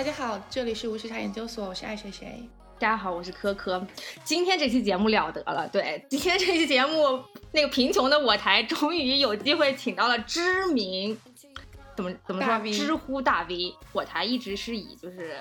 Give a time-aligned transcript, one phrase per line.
[0.00, 2.48] 大家好，这里是无时差研究所，我是爱谁谁。
[2.78, 3.86] 大家好，我是科科。
[4.24, 7.22] 今天这期节目了得了，对，今天这期节目，
[7.52, 11.14] 那个贫穷的我台终于有机会请到了知名，
[11.94, 13.74] 怎么怎么说，知乎大 V。
[13.92, 15.36] 我台一直是以就是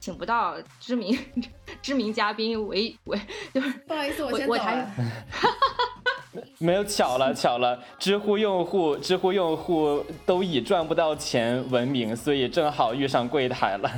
[0.00, 1.14] 请不到知名
[1.82, 3.20] 知名嘉宾为为，
[3.52, 4.90] 就是不好意思，我先走了。
[6.58, 7.78] 没有巧了，巧了！
[7.98, 13.90] 知乎用户，知乎用户都以赚不到钱闻名，所以正好遇上柜台了。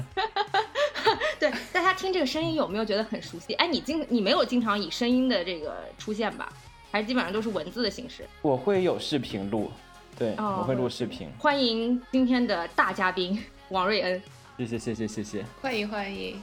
[1.41, 3.55] 对，大家听这个声音有没有觉得很熟悉？
[3.55, 6.53] 哎，你经你没有经常以声音的这个出现吧？
[6.93, 8.29] 还是基本上都是文字的形式？
[8.43, 9.71] 我会有视频录，
[10.19, 11.31] 对，我会录视频。
[11.39, 14.23] 欢迎今天的大嘉宾王瑞恩。
[14.59, 16.43] 谢谢谢谢谢谢，欢迎欢迎。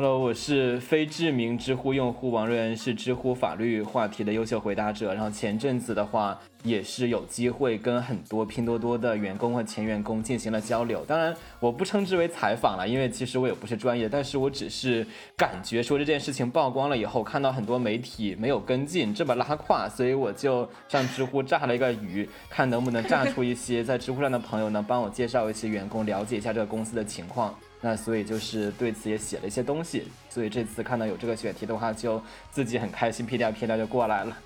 [0.00, 5.12] Hello，我是非知名知乎用户王瑞恩，是知乎法律话题的优秀回答者。
[5.12, 11.04] 然后前阵子的话，也是有机会跟很多拼多多的员工和前员工进行了交流。
[11.04, 15.04] 当然，我不称之为采访了，因为其实我也不是专业，但是我只是
[15.36, 27.52] 感觉说这件事情曝光了以后，看到很多媒体没有跟进，这么拉胯，所以我就上知乎炸了一个鱼，看能不能炸出一些在知乎上的朋友呢，帮我介绍一些员工，了解一下这个公司的情况。
[27.80, 34.36] 那所以就是对此也写了一些东西，所以这次看到有这个选题的话，就自己很开心，屁颠屁颠就过来了。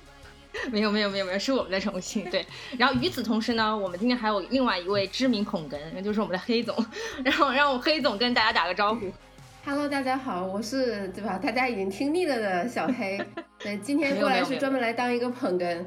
[0.71, 2.29] 没有没有没有没有，是我们在重庆。
[2.29, 2.45] 对，
[2.79, 6.77] 然后与此同时呢，我们今天还有另外一位知名捧哏，那就是我们的黑总。
[7.25, 9.11] 然后让我黑总跟大家打个招呼。
[9.65, 11.39] Hello，大家好，我是对吧？
[11.39, 13.19] 大家已经听腻了的小黑。
[13.59, 15.83] 对，今天过来是专门来当一个捧哏。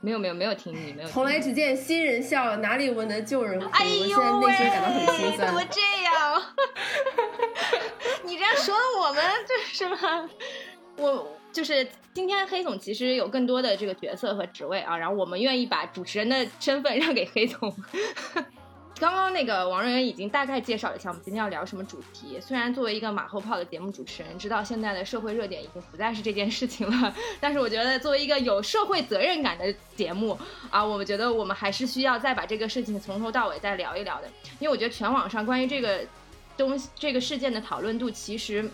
[0.00, 1.08] 没有没有没有听你没有。
[1.08, 3.68] 从来只见新人笑，哪里闻得旧人哭？
[3.72, 5.46] 哎呦我现在内心感到很心酸。
[5.48, 6.42] 怎么这样？
[8.24, 10.30] 你这样说我们就是吗？
[10.96, 17.74] 我就是今天黑总其实有更多的这个角色和职位啊，然后我们愿意把主持人的身份让给黑总。
[19.00, 22.38] 刚刚那个王瑞恩已经大概介绍了一下我们今天要聊什么主题。
[22.38, 30.38] 虽然作为一个马后炮的节目主持人，知道现在的社会热点已经不再是这件事情了， 但是我觉得作为一个有社会责任感的节目
[30.70, 34.28] 啊，我觉得我们还是需要再把这个事情从头到尾再聊一聊的。
[34.58, 36.00] 因为我觉得全网上关于这个
[36.58, 38.68] 东西这个事件的讨论度，其实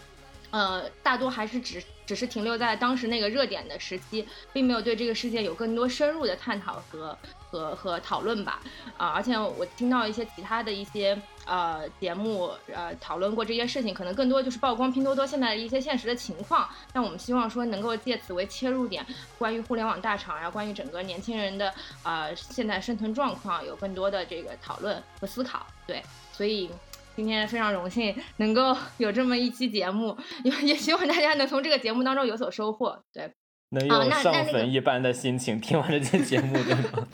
[0.51, 7.17] 呃大多还是只只是停留在当时那个热点的时期，并没有对这个事件有更多深入的探讨和。
[7.51, 8.61] 和和讨论吧，
[8.97, 16.69] 啊，而且我听到一些其他的一些呃节目呃讨论过这些事情，可能更多就是曝光拼多多现在的一些现实的情况。
[16.93, 19.05] 但我们希望说能够借此为切入点，
[19.39, 25.67] 关于互联网大厂，然后关于整个年轻人的呃现在生存状况有更多的这个讨论和思考。
[25.87, 26.03] 对，
[26.33, 26.71] 所以
[27.15, 33.03] 今天非常荣幸能够有这么一期节目，也 也希望大家能从这个节目当中有所收获。
[33.13, 33.33] 对。
[33.79, 37.09] 能有上坟一般的心情听完这期节目对吗？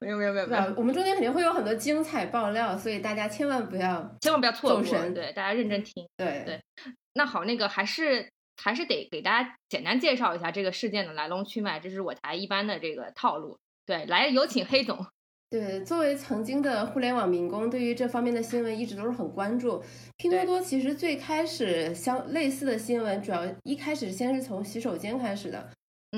[0.00, 6.04] 没有没有没有没有，我们中间肯定会有很多精彩爆料，所以大家千万不要千万不要错过，对大家认真听。
[6.16, 6.60] 对对，
[7.14, 13.58] 那好，那个还是还是得给大家简单介绍一下这个事件的来龙去脉，这是我台一般的这个套路。
[13.86, 15.06] 对，来有请黑总。
[15.52, 19.84] 对，作为曾经的互联网民工，对于这方面的新闻一直都是很关注。
[20.16, 25.68] 拼多多其实最开始相类似的新闻，主要一开始先是从洗手间开始的，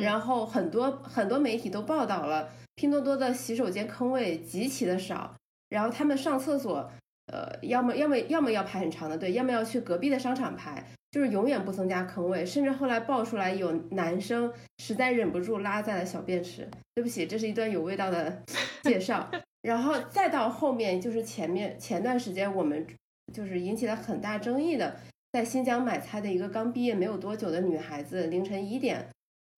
[0.00, 5.34] 然后很多很多媒体都报道了拼多多的洗手间坑位极其的少，
[5.68, 6.88] 然后他们上厕所，
[7.26, 10.86] 呃，要么要么要么要排很长的队，要么要去隔壁的商场排。
[11.14, 16.68] 就是永远不增加坑位，甚至后来爆出来有男生实在忍不住拉在了小便池。
[16.92, 18.42] 对不起，这是一段有味道的
[18.82, 19.30] 介绍。
[19.62, 22.84] 然后再到后面，就是前面前段时间我们
[23.32, 24.96] 就是引起了很大争议的，
[25.30, 29.08] 在新疆买菜的一个刚毕业没有多久的女孩子，凌晨一点，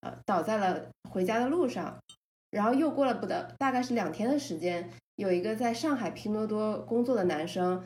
[0.03, 1.97] 呃，倒在了回家的路上。
[2.51, 7.83] 然后又过了不得大概是两天的时间，有一个在上海拼多多工作的男生。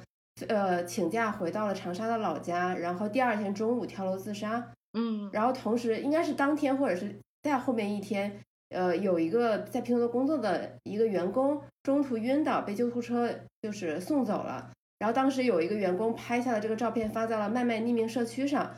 [0.49, 4.73] 呃，请假回到了长沙的老家，然后第二天中午跳楼自杀。
[4.93, 8.41] 嗯，然后同时应该是当天或者是在后面一天，
[8.71, 13.33] 呃，有一个在拼多多工作的一个员工中途晕倒，被救护车
[13.63, 14.71] 就是送走了。
[14.99, 18.75] 然后当时有一个员工拍下了这个照片，发在了麦麦匿名社区上，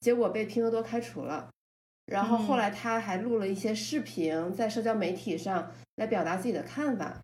[0.00, 1.48] 结果被拼多多开除了。
[2.04, 7.20] 然后后来他还录了一些视频，在社交媒体上来表达自己的看法。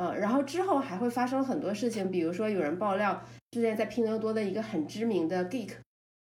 [0.00, 5.70] 嗯，然后之后还会发生很多事情，比如说有人爆料，之前在拼多多的一个很知名的 geek，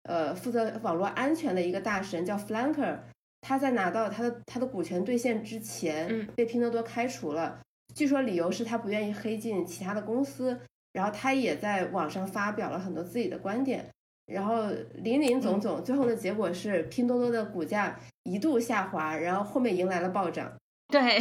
[0.03, 2.99] 呃，负责网络安全的一个大神叫 Flanker，
[3.41, 7.59] 他在拿到他的他的股权兑现之前，被拼多多开除了，
[7.95, 10.59] 据说理由是他不愿意黑进其他的公司，
[10.91, 13.89] 然后他也在网上发表了很多自己的观点，
[14.27, 20.53] 然后林林总总，最后的结果是拼多多的股价一度下滑，然后后面迎来了暴涨，
[20.89, 21.19] 对，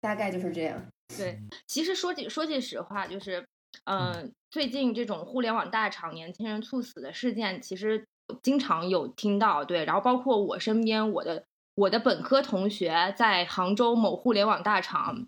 [0.00, 0.82] 大概就是这样。
[1.16, 3.46] 对，其实说句说句实话，就是
[3.84, 8.06] 嗯，最近这种互联网大厂年轻人猝死的事件，其实
[8.42, 11.44] 经常有听到，对，然后包括我身边我的
[11.74, 15.26] 我的本科同学在杭州某互联网大厂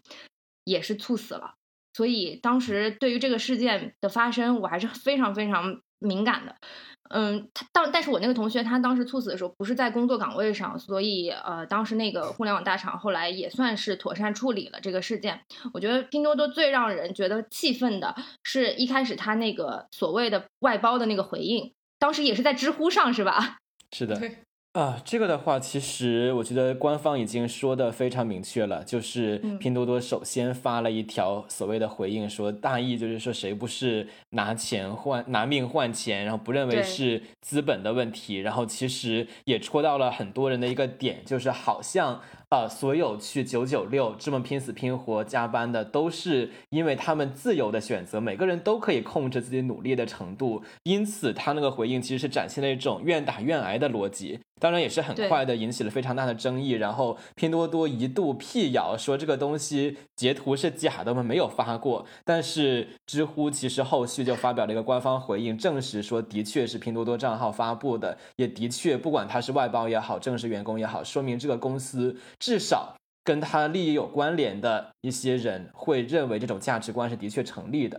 [0.65, 1.55] 也是猝死了，
[1.93, 6.57] 所以当时对于这个事件的发生，我还是非常非常敏感的。
[7.11, 15.41] 嗯，他当但是我那个同学他当时猝死的时候不是在工作岗位上，所以呃，当时那个互联网大厂后来也算是妥善处理了这个事件。
[15.73, 23.59] 我觉得拼多多最让人觉得气愤的是一开始他那个所谓的外包的那个回应，当时也是在知乎上是吧？
[23.93, 24.19] 是的。
[24.75, 42.21] 啊，这个的话，其实我觉得官方已经说的非常明确了，就是拼多多首先发了一条所谓的回应，说大意就是说谁不是拿钱换拿命换钱，然后不认为是资本的问题，然后其实也戳到了很多人的一个点，就是好像。
[42.51, 50.63] 啊，所有去九九六这么拼死拼活加班的，都是因为他们自由的选择，每个人都可以控制自己努力的程度。
[50.85, 54.41] 因此，他那个回应其实是展现了一种愿打愿挨的逻辑。
[54.61, 56.71] 当然，也是很快的引起了非常大的争议。
[56.71, 62.07] 然后，拼多多一度辟谣说这个东西截图是假的，我们没有发过。
[62.25, 72.17] 但是，知乎其实后续就发表了一个官方回应，证实说的确是拼多多账号发布的，也的确，不管他是外包也好，正式员工也好，说明这个公司。
[72.45, 72.95] 至少
[73.25, 77.99] 跟他利益有关联的一些人会认为这种价值观是的确成立的。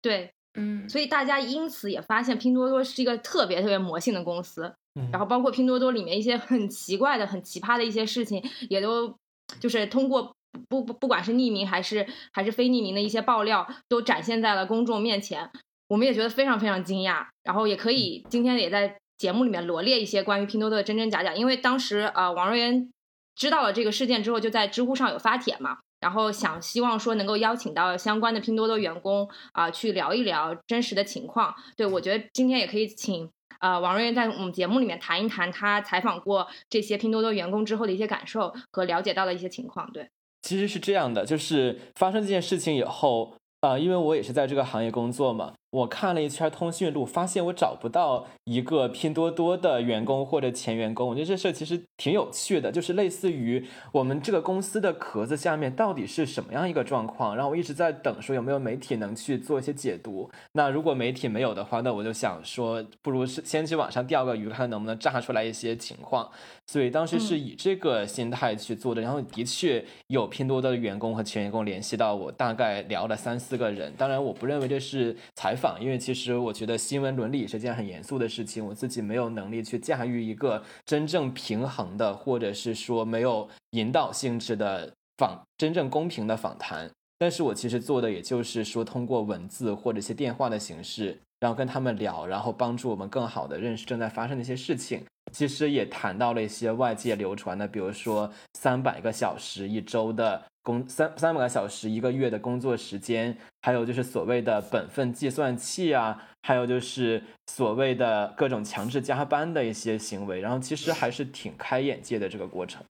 [0.00, 4.74] 对，嗯，所以大家因此也发现拼多多是一个特别特别魔性的公司。
[5.12, 9.14] 然后包括拼多多里面一些很奇怪的、很奇葩的一些事情，也都
[9.60, 10.34] 就是通过
[10.70, 15.50] 不不不管是匿名还是还是非匿名的一些爆料，都展现在了公众面前。
[15.88, 17.26] 我们也觉得非常非常惊讶。
[17.44, 22.90] 然后也可以今天也在节目里面罗列一些关于拼多多的真真假假，因为当时呃，王瑞元。
[23.36, 31.54] 知道了这个事件之后，就在知乎上有发帖嘛，然后想希望说能够邀请到相关的拼多多员工啊，去聊一聊真实的情况。
[31.76, 39.90] 对我觉得今天也可以请啊王瑞在我们节目里面谈一谈他采访过这些拼多多员工之后的一些感受和了解到的一些情况。
[39.92, 40.08] 对，
[40.42, 45.52] 其实是这样的，就是发生这件事情以后啊，因为我也是在这个行业工作嘛。
[45.70, 51.06] 我看了一圈通讯录，发现我找不到一个拼多多的员工或者前员工。
[51.08, 57.34] 我觉得这事其实挺有趣的，就是类似于我们这个公司的壳子下面到底是什么样一个状况。
[57.34, 60.30] 然后我一直在等，说有没有媒体能去做一些解读。
[60.52, 66.30] 那如果媒体没有的话，那我就想说，不如是先去网上钓个鱼，看能不能炸出来一些情况。
[66.66, 69.02] 所以当时是以这个心态去做的。
[69.02, 73.92] 然后的确有拼多多的员工和前员工联系到我，大概聊了三四个人。
[73.98, 75.82] 当然，我不认为这是采访。
[75.82, 86.90] 因为其实我觉得新闻伦理是件很严肃的事情，我自己没有能力去驾驭一个真正平衡的，或者是说没有引导性质的访真正公平的访谈。
[87.18, 95.02] 但是我其实做的也就是说，通过文字或者一些电话的形式，然后跟他们聊，然后帮助我们更好的认识正在发生的一些事情。
[95.32, 112.82] 其实也谈到了一些外界流传的，比如说三百个小时一周的工，三三百个小时一个月的工作时间，还有就是所谓的本分计算器啊，还有就是所谓的各种强制加班的一些行为，然后其实还是挺开眼界的这个过程。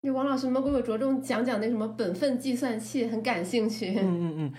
[0.00, 3.06] 那王老师能给我着重讲讲那什么本分计算器？
[3.06, 3.90] 很感兴趣。
[3.90, 4.52] 嗯嗯嗯。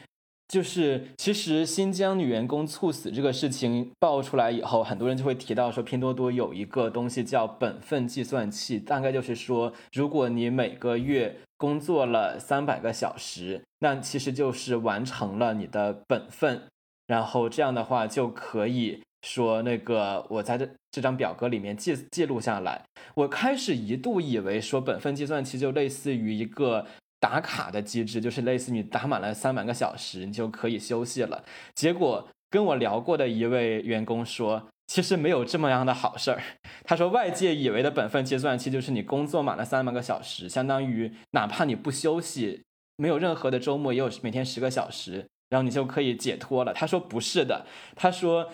[0.48, 16.62] 就是，其实新疆女员工猝死这个事情爆出来以后，很多人就会提到说，拼多多有一个东西叫本分计算器，大概就是说，如果你每个月工作了三百个小时，那其实就是完成了你的本分，
[17.08, 22.84] 然后这样的话就可以说那个我在这这张表格里面记记录下来。
[23.16, 26.86] 我开始一度以为说本分计算器就类似于一个。
[27.20, 31.44] 打卡的机制就是类似你打满了三百个小时，你就可以休息了。
[31.74, 36.42] 结果跟我聊过的一位员工说，其实没有这么样的好事儿。
[36.84, 42.64] 他说，外界以为的本分计算器就是你工作满了三百个小时，相当于哪怕你不休息，
[42.96, 46.74] 没有任何的周末，也有每天十个小时，然后你就可以解脱了。
[46.74, 47.66] 他说不是的，
[47.96, 48.50] 他说。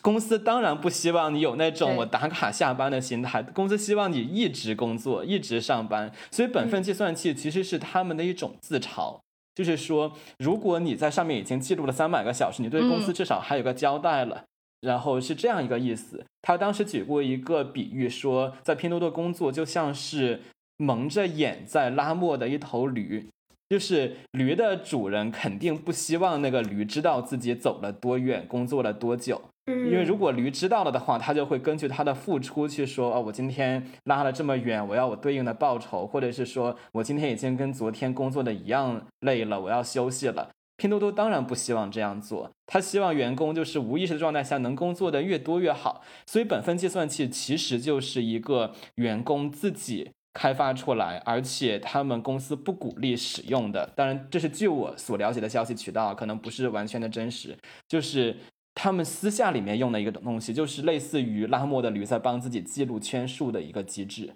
[0.00, 6.12] 公司当然不希望你有那种我打卡下班的心态，公司希望你一直工作，一直上班。
[6.30, 9.18] 所以本分计算器其实是他们的一种自嘲，
[9.56, 14.44] 就是说，如果你在上面已经记录了三百个小时，你对公司至少还有个交代了。
[14.80, 16.24] 然后是这样一个意思。
[16.42, 20.40] 他当时举过一个比喻，说在拼多多工作就像是
[20.76, 23.26] 蒙着眼在拉磨的一头驴。
[23.68, 29.42] 就是驴的主人肯定不希望那个驴知道自己走了多远，工作了多久。
[29.66, 40.48] 因为如果驴知道了的话，它就会根据它的付出去说：哦，我今天拉了这么远，我要我对应的报酬，或者是说我今天已经跟昨天工作的一样累了，我要休息了。
[40.78, 46.02] 拼多多当然不希望这样做，他希望员工就是无意识的状态下能工作的越多越好。
[46.24, 53.92] 所以本分计算器其实就是一个员工自己开发出来，而且他们公司不鼓励使用的。
[53.96, 57.58] 当然，这是据我所了解的消息渠道，可能不是完全的真实，
[57.88, 58.36] 就是
[58.72, 64.32] 他们私下里面用的一个东西，就是类似于拉莫的驴在帮自己记录圈数的一个机制。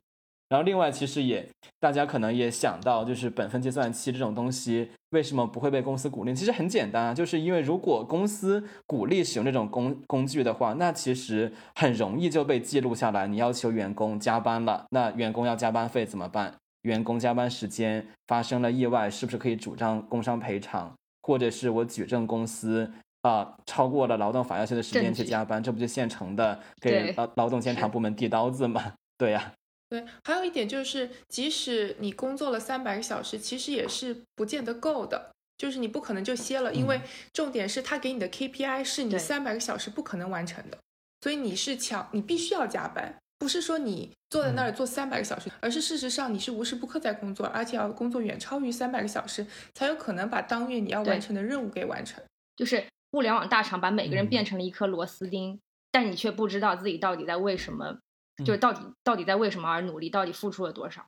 [0.53, 1.49] 然后另外，其实也
[1.81, 6.35] 大家可能也想到，就是本分计算器这种东西为什么不会被公司鼓励？
[6.35, 13.27] 其实很简单啊，就是因为如果公司鼓励使用这种工工具的话，那其实很容易就被记录下来。
[13.27, 16.55] 你要求员工加班了，那员工要加班费怎么办？
[16.83, 20.93] 员工加班时间发生了意外，是不是可以主张工伤赔偿？
[21.23, 22.93] 或者是我举证公司
[23.23, 28.93] 啊超过了劳动法要求的时间去加班，这不就现成的给劳劳动监察部门递刀子吗？
[29.17, 29.51] 对呀。
[29.93, 35.31] 对，还有一点就是，即使你工作了三百个小时，其实也是不见得够的。
[35.59, 36.99] 就是你不可能就歇了，因为
[37.35, 40.79] 重点是他给你的 KPI 是你三百个小时不可能完成的，
[41.21, 43.15] 所以你是强，你必须要加班。
[43.39, 52.25] 不是说你坐在那儿做三百个小时，而是事实上你是无时不刻在工作，而且要工作远超于三百个小时，才有可能把当月你要完成的任务给完成。
[52.57, 57.99] 就是互联网大厂把每个人变成了一颗螺丝钉，但你却不知道自己到底在为什么。
[58.45, 60.11] 就是到底到底在为什么而努力？
[60.11, 61.07] 到底付出了多少？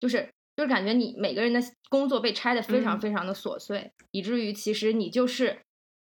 [0.00, 5.62] 就是就是感觉你每个人的工作被拆的非常非常的琐碎，以至于其实你就是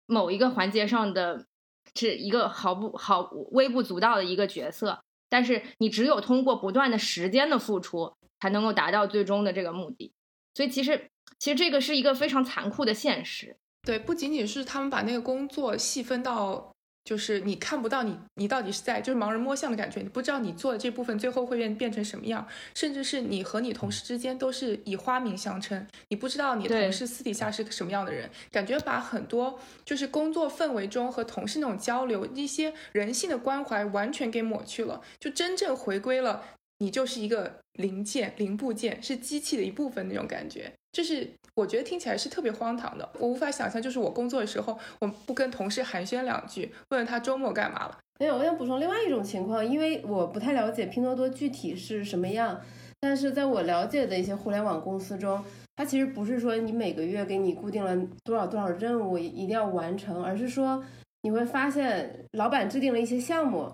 [0.07, 1.47] 某一个环节上的
[1.95, 10.13] 是一个毫不毫微不足道的一个角色，但是你只有通过不断的时间的付出，才能够达到最终的这个目的。
[10.55, 13.57] 所以其实其实这个是一个非常残酷的现实。
[13.83, 16.74] 对，不仅仅是他们把那个工作细分到。
[17.05, 36.43] 就是你看不到你，你到底是在就是盲人摸象的感觉，你不知道你做的这部分最后会变变成什么样，甚至是你和你同事之间都是以花名相称，你不知道你同事私底下是个什么样的人，感觉把很多就是工作氛围中和同事那种交流一些人性的关怀完全给抹去了，就真正回归了
[36.79, 40.73] 你就是一个零件零部件，是机器的一部分那种感觉。
[40.93, 47.99] 就是我觉得听起来是特别荒唐的，我无法想象，就是我工作的时候，我不跟同事寒暄两句，问问他周末干嘛了。
[48.21, 52.61] 没有，我想补充另外一种情况，因为我不太了解拼多多具体是什么样，
[53.01, 55.43] 但是在我了解的一些互联网公司中，
[55.75, 60.85] 它其实不是说你每个月给你固定了多少多少任务一定要完成，而是说
[61.23, 63.73] 你会发现老板制定了一些项目，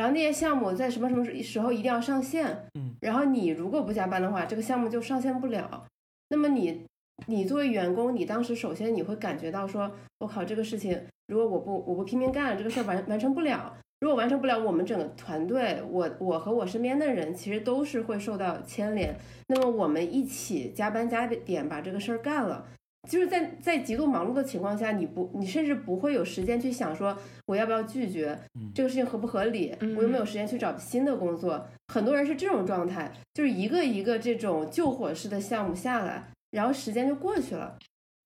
[0.00, 5.86] 然后那些项目在什么什么时候一定要上线，嗯，然后你如果不加班的话，这个项目就上线不了。
[6.30, 6.86] 那么你，
[7.26, 13.76] 你作为员工，你当时首先你会感觉到说，我靠，这个事情如果我不我不拼命干，这个事儿完完成不了。
[14.00, 19.14] 如果完成不了，我们整个团队，我我和我身边的人其实都是会受到牵连。
[19.48, 22.66] 那么我们一起加班加点把这个事儿干了，
[23.08, 27.16] 就是在在极度忙碌的情况下，你不你甚至不会有时间去想说
[27.46, 28.38] 我要不要拒绝
[28.74, 31.66] 这个事情合不合理，我又没有时间去找新的工作。
[31.88, 37.76] 很多人是这种状态，就是一个一个这种救火式的项目下来，然后时间就过去了。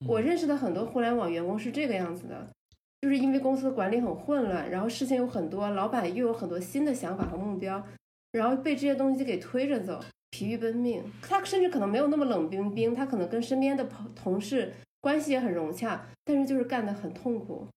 [0.06, 2.46] 我认识的很多互联网员工是这个样子的，
[3.00, 7.82] 就是因为公司管理很混乱，然后事情有很多，老板又有很多新的想法和目标，
[8.32, 9.98] 然后被这些东西给推着走，
[10.34, 11.00] 疲于奔命。
[11.22, 17.68] 他甚至可能没有那么冷冰冰，他可能跟身边的朋同事关系也很融洽，但是就是干得很痛苦。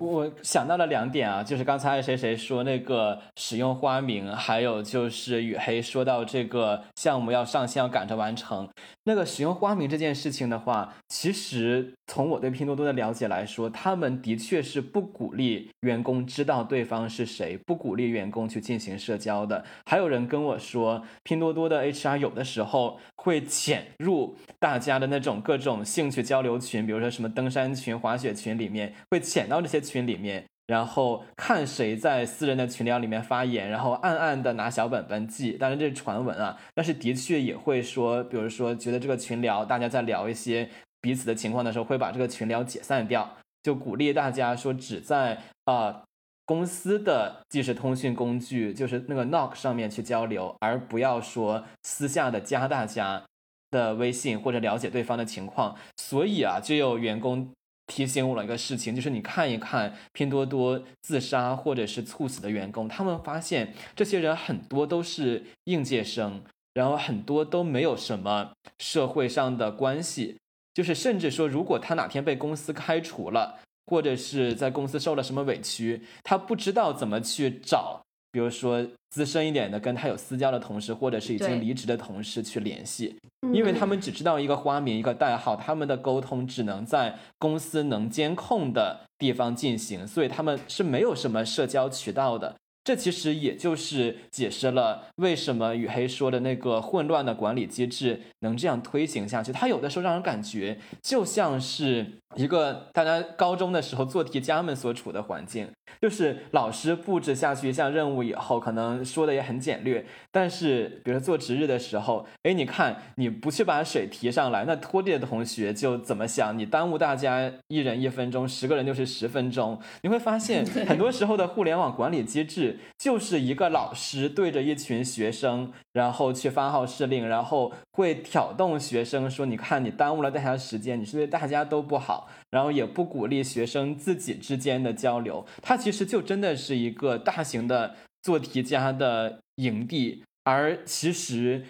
[0.00, 8.66] 我想到了两点啊，就是刚才谁谁说那个使用花名，还有就是雨黑说到这个项目要上线要赶着完成。
[9.04, 19.62] 那个使用花名这件事情的话，其实从我对拼多多的了解来说，他们的确是不鼓励员工知道对方是谁，不鼓励员工去进行社交的。
[19.84, 29.89] 还有人跟我说，拼多多的 HR 有的时候会潜入大家的那种各种兴趣交流群，比如说什么登山群、滑雪群里面，会潜到这些。
[29.90, 35.52] 群里面，然后看谁在私人的群聊里面发言，然后暗暗的拿小本本记。
[35.52, 40.68] 当然这是传闻啊，但是的确也会说，比如说觉得这个群聊大家在聊一些
[41.00, 46.04] 彼此的情况的时候，会把这个群聊解散掉，就鼓励大家说只在啊
[46.46, 53.24] 公司的即时通讯工具，就是那个 Knock 上面去交流，而不要说私下的加大家
[53.72, 55.76] 的微信或者了解对方的情况。
[55.96, 57.50] 所以啊，就有员工。
[57.90, 70.36] 提醒我了一个事情，就是你看一看拼多多自杀或者是猝死的员工，他们发现这些人很多都是应届生，然后很多都没有什么社会上的关系，
[70.72, 78.02] 就是甚至说，如果他哪天被公司开除了，或者是在公司受了什么委屈，他不知道怎么去找
[78.32, 92.54] 比如说资深一点的跟他有私交的同事，或者是已经离职的同事去联系，嗯因为他们只知道一个花名、一个代号，他们的沟通只能在公司能监控的地方进行，所以他们是没有什么社交渠道的。
[92.82, 99.52] 这其实也就是解释了为什么雨黑说的那个混乱的管理机制能这样推行下去。
[99.52, 102.06] 它有的时候让人感觉就像是
[102.36, 105.68] 一个大家高中的时候做题家们所处的环境，
[106.00, 116.56] 就是老师布置下去一项任务以后，可能说的也很简略，但是比如说做值日的时候，哎，你看你不去把水提上来，那拖地的同学就怎么想？
[116.56, 119.80] 你耽误大家一人一分钟，十个人就是十分钟。
[120.02, 135.46] 你会发现， 很多时候的互联网管理机制就是一个老师对着一群学生，然后去发号施令，然后会挑动学生说：“你看，你耽误了大家时间，你是对大家都不好。”然后也不鼓励学生自己之间的交流。
[135.62, 141.64] 它其实就真的是一个大型的做题家的营地，而其实。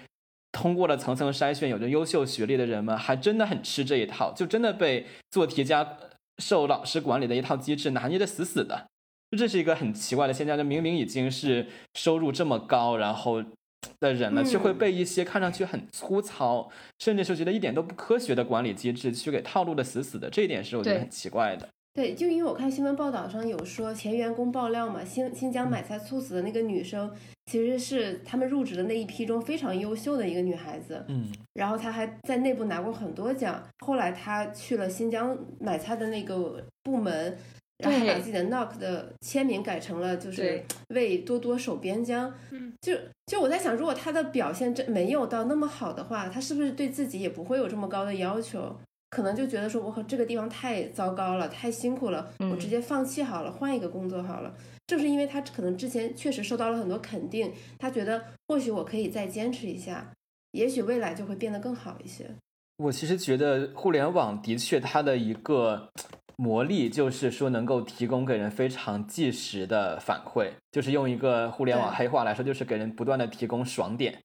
[0.53, 5.97] 通过了层层筛选，有着优秀学历的人们，还真的很吃这一套，就真的被做题家
[6.39, 8.89] 受老师管理的一套机制拿捏的死死的。
[9.31, 13.43] 就这是一个很奇怪的现象，就明明已经是收入这么高，然后
[14.01, 16.69] 的人了，却会被一些看上去很粗糙，
[16.99, 20.29] 甚至是觉得一点都不科学的管理机制去给套路的死死的。
[20.29, 21.69] 这一点是我觉得很奇怪的。
[21.93, 27.11] 对，就因为我看新闻报道上有说，前员工爆料嘛，新新疆嗯买菜猝死的那个女生，
[27.47, 31.05] 其实是他们入职的那一批中非常优秀的一个女孩子。
[31.09, 33.61] 嗯，然后她还在内部拿过很多奖。
[33.85, 37.37] 后来她去了新疆买菜的那个部门，
[37.83, 42.33] 然后把自己的 knock 的签名改成了就是为多多守边疆。
[42.51, 42.95] 嗯，就
[43.27, 48.77] 就我在想，如果他的表现真没有到那么好的话，他是不是对自己也不会有这么高的要求？
[49.11, 54.55] 可能就觉得说，我靠，这个地方太糟糕了，太辛苦了，我直嗯接放弃好了，换一个工作好了。
[54.87, 60.13] 正是因为他可能之前确实受到了很多肯定，他觉得或许我可以再坚持一下，
[60.53, 62.25] 也许未来就会变得更好一些。
[62.77, 65.91] 我其实觉得互联网的确它的一个
[66.41, 74.21] 魔力，就是说能够提供给人非常即时的反馈，就是用一个互联网黑话来说，就是给人不断的提供爽点。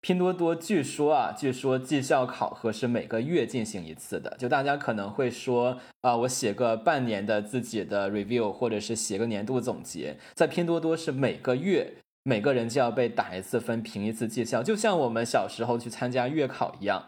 [0.00, 11.92] 拼多多据说啊，据说绩效考核是每个月进行一次的，就大家可能会说啊、我写个半年的自己的 review，或者是写个年度总结，在拼多多是每个月
[12.22, 17.06] 每个人就要被打一次分，评一次绩效，就像我们小时候去参加月考一样。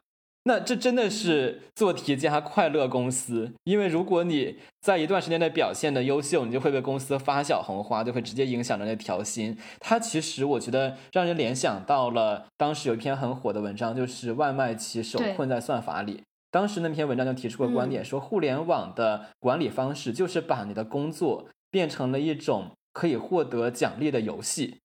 [0.50, 9.56] 那这真的是做题家快乐公司，因为如果你在一段时间内表现的优秀，你就会被公司发小红花，就会直接影响人的调薪。
[9.78, 16.24] 它其实我觉得让人联想到了当时有一篇很火的文章，就是外卖骑手困在算法里。
[16.50, 24.78] 当时那篇文章就提出过观点，说互联网的管理方式就是把你的工作变成了一种可以获得奖励的游戏。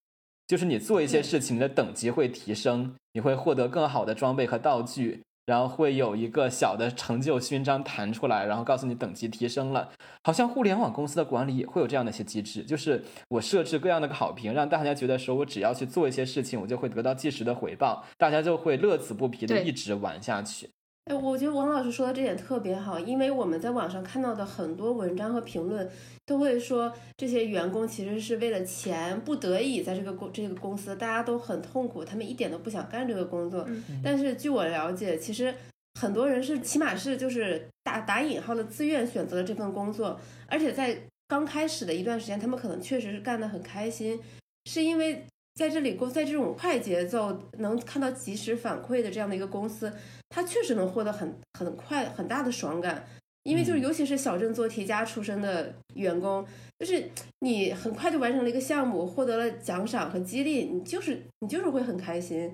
[0.47, 9.89] 就是你做一些事情，你的等级会提升，你会获得更好的装备和道具，然后会有一个小的成就勋章弹出来，然后告诉你等级提升了。
[10.23, 20.69] 好像互联网公司的管理也会有这样的一些机制，就是我设置各样的好评，让大家觉得说我只要去做一些事情，我就会得到即时的回报，大家就会乐此不疲的一直玩下去。
[21.05, 25.87] 哎，我觉得王老师说的这点特别好，因为我们在网上看到的很多文章和评论，
[26.25, 33.63] 都会说这些员工其实是为了钱，不得已在这个公这个公司，大家都很痛苦，他们一点都不想干这个工作。
[33.67, 35.53] 嗯但是据我了解，其实
[35.99, 44.19] 很多人是起码是就是打打引号的自愿选择了这份工作，而且在刚开始的一段时间，他们可能确实是干得很开心，
[44.65, 45.23] 是因为
[45.55, 49.91] 在这里公在这种快节奏能看到及时反馈的这样的一个公司，
[50.29, 53.05] 他确实能获得很很快很大的爽感。
[53.43, 56.43] 因为就是，嗯尤其是小镇做题家出身的员工，
[56.79, 57.07] 就是
[57.41, 62.51] 你很快就完成了一个项目，获得了奖赏和激励，你就是你就是会很开心。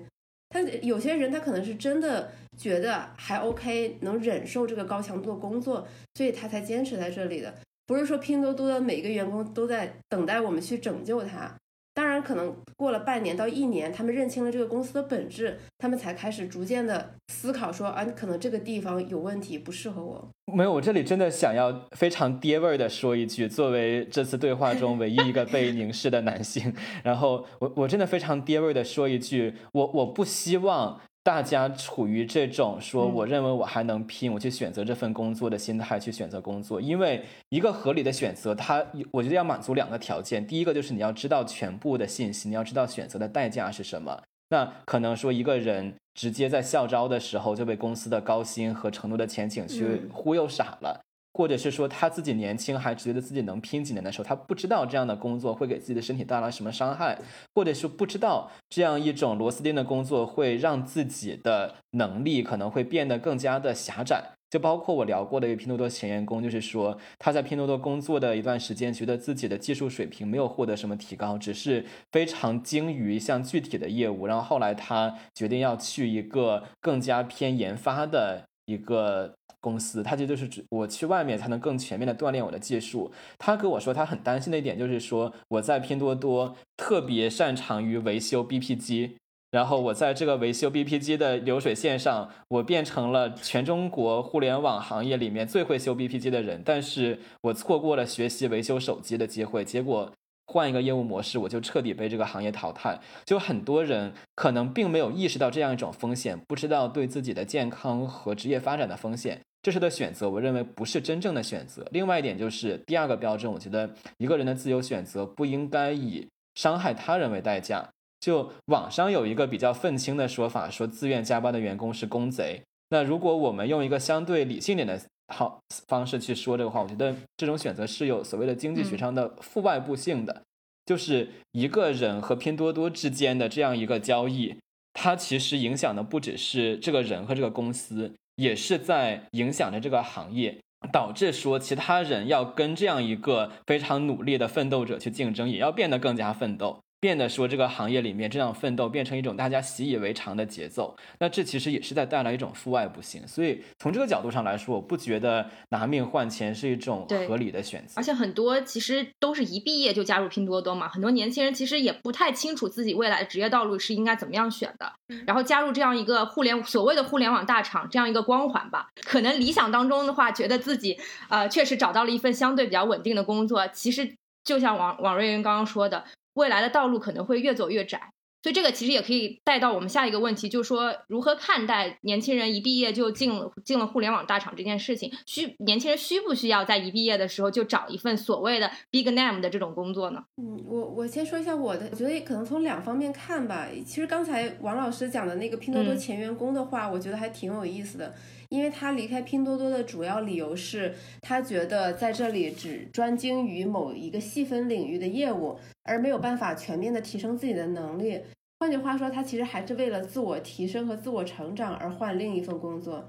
[0.50, 7.54] 他有些人他可能是真的觉得还 OK，能忍受这个高强度的工作，所以他才坚持在这里的。
[7.86, 11.56] 不是说拼多多的每一个员工都在等待我们去拯救他。
[11.94, 20.28] 当然，可能过了半年到一年，他们认清了这个公司的本质，他们才开始逐渐的思考说啊，可能这个地方有问题，不适合我。
[20.54, 26.74] 没有，我这里真的想要非常爹味儿的说一句，作为这次对话中唯一一个被凝视的男性，
[27.04, 44.20] 然后我我真的非常爹味儿的说一句，我我不希望大家处于这种说嗯我认为我还能拼，我去选择这份工作的心态去选择工作，因为一个合理的选择，它我觉得要满足两个条件，第一个就是你要知道全部的信息，你要知道选择的代价是什么。
[44.48, 51.00] 那可能说一个人直接在校招的时候就被公司的高薪和承诺的前景去嗯忽悠傻了。
[51.34, 57.18] 或者是说他自己年轻还觉得自己能拼几年的时候，他不知道这样的工作会给自己的身体带来什么伤害，
[57.54, 64.32] 或者是不知道这样一种螺丝钉的工作会让自己的能力可能会变得更加的狭窄。
[64.50, 74.26] 就包括我聊过的一个拼多多前员工，就是说他在拼多多工作的一段时间，觉得自己的技术水平没有获得什么提高，只是非常精于像具体的业务。
[74.26, 83.10] 然后后来他决定要去一个更加偏研发的一个公司，他这就是指我去外面才能更全面的锻炼我的技术。
[83.38, 89.16] 他跟我说他很担心的一点就是说我在拼多多特别擅长于维修 BP 机。
[89.52, 100.10] 然后我在这个维修 BP 机的流水线上，我变成了全中国互联网行业里面最会修 BP 机的人，但是我错过了学习维修手机的机会，结果
[100.46, 102.98] 换一个业务模式，我就彻底被这个行业淘汰。
[103.26, 111.86] 就很多人可能并没有意识到这样一种风险，不知道对自己的健康和职业发展的风险，这是的选择，我认为不是真正的选择。
[111.92, 117.88] 另外一点就是第二个标准，我觉得一个人的自由选择不应该以伤害他人为代价。
[118.20, 122.62] 就网上有一个比较愤青的说法，说自愿加班的员工是公贼。
[122.90, 130.42] 那如果我们用一个相对理性点的好方式去说这个话，我觉得这种选择是有所谓的经济学上的负外部性的，
[130.84, 134.56] 就是一个人和拼多多之间的这样一个交易，
[134.92, 140.58] 它其实影响的不只是这个人和这个公司，也是在影响着这个行业，
[140.92, 146.80] 导致说其他人要跟这样一个非常努力的奋斗者去竞争，也要变得更加奋斗。
[147.02, 153.26] 变得说这个行业里面这样奋斗变成一种大家习以为常的节奏，那这其实也是在带来一种负外部性。
[153.26, 157.94] 所以从这个角度上来说，我不觉得拿命换钱是一种合理的选择。
[157.96, 164.92] 而且很多其实都是一毕业就加入拼多多嘛，很多年轻人其实也不太清楚自己未来的职业道路是应该怎么样选的，
[165.26, 170.96] 然后加入这样一个互联所谓的互联网大厂这样一个光环吧，可能理想当中的话，觉得自己
[171.28, 176.04] 呃确实找到了一份相对比较稳定的工作，其实就像王王瑞云刚刚说的。
[176.34, 185.12] 未来的道路可能会越走越窄，所以这个其实也可以带到我们下一个问题，就是说如何看待年轻人一毕业就进了进了互联网大厂这件事情？
[185.26, 190.24] 需年轻人需不需要在一毕业的时候就找一份所谓的 big name 的这种工作呢？
[190.36, 193.68] 嗯，我我先说一下我的，我觉得可能从两方面看吧。
[193.86, 198.14] 其实刚才王老师讲的那个拼多多前员工的话，我觉得还挺有意思的。
[198.52, 208.20] 因为他离开拼多多的主要理由是他觉得在这里只专精于某一个细分领域的业务，而没有办法全面的提升自己的能力。
[208.60, 213.08] 换句话说，他其实还是为了自我提升和自我成长而换另一份工作。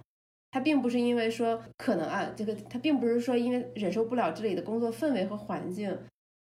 [0.50, 5.94] 他并不是因为说可能啊，这个他并不是说因为忍受不了这里的工作氛围和环境。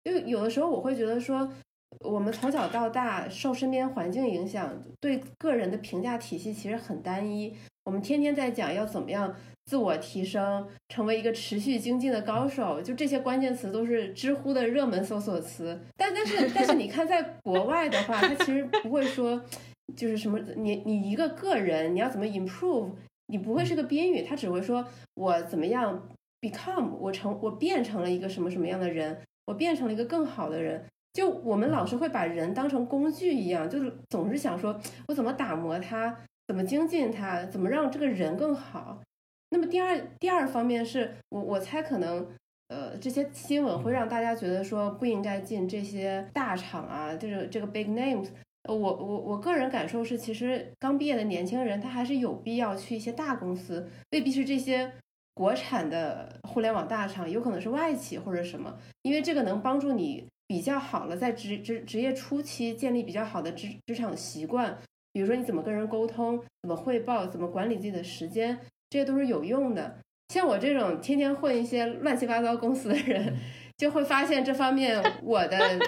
[0.05, 1.51] 就有的时候我会觉得说，
[1.99, 7.55] 我们从小到大受身边环境影响，对个人的评价体系其实很单一。
[7.85, 15.79] 我们天天在讲要怎么样自我提升，成为一个持续精进的高手，就这些关键词都是知乎的热门搜索词。
[15.95, 19.39] 但但是但是你看，在国外的话，他其实不会说，
[19.95, 22.89] 就是什么你你一个个人你要怎么 improve，
[23.27, 26.09] 你不会是个宾语，他只会说我怎么样
[26.41, 30.83] become，我成我变成了一个什么什么样的人，我变成了一个更好的人。
[31.15, 36.15] 就我们老是会把人当成工具一样，就是总是想说我怎么打磨他。
[36.47, 37.43] 怎么精进它？
[37.45, 39.01] 怎么让这个人更好？
[39.49, 42.23] 那么第二第二方面是我我猜可能，
[42.67, 48.27] 呃，这些新闻会让大家觉得说不应该进这些大厂啊，就是这个 big names。
[48.69, 54.91] 我我我个人感受是，其实刚毕业的年轻人他还是有必要去一些大公司，未必是这些
[55.33, 64.77] 国产的互联网大厂，有可能是外企或者什么，因为这个能帮助你比较好了在职职职业初期建立比较好的职职场习惯。
[65.11, 69.97] 比如说你怎么跟人沟通，怎么汇报，怎么管理自己的时间，这些都是有用的。
[70.29, 73.37] 像我这种天天混一些乱七八糟公司的人，
[73.77, 75.79] 就会发现这方面我的。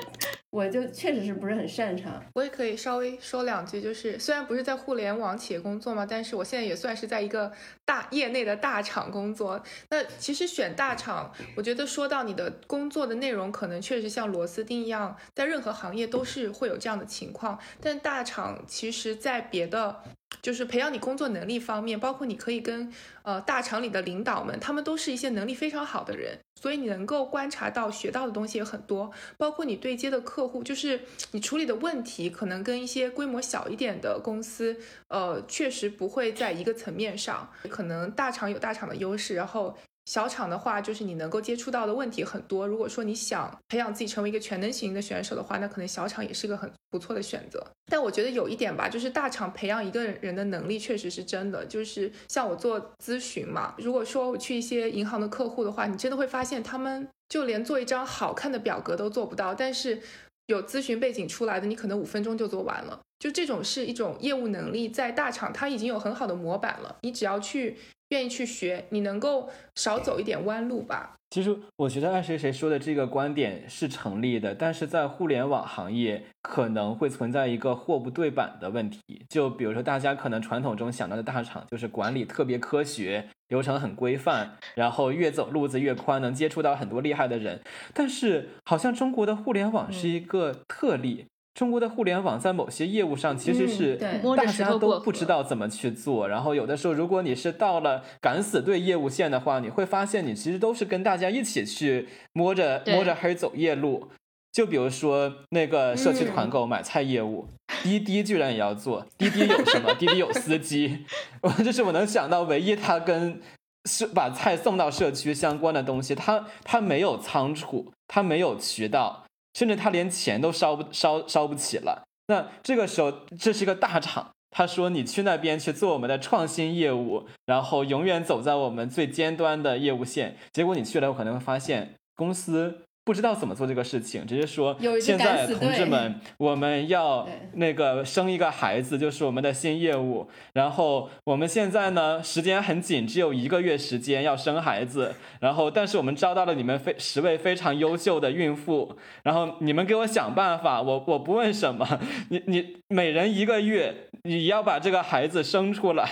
[0.49, 2.23] 我就确实是不是很擅长。
[2.33, 7.51] 我也可以稍微说两句，就是虽然不是在互联网企业工作嘛，但是我现在也算是在一个
[7.86, 9.62] 大业内的大厂工作。
[9.89, 17.60] 那其实选大厂，我觉得说到你的工作的内容，可能确实像螺丝钉一样，在任何行业都是会有这样的情况。
[17.81, 20.01] 但大厂其实在别的。
[20.41, 22.91] 就是培养你工作能力方面，包括你可以跟
[23.23, 29.11] 呃大厂里的领导们，他们都是一些能力非常好的人，所以你能够观察到、学到的东西也很多。
[29.37, 37.49] 包括你对接的客户，就是你处理的问题，可能跟一些规模小一点的公司，呃，确实不会在一个层面上。
[37.69, 39.77] 可能大厂有大厂的优势，然后
[40.08, 42.65] 小厂的话，就是你能够接触到的问题很多。
[42.65, 47.62] 如果说你想培养自己成为一个全能型的选手的话，那可能小厂也是个很不错的选择。
[47.91, 51.65] 但我觉得有一点吧，就是大厂培养一个人的能力确实是真的。
[51.65, 60.02] 就是像我做咨询嘛，如果说我去一些银行的客户的话，你真的会发现他们就连做一张好看的表格都做不到，但是
[60.46, 62.98] 有咨询背景出来的，你可能五分钟就做完了。
[63.20, 67.78] 就这种是一种业务能力，在大厂它已经有很好的模板了，你只要去。
[68.10, 71.13] 愿意去学，你能够少走一点弯路吧。
[71.30, 79.02] 其实我觉得爱谁谁说的这个观点是成立的，但是在互联网行业可能会存在一个货不对版的问题。
[79.28, 87.62] 就比如说，大家可能传统中想到的大厂就是管理特别科学，流程很规范，然后越走路子越宽，能接触到很多厉害的人。
[87.93, 91.26] 但是好像中国的互联网是一个特例。
[91.58, 93.96] 中国的互联网在某些业务上其实是
[94.38, 104.08] 大家都不知道怎么去做，然后有的时候如果你是到了敢死队业务线的话，你会发现你其实都是跟大家一起去摸着摸着黑走夜路。
[104.52, 107.48] 就比如说那个社区团购买菜业务，
[107.82, 109.04] 滴滴居然也要做。
[109.17, 109.91] 滴滴有什么？
[109.98, 111.06] 滴滴有司机，
[111.41, 113.41] 我这是我能想到唯一他跟
[113.89, 116.13] 是把菜送到社区相关的东西。
[116.13, 119.24] 他他没有仓储，他没有渠道。
[119.58, 122.04] 甚至他连钱都烧不烧烧不起了。
[122.28, 130.38] 那这个时候，这是一个大厂，他说你去那边去做我们的创新业务，然后永远走在我们最尖端的业务线。
[130.54, 132.84] 结果你去了，我可能会发现公司。
[133.08, 140.28] 不知道怎么做这个事情，直接说现在同志们， 我们要那个生一个孩子，就是我们的新业务。
[140.52, 145.15] 然后我们现在呢，时间很紧，只有一个月时间要生孩子。
[145.39, 148.98] 然后，但是我们招到了你们非十位非常优秀的孕妇。
[149.24, 151.88] 然后你们给我想办法，我我不问什么，
[152.28, 156.10] 你你每人一个月，你要把这个孩子生出来，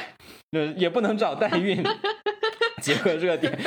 [0.51, 1.83] 呃，也不能找代孕，
[2.81, 3.57] 结合热点。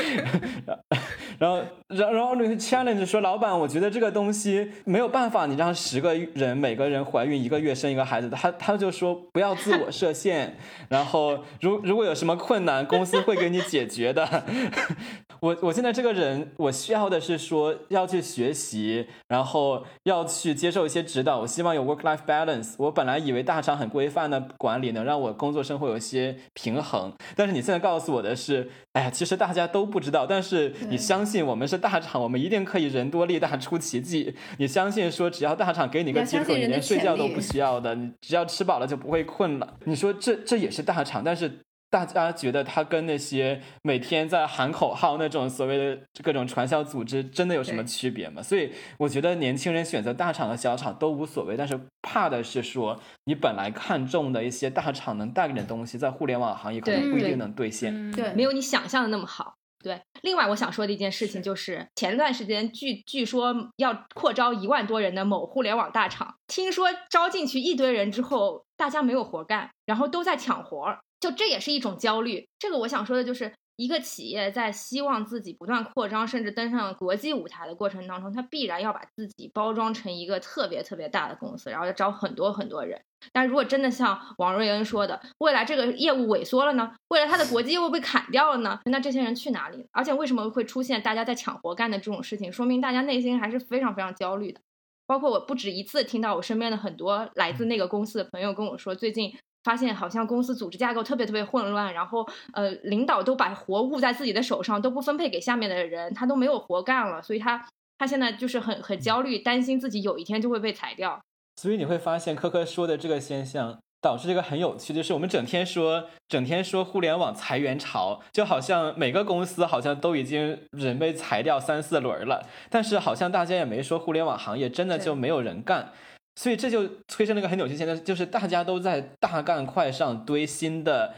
[1.38, 10.56] 然后，然然后那个 challenge 说，老板，我觉得这个东西没有办法，你让十个人每个人怀孕一个月生一个孩子，他他就说不要自我设限，
[10.88, 14.44] 然后如如果有什么困难，公司会给你解决的。
[15.40, 21.38] 我我现在这个人，我需要的是说要去学习，然后要去接受一些指导。
[21.38, 22.74] 我希望有 work life balance。
[22.78, 34.34] 我本来以为大厂很规范的管理能让我工作生活有一些平衡，但是你现在告诉我的是，哎呀，其实大家都不知道，但是你相信我们是大厂，我们一定可以人多力大出奇迹。
[34.56, 39.74] 你相信说只要大厂给你个机会，你连睡觉都不需要的，你只要吃饱了就不会困了。
[39.84, 41.60] 你说这这也是大厂，但是。
[41.90, 48.42] 大家觉得他跟那些每天在喊口号那种所谓的各种传销组织真的有什么区别吗？
[48.42, 59.54] 所以我觉得年轻人选择大厂和小厂都无所谓，但是怕的是说你本来看中的一些大厂能带给你的东西，在互联网行业可能不一定能兑现，对，没有你想象的那么好。
[59.82, 70.98] 对，另外我想说的一件事情就是，前段时间据据说要扩招一万多人的某互联网大厂，听说招进去一堆人之后，大家没有活干，然后都在抢活儿。
[71.20, 83.00] 就这也是一种焦虑，这个我想说的就是，一个企业在希望自己不断扩张，甚至登上国际舞台的过程当中，它必然要把自己包装成一个特别特别大的公司，然后要招很多很多人。
[83.32, 86.94] 但如果真的像王瑞恩说的，未来这个业务萎缩了呢？
[87.08, 88.78] 未来他的国际业务被砍掉了呢？
[88.84, 89.84] 那这些人去哪里？
[89.90, 92.52] 而且为什么会出现大家在抢活干的这种事情？
[92.52, 94.60] 说明大家内心还是非常非常焦虑的。
[95.06, 99.34] 包括我不止一次听到我身边的很多来自那个公司的朋友跟我说，最近。
[99.64, 107.66] 发现好像公司组织架构特别特别混乱，然后呃，领导都把活务在自己的手上，都不分配给下面的人，他都没有活干了，所以他
[107.98, 111.20] 他现在就是很很焦虑，担心自己有一天就会被裁掉。
[111.56, 125.92] 所以你会发现，科科说的这个现象导致这个很有趣，就是我们整天说整天说互联网裁员潮，就好像每个公司好像都已经人被裁掉三四轮了，但是好像大家也没说互联网行业真的就没有人干。
[126.38, 131.12] 所以这就催生了一个很有趣现象，就是大家都在大干快上堆新的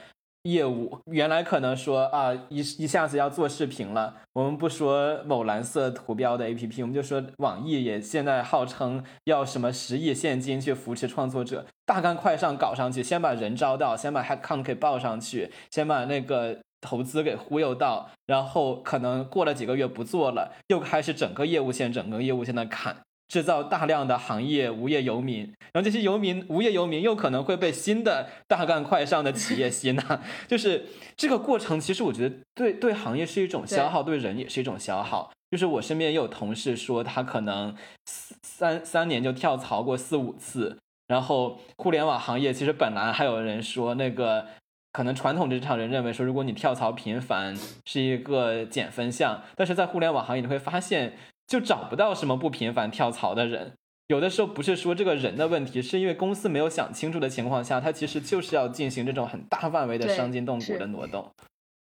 [0.45, 0.99] 业务。
[1.13, 22.97] 原来可能说啊，一一下子要做视频了，我们不说某蓝色图标的 APP，我们就说网易也现在号称要什么十亿现金去扶持创作者，大干快上搞上去，先把人招到，先把 headcount 给报上去，先把那个投资给忽悠到，然后可能过了几个月不做了，又开始整个业务线整个业务线的砍。
[23.31, 30.85] 制造大量的行业无业游民，然后这些游民无业游民又可能会被新的大干快上的企业吸纳， 就是
[31.17, 35.31] 这个过程，其实我觉得对对行业是一种消耗，对人也是一种消耗。
[35.53, 37.75] 就是我身边也有同事说，他可能
[38.43, 44.47] 三三年就跳槽过四五次，然后互联网行业其实本来还有人说那个。
[44.93, 51.13] 可能传统职场人认为说，如果你跳槽频繁是一个减分项，但是在互联网行业你会发现，
[51.51, 53.75] 就找不到什么不频繁跳槽的人。
[54.07, 61.29] 有的时候不是说这个人的问题，是因为公司没有想清楚的情况下，他其实就是要进行这种很大范围的伤筋动骨的挪动。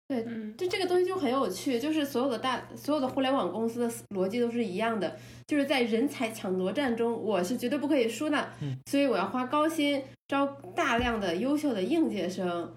[0.07, 0.23] 对，
[0.59, 8.51] 就这个东西就很有趣，就是所有的大所有的互联网公司的逻辑都是一样的，就是在人才抢夺战中，我是绝对不可以输的，
[8.91, 12.75] 所以我要花高薪招大量的优秀的应届生，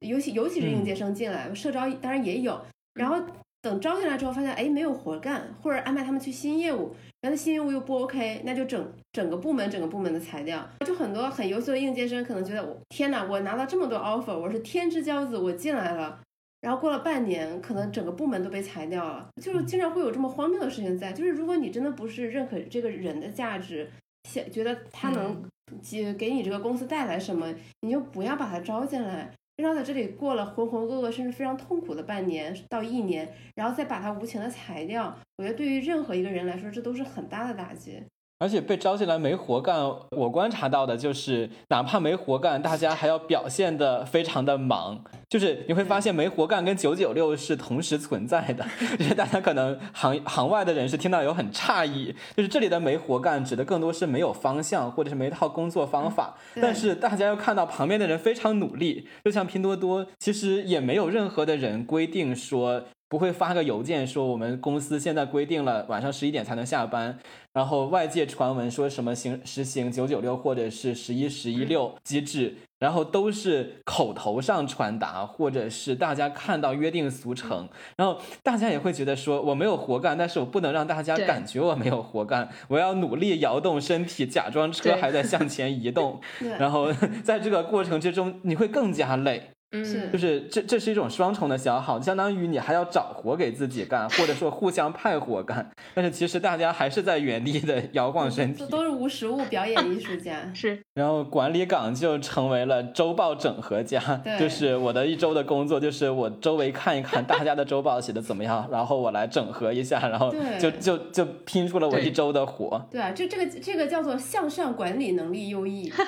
[0.00, 2.60] 尤其尤其是应届生进来，社招当然也有，
[2.94, 3.24] 然后
[3.64, 16.20] 等招进来之后发现，哎，没有活干，或者安排他们去新业务，然后新业务又不 OK，那就整整个部门整个部门的裁掉，就很多很优秀的应届生可能觉得，我天哪，我拿到这么多 offer，我是天之骄子，我进来了。
[16.60, 21.12] 然后过了半年，可能整个部门都被裁掉了，就是经常会有这么荒谬的事情在。
[21.12, 23.90] 就是如果你真的不是认可这个人的价值，
[24.28, 25.42] 想觉得他能
[25.82, 35.16] 给给你这个公司带来什么，你就不要把他招进来，让他在这里过了浑浑噩噩，甚至非常痛苦的半年到一年，然后再把他无情的裁掉。
[35.36, 38.02] 我觉得对于任何一个人来说，这都是很大的打击。
[38.44, 45.02] 而且被招进来没活干，我观察到的就是，哪怕没活干，大家还要表现的非常的忙。
[45.30, 48.62] 就是你会发现没活干跟九九六是同时存在的。
[48.98, 56.36] 就是大家可能行行外的人士听到有很诧异，就是这里的没活干指的更多是没有方向或者是没套工作方法。
[56.60, 62.84] 但是大家又看到旁边的人非常努力，就像拼多多，其实也没有任何的人规定说。
[63.14, 67.16] 不会发个邮件说我们公司现在规定了晚上十一点才能下班，
[67.52, 86.20] 然后外界传闻说什么行实行九九六或者是十一十一六机制，然后都是口头上传达，或者是大家看到约定俗成，然后大家也会觉得说我没有活干，但是我不能让大家感觉我没有活干，我要努力摇动身体，假装车还在向前移动，
[86.58, 89.53] 然后在这个过程之中你会更加累。
[89.82, 95.70] 是，就是这这是一种双重的消耗，相当于你还要找活给自己干，或者说互相派活干。
[95.94, 100.34] 但是其实大家还是在原地的摇晃身体，这都是无实物表演艺术家。
[100.52, 112.86] 是，然后管理岗就成为了周报整合家，就是我的一周的工作就是我周围看一看大家的周报写的怎么样， 然后我来整合一下，然后就就就拼出了我一周的活。
[112.90, 115.90] 对啊，就这个这个叫做向上管理能力优异。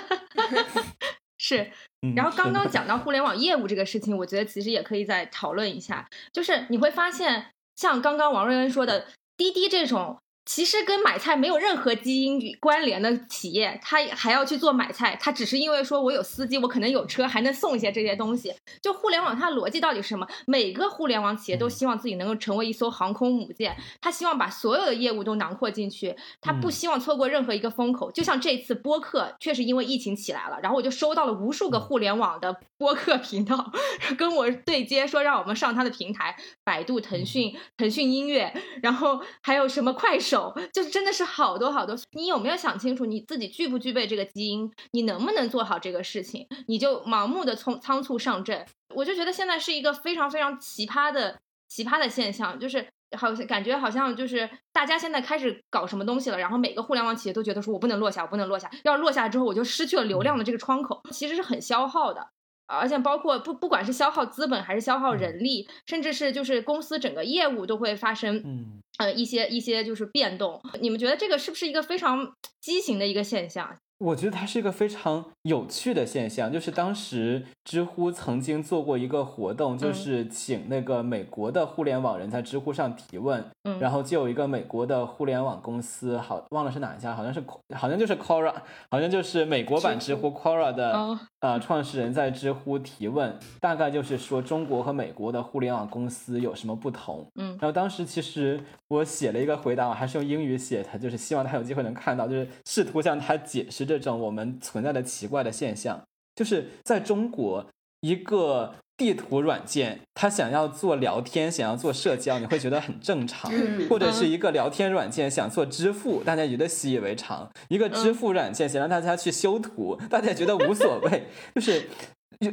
[1.48, 1.70] 是，
[2.16, 6.08] 然后刚刚讲到互联网业务这个事情，我觉得其实也可以再讨论一下。
[6.32, 9.06] 就是你会发现，像刚刚王瑞恩说的，
[9.36, 10.18] 滴滴这种。
[10.46, 18.54] 其实跟买菜没有任何基因与关联的企业，他还要去做买菜，他只是因为说我有司机，我可能有车，还能送一些这些东西。
[18.80, 20.24] 就互联网它的逻辑到底是什么？
[20.46, 28.12] 每个互联网企业都希望自己能够成为一艘航空母舰，他希望把所有的业务都囊括进去，他不希望错过任何一个风口。
[28.12, 33.72] 就像这次播客，确实因为疫情起来了，然后我就收到了无数个互联网的播客频道
[34.16, 40.35] 跟我对接，说让我们上他的平台，百度、腾讯、腾讯音乐，然后还有什么快手。
[40.72, 44.70] 就是真的是好多好多，你有没有想清楚你自己具不具备这个基因？
[44.92, 46.46] 你能不能做好这个事情？
[46.66, 62.28] 你就盲目的匆仓促上阵，我就觉得现在是一个非常非常奇葩的奇葩的现象，就是好像感觉好像就是大家现在开始搞什么东西了，然后每个互联网企业都觉得说我不能落下，我不能落下，要落下之后我就失去了流量的这个窗口，其实是很消耗的。
[62.66, 70.60] 而且包括不不管是消耗资本还是消耗人力，甚至是就是公司整个业务都会发生，嗯呃一些一些就是变动。
[70.80, 73.78] 你们觉得这个是不是一个非常畸形的一个现象？
[73.98, 83.78] 我觉得它是一个非常有趣的现象，就是当时知乎曾经做过一个活动，就是请那个美国的互联网人在知乎上提问，嗯。
[83.80, 87.42] 然后就有一个美国的互联网公司，好忘了是哪一家，好像是
[87.74, 88.52] 好像就是 Quora，
[88.90, 103.85] 好像就是美国版知乎 Quora 的呃创始人在知乎提问，大概就是说中国和美国的互联网公司有什么不同，嗯，然后当时其实我写了一个回答，我还是用英语写的，就是希望他有机会能看到，就是试图向他解释。
[103.86, 106.02] 这种我们存在的奇怪的现象，
[106.34, 107.64] 就是在中国，
[108.00, 113.50] 一个地图软件，它想要做聊天，想要做社交，你会觉得很正常；
[113.88, 121.28] 或者是一个聊天软件想做支付，大家觉得习以为常；一个支付软件想让大家去修图，大家觉得无所谓。
[121.54, 121.88] 就是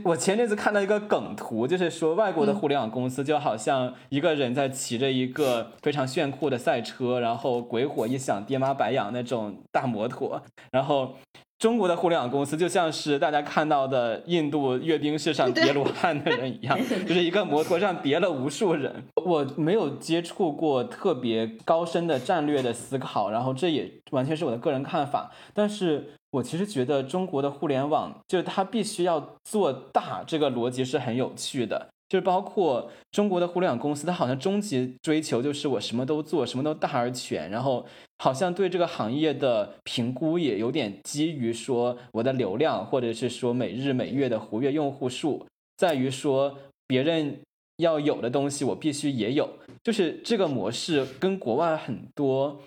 [0.04, 11.16] 我前阵子看到一个梗图，就是说外国的互联网公司就好像一个人在骑着一个非常炫酷的赛车，然后鬼火一响，爹妈白养那种大摩托，然后。
[11.60, 16.78] 中国的互联网公司就像是大家看到的印度阅兵式上叠罗汉的人一样，
[17.08, 19.06] 就是一个摩托上叠了无数人。
[19.24, 25.32] 我没有接触过特别高深的战略的思考，然后这也完全是我的个人看法。
[25.54, 31.90] 但是我其实觉得中国的互联网就是它必须要做大，这个逻辑是很有趣的。
[32.10, 37.86] 就是包括中国的互联网公司，它好像终极追求就是我什么都做，什么都大而全，然后
[38.18, 45.46] 好像对这个行业的评估也有点基于说我的流量，或者是说每日每月的活跃用户数，
[45.78, 46.58] 在于说
[46.88, 47.40] 别人
[47.78, 49.48] 要有的东西我必须也有，
[49.84, 52.60] 就是这个模式跟国外很多。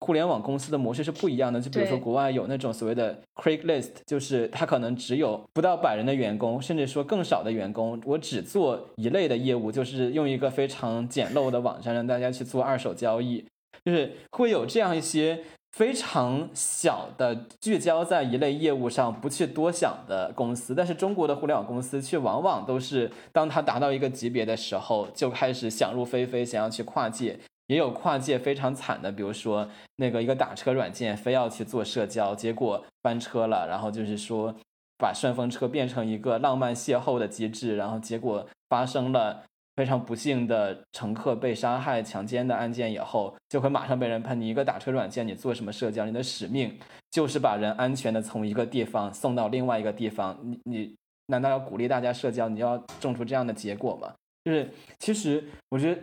[0.00, 13.44] 互联网公司的模式是不一样的，就比如说国外有那种所谓的 Craigslist，就是它可能只有不到百人的员工，甚至说更少的员工，我只做一类的业务，就是用一个非常简陋的网站让大家去做二手交易，
[13.84, 27.38] 就是会有这样一些非常小的聚焦在一类业务上不去多想的公司，但是中国的互联网公司却往往都是当它达到一个级别的时候，就开始想入非非，想要去跨界。
[27.70, 34.52] 也有跨界非常惨的，比如说那个一个打车软件非要去做社交，结果翻车了，然后就是说
[34.98, 39.44] 把顺风车变成一个浪漫邂逅的机制，然后结果发生了
[39.76, 44.40] 非常不幸的乘客被杀害、强奸的案件以后，就会马上被人喷。
[44.40, 46.04] 你一个打车软件，你做什么社交？
[46.04, 46.76] 你的使命
[47.12, 50.36] 就是把人安全的从一个地方送到另外一个地方。
[50.42, 50.96] 你你
[51.26, 52.48] 难道要鼓励大家社交？
[52.48, 54.12] 你要种出这样的结果吗？
[54.44, 54.68] 就是
[54.98, 56.02] 其实我觉得。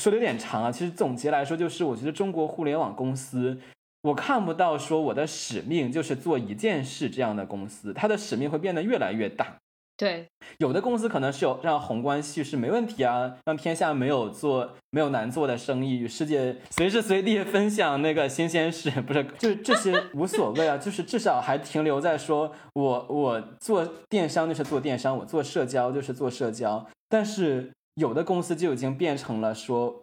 [0.00, 3.58] 说的有点长啊，其实总结来说，就是我觉得中国互联网公司，
[4.02, 9.56] 我看不到说我的使命就是做一件事这样的公司，它的使命会变得越来越大。
[9.96, 10.26] 对，
[10.58, 27.70] 有的公司可能是有让宏观叙事没问题啊，让天下没有做没有难做的生意，与世界随时随地分享那个新鲜事，不是，就是这些无所谓啊，就是至少还停留在说我我做电商就是做电商，我做社交就是做社交，但是。
[27.94, 30.02] 有的公司就已经变成了说，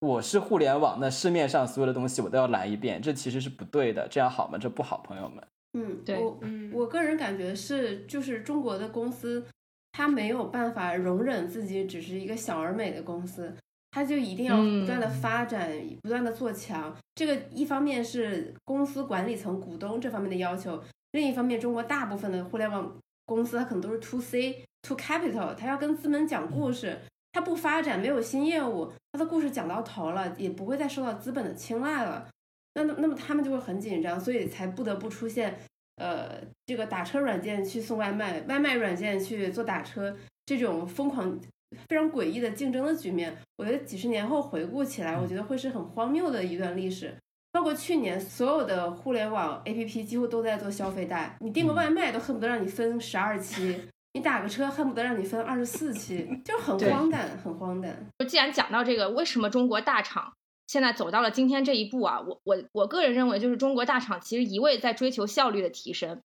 [0.00, 4.58] 我是互联网，那市面上所有的东西我都要来一遍，这其实是不对的，这样好吗？
[4.58, 5.46] 这不好，朋友们。
[5.74, 6.40] 嗯，对，我
[6.72, 9.46] 我个人感觉是，就是中国的公司，
[9.92, 13.54] 它没有办法容忍自己只是一个小而美的公司，
[13.92, 15.70] 它就一定要不断的发展，
[16.02, 16.92] 不断的做强。
[17.14, 22.92] 这个一方面是公司管理层、股东这方面的要求，另一方面，中国大部分的互联网
[23.26, 26.98] 公司它可能都是 to C to capital，它要跟资本讲故事。
[27.32, 32.26] 它不发展，没有新业务，它的故事讲到头了，也不会再受到资本的青睐了。
[32.74, 35.58] 那那么他们就会很紧张，所以才不得不出现，
[35.96, 40.16] 呃，这个打车软件去送外卖，外卖软件去做打车，
[40.46, 41.38] 这种疯狂、
[41.88, 43.36] 非常诡异的竞争的局面。
[43.56, 47.14] 我觉得几十年后回顾起来，我觉得会是很荒谬的一段历史。
[47.52, 53.80] 包括去年所有的互联网 APP 几乎都在做消费贷，你订个外卖都恨不得让你分十二期。
[54.12, 58.06] 你打个车恨不得让你分二十四期，就很荒诞，很荒诞。
[58.18, 60.32] 就既然讲到这个，为什么中国大厂
[60.66, 62.20] 现在走到了今天这一步啊？
[62.20, 66.20] 我我我个人认为，就是中国大厂其实一味在追求效率的提升，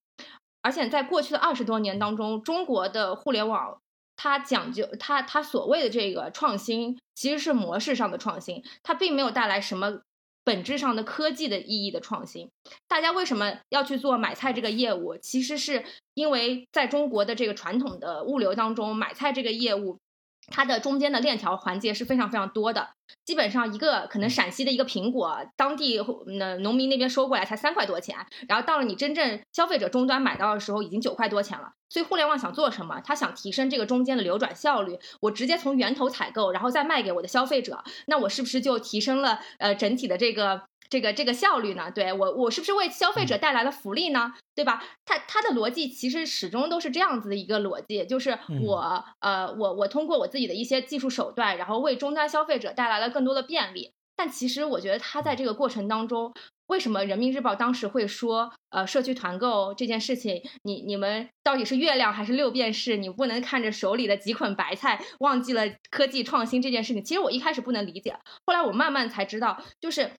[0.63, 3.79] 而且在过去的二十多年当中，中国的互联网
[4.15, 10.01] 它讲究它它所谓的这个创新，其实是模式上的创新，它并没有带来什么。
[10.46, 12.50] 本质上的科技的意义的创新，
[12.88, 15.18] 大家为什么要去做买菜这个业务？
[15.18, 15.84] 其实是
[16.14, 20.00] 因为在中国的这个传统的物流当中，买菜这个业务。
[20.48, 22.89] 它的中间的链条环节是非常非常多的，
[23.26, 26.00] 基本上一个可能陕西的一个苹果，当地
[26.38, 28.16] 那农民那边收过来才三块多钱，
[28.48, 31.72] 然后到了你真正消费者终端买到的时候已经九块多钱了。
[31.89, 33.00] 所以互联网想做什么？
[33.06, 34.98] 它想提升这个中间的流转效率。
[35.22, 40.64] 我直接从源头采购，然后再卖给我的消费者，那我是不是就提升了呃整体的这个？
[40.89, 41.91] 这个这个效率呢？
[41.91, 44.33] 对我我是不是为消费者带来了福利呢？
[44.53, 44.83] 对吧？
[45.03, 53.91] 它它的逻辑其实始终都是这样子的一个逻辑，就是我呃我我通过我自己的一些技术手段，然后为终端消费者带来了更多的便利。
[54.15, 56.33] 但其实我觉得它在这个过程当中，
[56.67, 62.95] 为什么人民日报当时会说呃社区团购这件事情，你你们到底是月亮还是六便士？
[62.95, 67.03] 你不能看着手里的几捆白菜，忘记了科技创新这件事情。
[67.03, 70.11] 其实我一开始不能理解，后来我慢慢才知道，就是。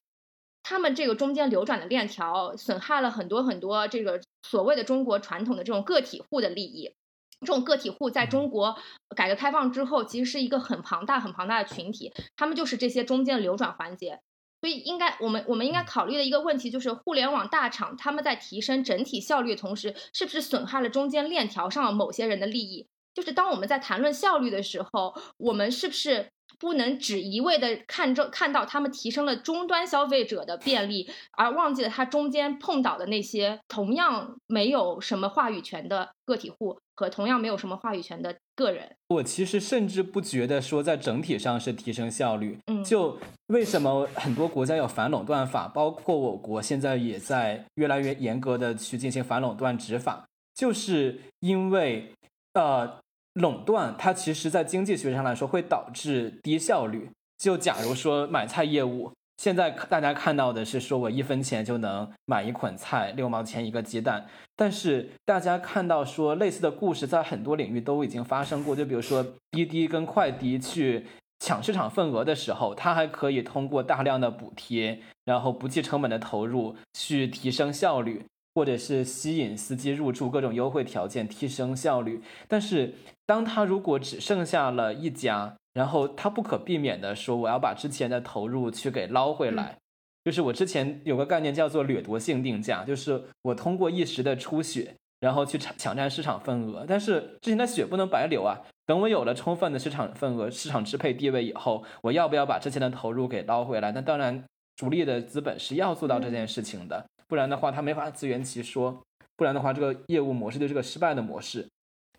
[0.69, 6.93] 他们这个中间流转的链条，损害了很多很多这个所谓的中国传统的这种个体户的利益。
[7.39, 8.77] 这种个体户在中国
[9.15, 12.13] 改革开放之后，其实是一个很庞大、很庞大的群体。
[12.35, 14.19] 他们就是这些中间流转环节。
[14.61, 22.89] 所以，应该我们我们应该考虑的一个问题就是，互联网大厂他们在提升整体效率的同时，是不是损害了中间链条上某些人的利益？
[23.15, 26.33] 就是当我们在谈论效率的时候，我们是不是？
[26.59, 36.79] 不能只一味的看着看到他们提升了终端消费者的便利，而忘记了他中间碰到的那些同样没有什么话语权的个体户。
[36.99, 38.97] 和同样没有什么话语权的个人。
[39.09, 42.59] 我其实甚至不觉得说在整体上是提升效率。
[42.69, 52.11] 嗯，就为什么很多国家有反垄断法，包括我国现在也在越来越严格的去进行反垄断执法，就是因为
[52.55, 52.99] 呃
[53.37, 57.09] 垄断它其实在经济学上来说会导致低效率。
[57.39, 59.13] 就假如说买菜业务。
[59.37, 64.25] 现在大家看到的是说我一分钱就能买一捆菜，六毛钱一个鸡蛋。
[64.57, 71.05] 但是大家看到说类似的故事在很多领域都已经发生过，就比如说滴滴跟快滴去
[71.39, 78.25] 抢市场份额的时候，它还可以通过大量的补贴，然后不计成本的投入去提升效率，
[78.55, 82.23] 或者是吸引司机入驻各种优惠条件提升效率。
[82.49, 82.95] 但是
[83.27, 85.57] 当他如果只剩下了一家。
[85.75, 89.77] 然后他不可避免的说：“我要把之前的投入去给捞回来。”
[90.25, 96.87] 就是我之前有个概念叫做掠夺性定价，就是我通过一时的出血，然后去抢抢占市场份额。
[96.89, 98.59] 但是之前的血不能白流啊！
[98.87, 103.93] 等我有了充分的市场份额、市场支配地位以后，我要不要把之前的投入给捞回来？
[103.93, 104.43] 那当然，
[104.77, 109.03] 主力的资本是要做到这件事情的，不然的话他没法自圆其说，
[109.37, 111.69] 不然的话这个业务模式就是个失败的模式。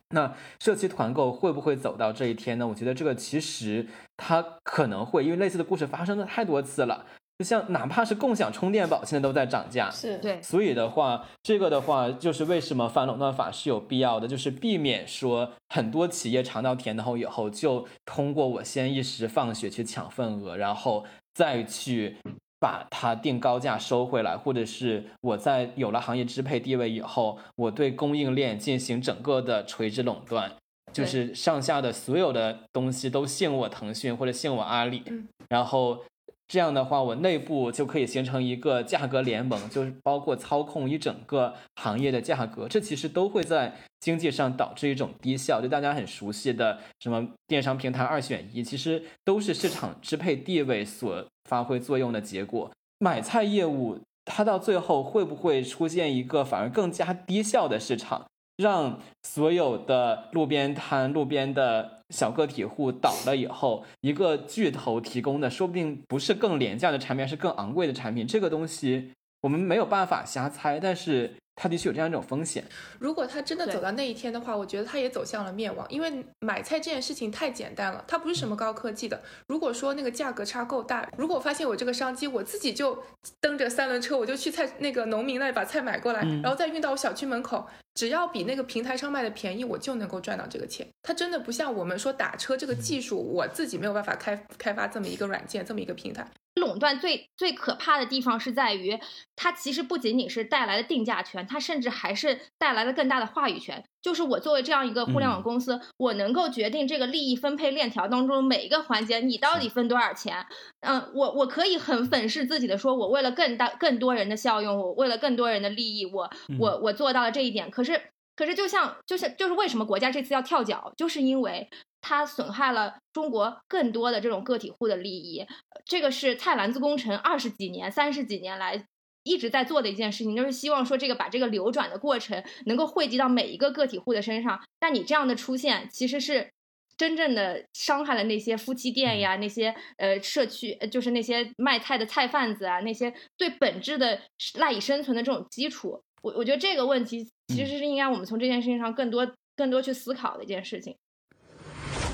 [0.10, 2.68] 那社区团购会不会走到这一天呢？
[2.68, 3.86] 我觉得这个其实
[4.16, 7.06] 它可能会，因为类似的故事发生的太多次了。
[7.40, 9.92] 就像哪怕是共享充电宝，现在都在涨价。
[9.92, 22.18] 是对，所以的话，这个的话就是为什么反垄断法是有必要的，就是避免说很多企业尝到甜头以后，就通过我先一时放血去抢份额，然后再去。
[22.60, 30.52] 把它定高价收回来，或者是我在有了行业支配地位以后，我对供应链进行整个的垂直垄断，
[30.92, 35.04] 就是上下的所有的东西都信我腾讯或者信我阿里，
[35.50, 36.04] 然后。
[36.48, 42.68] 这样的话，我内部就可以形成一个价格联盟，就是包括操控一整个行业的价格。
[42.68, 52.72] 这其实都会在经济上导致一种低效，就大家很熟悉的什么电商平台二选一，其实都是市场支配地位所发挥作用的结果。
[53.00, 58.26] 买菜业务它到最后会不会出现一个反而更加低效的市场？
[58.56, 68.26] 让所有的路边摊、路边的小个体户倒了以后，一个巨头提供的说不定不是更廉价的产品，是更昂贵的产品。
[68.26, 71.34] 这个东西我们没有办法瞎猜，但是。
[71.60, 72.64] 它的确有这样一种风险。
[73.00, 75.84] 如果它真的走到那一天的话，我觉得它也走向了灭亡。
[75.90, 79.20] 因为买菜这件事情太简单了，它不是什么高科技的。
[79.48, 83.02] 如果说那个价格差够大，如果我发现我这个商机，我自己就
[83.42, 87.66] 蹬着三轮车，我就去菜那个农民那里把菜买过来，然后再运到我小区门口，
[87.98, 90.88] 只要比那个平台上卖的便宜，我就能够赚到这个钱。
[91.02, 96.30] 它真的不像我们说打车这个技术，我自己没有办法开开发这么一个软件，这么一个平台。
[96.54, 99.00] 垄断最最可怕的地方是在于，
[99.36, 103.84] 它其实不仅仅是带来了定价权，它甚至还是带来了更大的话语权。
[104.02, 110.46] 就是我作为这样一个互联网公司，我能够决定这个利益分配链条当中每一个环节，你到底分多少钱？
[110.82, 116.30] 嗯，我我可以很粉饰自己的说，我为了更大更多人的效用，我为了更多人的利益，我
[116.60, 117.70] 我我做到了这一点。
[117.70, 118.02] 可是
[118.36, 121.70] 可是，就像就像就是为什么国家这次要跳脚，就是因为。
[122.00, 125.46] 它损害了中国更多的这种个体户的利益，
[125.84, 128.86] 这个是菜篮子工程二十几年、三十几年来
[129.28, 134.60] 一直在做的一件事情，就是希望说这个把这个流转的过程能够惠及到每一个个体户的身上。
[134.80, 136.50] 但你这样的出现，其实是
[136.96, 144.20] 真正的伤害了那些夫妻店呀、那些呃社区，就是那些卖菜的菜贩子啊，那些最本质的
[144.56, 146.02] 赖以生存的这种基础。
[146.22, 150.96] 我我觉得这个问题其实是应该我们从这件事情上更多、更多去思考的一件事情。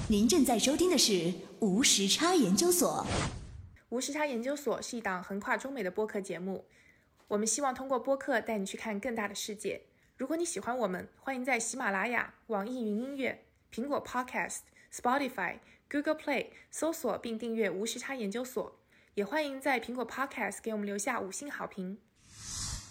[0.09, 3.05] 您正在收听的是无时差研究所。
[3.89, 6.65] 无时差研究所是一档横跨中美的播客节目，
[7.29, 9.81] 我们希望通过播客带你去看更大的世界。
[10.17, 13.43] 如果你喜欢我们，欢迎在喜马拉雅、网易云音乐、
[13.73, 14.59] 苹果 Podcast、
[14.91, 15.57] Spotify、
[15.89, 18.79] Google Play 搜索并订阅无时差研究所，
[19.15, 21.97] 也欢迎在苹果 Podcast 给我们留下五星好评。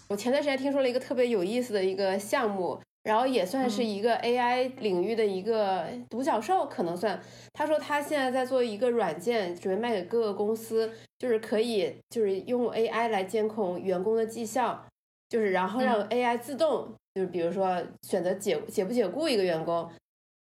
[0.09, 2.81] 我前段时间听说了一个特别有意思的一个项目。
[3.03, 7.21] 然后也算是一个 AI 领域的一个独角兽，可能算。
[7.51, 10.89] 他说他现在在做一个软件，准备卖给各个公司，
[11.19, 14.85] 就是可以就是用 AI 来监控员工的绩效，
[15.27, 19.89] 就是然后让 AI 自动，就是比如说选择解解不解雇一个员工。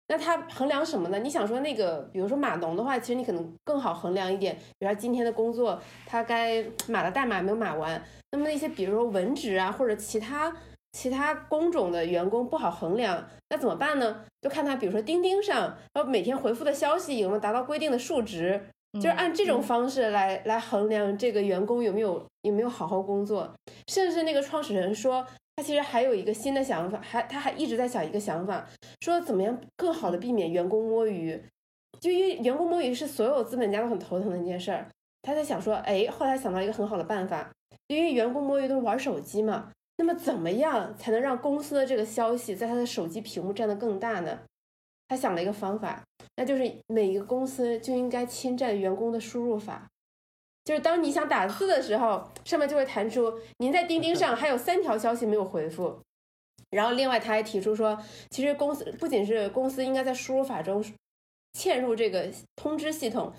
[0.09, 1.19] 那他衡量什么呢？
[1.19, 8.03] 你想说那个，比如说码农的话，其实你可能更好衡量一点，比如说今天的工作他该码的代码没有码完。
[8.31, 10.57] 那么那些比如说文职啊或者其他。
[10.97, 14.25] 其他工种的员工不好衡量，那怎么办呢？
[14.41, 18.59] 就看他，比如说钉钉上，然后每天回复的消息有没有达到规定的数值，
[18.95, 23.53] 就是按这种方式来来衡量这个员工有没有有没有好好工作。
[23.89, 25.27] 甚至那个创始人说，
[25.57, 28.67] 他其实还有一个新的想法，还他还一直在想一个想法，
[29.01, 31.39] 说怎么样更好的避免员工摸鱼。
[32.01, 34.89] 就因为员工摸鱼是所有资本家都很头疼的一件事儿，
[35.21, 37.51] 他在想说，哎，后来想到一个很好的办法，
[37.89, 44.41] 因为员工摸鱼都是玩手机嘛，那么怎么样才能让公司的这个消息在他的手机屏幕占得更大呢？
[45.09, 46.03] 他想了一个方法，
[46.37, 49.89] 那就是每一个公司就应该侵占员工的输入法，
[50.65, 56.01] 就是当你想打字的时候，上面就会弹出您在钉钉上还有三条消息没有回复。
[56.71, 57.97] 然后另外他还提出说，
[58.31, 60.85] 其实公司不仅是公司应该在输入法中
[61.53, 63.33] 嵌入这个通知系统，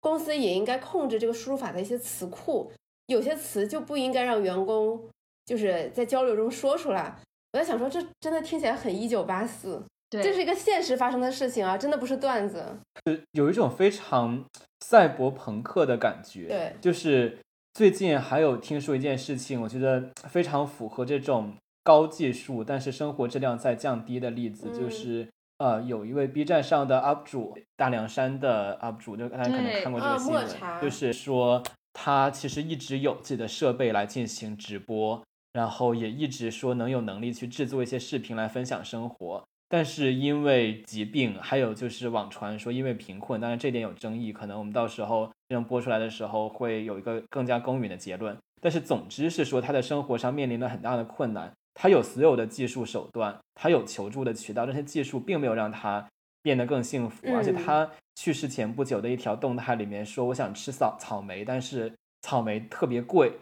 [0.00, 2.70] 公司也应该控制这个输入法的一些词库，
[3.06, 5.08] 有些词就不应该让员工
[5.46, 7.16] 就是在交流中说出来。
[7.52, 9.82] 我在想说，这真的听起来很一九八四。
[10.08, 12.64] 对这是一个现实发生的事情啊，真的不是段子。
[13.06, 14.44] 是有一种非常
[14.80, 16.46] 赛博朋克的感觉。
[16.46, 17.38] 对，就是
[17.72, 25.28] 最近还有听说一件事情，我觉得非常符合这种高技术但是生活质量在降低的例子，就是
[25.58, 30.46] 呃，有一位 B 站上的 UP 主大凉山的 UP 主，就大家可能看过这个新闻，
[30.80, 31.60] 就是说
[31.92, 35.24] 他其实一直有自己的设备来进行直播，
[35.56, 39.42] 然后也一直说能有能力去制作一些视频来分享生活。
[39.70, 48.36] 但是因为疾病，还有就是网传说因为贫困，当然这点有争议，可能我们到时候这样播出来的时候会有一个更加公允的结论。
[48.60, 56.06] 但是总之是说他的生活上面临了很大的困难，他有所有的技术手段，他有求助的渠道，这些技术并没有让他
[56.42, 57.26] 变得更幸福。
[57.34, 61.90] 而且他去世前不久的一条动态里面说：“我想吃草草莓，但是
[62.20, 63.32] 草莓特别贵。”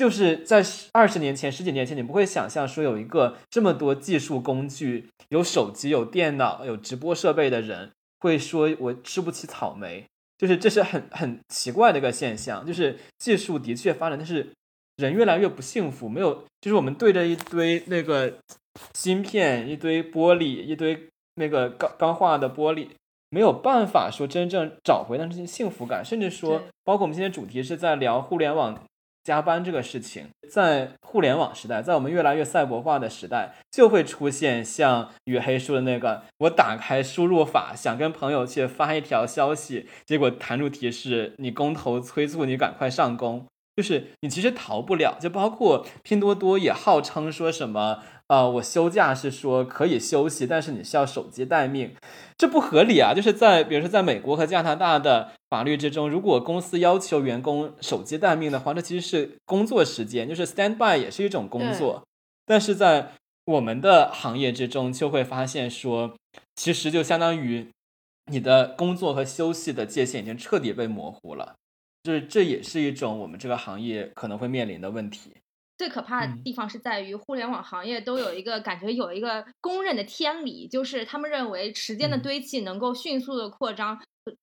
[0.00, 10.06] 就是在二十年前、十几年前，你不会想象说有一个这么多技术工具、有手机、有电脑、有直播设备的人会说我吃不起草莓。
[10.38, 12.64] 就是这是很很奇怪的一个现象。
[12.64, 14.48] 就是技术的确发展，但是
[14.96, 16.08] 人越来越不幸福。
[16.08, 18.32] 没有，就是我们对着一堆那个
[18.94, 22.88] 芯片、一堆玻璃、一堆那个钢钢化的玻璃，
[23.28, 26.02] 没有办法说真正找回那些幸福感。
[26.02, 28.82] 甚至说，包括我们今天主题是在聊互联网。
[29.22, 43.46] 加班这个事情，在互联网时代，在我们越来越赛博化的时代，就会出现像雨黑说的那个：我打开输入法，想跟朋友去发一条消息，结果弹出提示，你工头催促你赶快上工。
[43.76, 48.02] 就是你其实逃不了，就包括拼多多也号称说什么。
[48.30, 51.96] 啊，我休假是说可以休息，但是你需要手机待命，
[52.38, 53.12] 这不合理啊！
[53.12, 62.04] 就是在比如说在美国和加拿大的法律之中，如果公司要求员工手机待命的话，这其实是工作时间，就是 stand by 也是一种工作。
[62.46, 63.14] 但是在
[63.46, 66.14] 我们的行业之中，就会发现说，
[66.54, 67.66] 其实就相当于
[68.26, 71.56] 你的工作和休息的界限已经彻底被模糊了，
[72.04, 75.32] 就是这也是一种我们这个行业可能会面临的问题。
[75.80, 83.98] 最可怕的地方是在于，互联网行业都有一个感觉，有一个公认的天理，就是他们认为时间的堆砌能够迅速的扩张，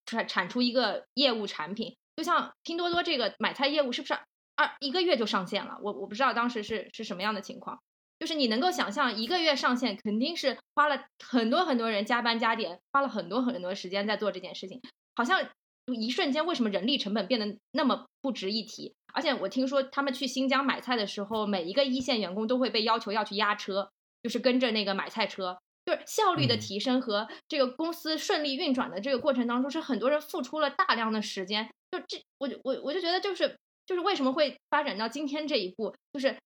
[0.07, 1.95] 产产出一个业务产品。
[2.15, 4.15] 就像拼多多这个买菜业务，是不是
[4.55, 5.77] 二一个月就上线了？
[5.83, 7.77] 我我不知道当时是是什么样的情况。
[8.17, 14.81] 就是你能够想象，一个月上线，肯定是花了很多很多人加班加点，花了很多很多时间在做这件事情，
[15.15, 15.47] 好像。
[15.95, 18.93] 一瞬间，为什么人力成本变得那么不值一提？
[19.17, 23.89] 而且我听说他们去新疆买菜的时候，每一个一线员工都会被要求要去押车，
[24.21, 31.67] 就是跟着那个买菜车，就是效率的提升和这个公司顺利运转的这个过程当中，是很多人付出了大量的时间。
[31.89, 33.57] 就这，我我我就觉得，就是
[33.87, 36.37] 就是为什么会发展到今天这一步，就是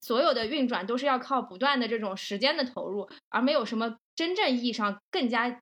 [0.00, 5.60] 所有的运转都是要靠不断的这种时间的投入，而没有什么真正意义上更加。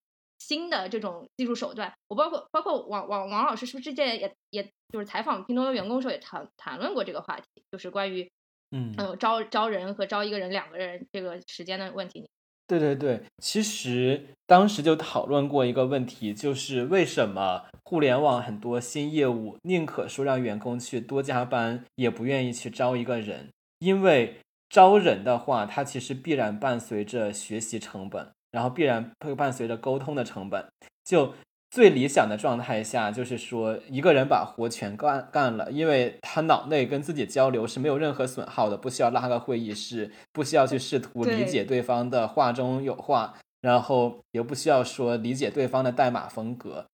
[0.49, 4.63] 新的这种技术手段，我包括包括王王王老师是不是之前也也
[4.93, 8.29] 就是采访拼多多员工的时候也谈谈论过这个话题，就是关于
[8.73, 12.29] 嗯嗯招招人和招一个人两个人这个时间的问题。
[12.67, 24.39] 对对对，其实当时就讨论过一个问题，就是为什么互联网很多新业务宁可说让员工去多加班，也不愿意去招一个人，因为
[24.71, 28.33] 招人的话，它其实必然伴随着学习成本。
[28.53, 30.65] 然后必然会伴随着沟通的成本。
[31.05, 31.35] 就
[31.69, 46.85] 最理想的状态下，就是说一个人把活全干干了，因为他脑内跟自己交流是没有任何损耗的，不需要拉个会议室，不需要去试图理解对方的话中有话，然后也不需要说理解对方的代码风格。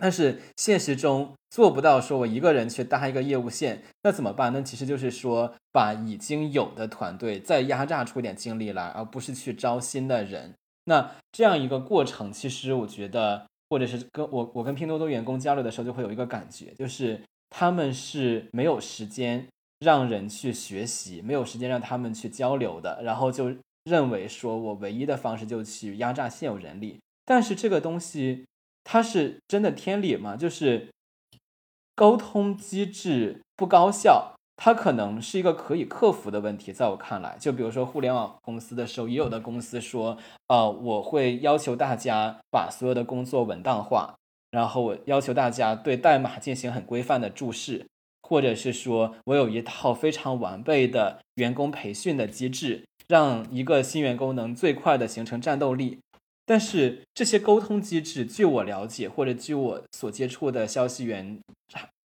[0.00, 4.52] 但是现实中做不到，说我一个人去搭一个业务线，那怎么办？
[4.52, 10.54] 那其实就是说把已经有的团队再压榨出点精力来，而不是去招新的人。
[10.88, 17.20] 那这样一个过程，其实我觉得，或者是跟我我跟拼多多员工交流的时候，就会有一个感觉，就是
[17.50, 19.46] 他们是没有时间
[19.80, 26.98] 让人去学习，没有时间让他们去交流的，然后就认为说我唯一的方式就去压榨现有人力。
[27.26, 28.46] 但是这个东西
[28.82, 30.36] 它是真的天理吗？
[30.36, 30.88] 就是
[31.94, 34.36] 沟通机制不高效。
[34.60, 44.16] 它可能是一个可以克服的问题，在我看来，就比如说互联网公司的时候，也有的公司说，呃，我会要求大家把所有的工作文档化，
[44.50, 47.86] 然后我要求大家对代码进行很规范的注释，
[48.22, 56.00] 或者是说我有一套非常完备的员工培训的机制，让一个新员工能最快的形成战斗力。
[56.44, 61.38] 但是这些沟通机制，据我了解，或者据我所接触的消息源。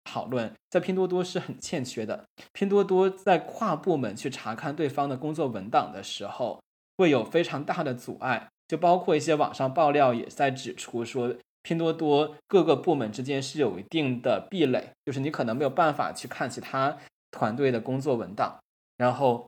[0.10, 2.26] 讨论在拼多多是很欠缺的。
[2.51, 6.60] 拼多多在跨部门去查看对方的工作文档的时候，
[6.97, 8.49] 会有非常大的阻碍。
[8.68, 16.97] 就包括一些网上爆料也在指出说，拼多多各个部门之间是有一定的壁垒，就是你可能没有办法去看其他
[17.30, 18.57] 团队的工作文档。
[18.97, 19.47] 然后，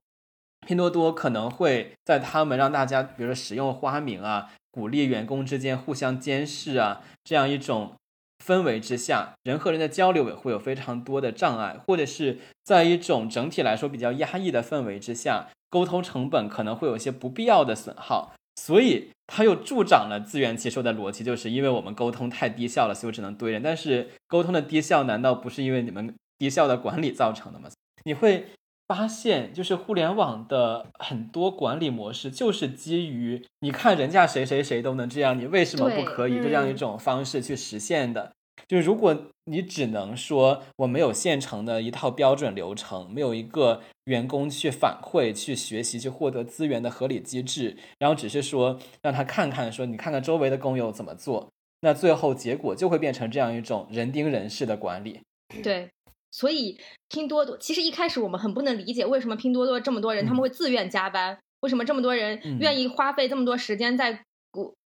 [0.68, 7.94] 拼多多可能会在他们让大家，比如说使用花名啊，鼓励员工之间互相监视啊，这样一种。
[8.42, 23.62] 氛围之下，人和人的交流也会有非常多的障碍，或者是在一种整体来说比较压抑的氛围之下，沟通成本可能会有一些不必要的损耗，所以它又助长了自圆其说的逻辑，就是因为我们沟通太低效了，所以我只能堆人。
[23.62, 27.70] 但是沟通的低效难道不是因为你们低效的管理造成的吗？
[28.04, 28.48] 你会
[28.94, 38.34] 发现，就是互联网的很多管理模式就是基于你看人家谁谁谁都能这样，你为什么不可以这样一种方式去实现的。
[38.68, 51.50] 就是如果你只能说我没有现成的一套标准流程，没有一个员工去反馈、去学习、去获得资源的合理机制，然后只是说让他看看，说你看看周围的工友怎么做，
[51.82, 55.22] 那最后结果就会变成这样一种人盯人式的管理。
[55.64, 55.90] 对，
[56.32, 56.80] 所以
[57.10, 64.24] 拼多多其实一开始我们很不能理解，为什么拼多多这么多人他们会自愿加班，为什么这么多人愿意花费这么多时间在。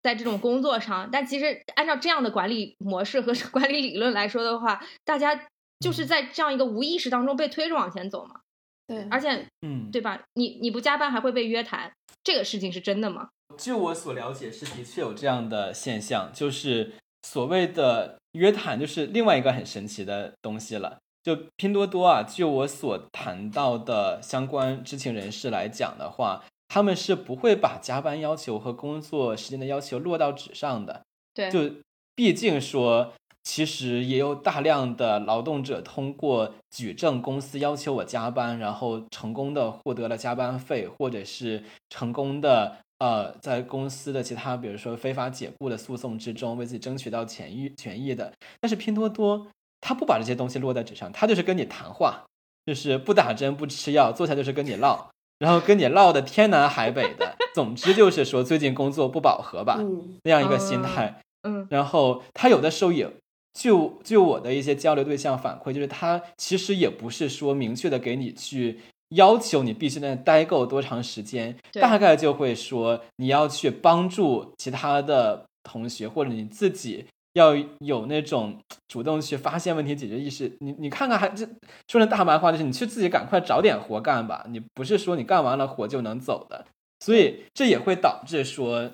[0.02, 5.48] 在这种工作上，但其实按照这样的管理模式和 管理理论来说的话，大家
[5.80, 8.42] 就是在这样一个无意识当中被推着往前走嘛。
[8.86, 10.22] 对，而且，嗯，对吧？
[10.34, 11.90] 你你不加班还会被约谈，
[12.22, 13.30] 这个事情是真的吗？
[13.56, 16.92] 据我所了解，是的确有这样的现象，就是
[17.22, 20.98] 所谓的约谈，就是另外一个很神奇的东西了。
[21.24, 26.44] 就拼多多啊，据我所谈到的相关知情人士来讲的话。
[26.66, 31.02] 他们是不会把加班要求和工作时间的要求落到纸上的。
[31.32, 31.70] 对，就
[32.16, 33.12] 毕竟说，
[33.44, 48.32] 其实也有大量的劳动者通过举证公司要求我加班，然后成功的获得了加班费，或者是成功的呃，在公司的其他比如说非法解雇的诉讼之中为自己争取到权益权益的。
[48.60, 49.46] 但是拼多多
[49.80, 52.24] 他不把这些东西落在纸上，他就是跟你谈话，
[52.66, 55.10] 就是不打针不吃药，坐下就是跟你唠。
[55.38, 59.80] 然后跟你唠的天南海北的，总之就是说最近工作不饱和吧，
[60.22, 61.20] 那样一个心态。
[61.42, 63.10] 嗯，然后他有的时候也
[63.52, 77.06] 就就我的一些交流对象反馈，就是他其实也不是说明确的给你去要求你必须在待够多长时间，大概就会说你要去帮助其他的同学或者你自己。
[77.34, 78.58] 要有那种
[78.88, 80.56] 主动去发现问题、解决意识。
[80.60, 81.44] 你你看看，还这
[81.88, 84.46] 说成大白话就是你去自己赶快找点活干吧。
[84.48, 86.66] 你不是说你干完了活就能走的，
[87.00, 88.92] 所以这也会导致说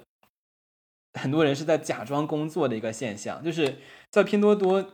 [1.14, 3.44] 很多人是在假装工作的一个现象。
[3.44, 3.76] 就是
[4.10, 4.84] 在拼多多，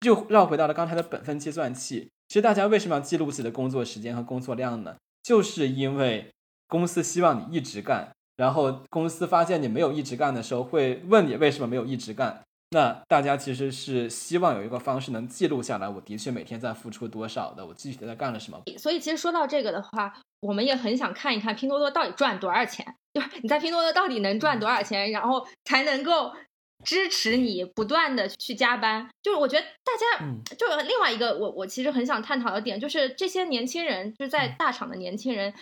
[0.00, 2.10] 就绕回到了刚才的本分计算器。
[2.28, 4.96] 其实大家为什么要记录自己的工作时间和工作量呢？
[5.22, 6.30] 就是因为
[6.66, 12.42] 公司希望你一直干，然后公司发现你没有一直干的时候，会问你为什么没有一直干。
[12.72, 18.62] 那大家其实是希望有一个方式能记录下来，我的确每天在付出多少的，我具体在干了什么。
[18.78, 26.32] 所以其实说到这个的话，我们也很想看一看拼多多到底赚多少钱，就是你在拼多多到底能赚多少钱，然后才能够
[26.84, 29.08] 支持你不断的去加班。
[29.20, 35.52] 就是我觉得大家，就另外一个我我其实很想探讨的点，就是这些年轻人，就是在大厂的年轻人，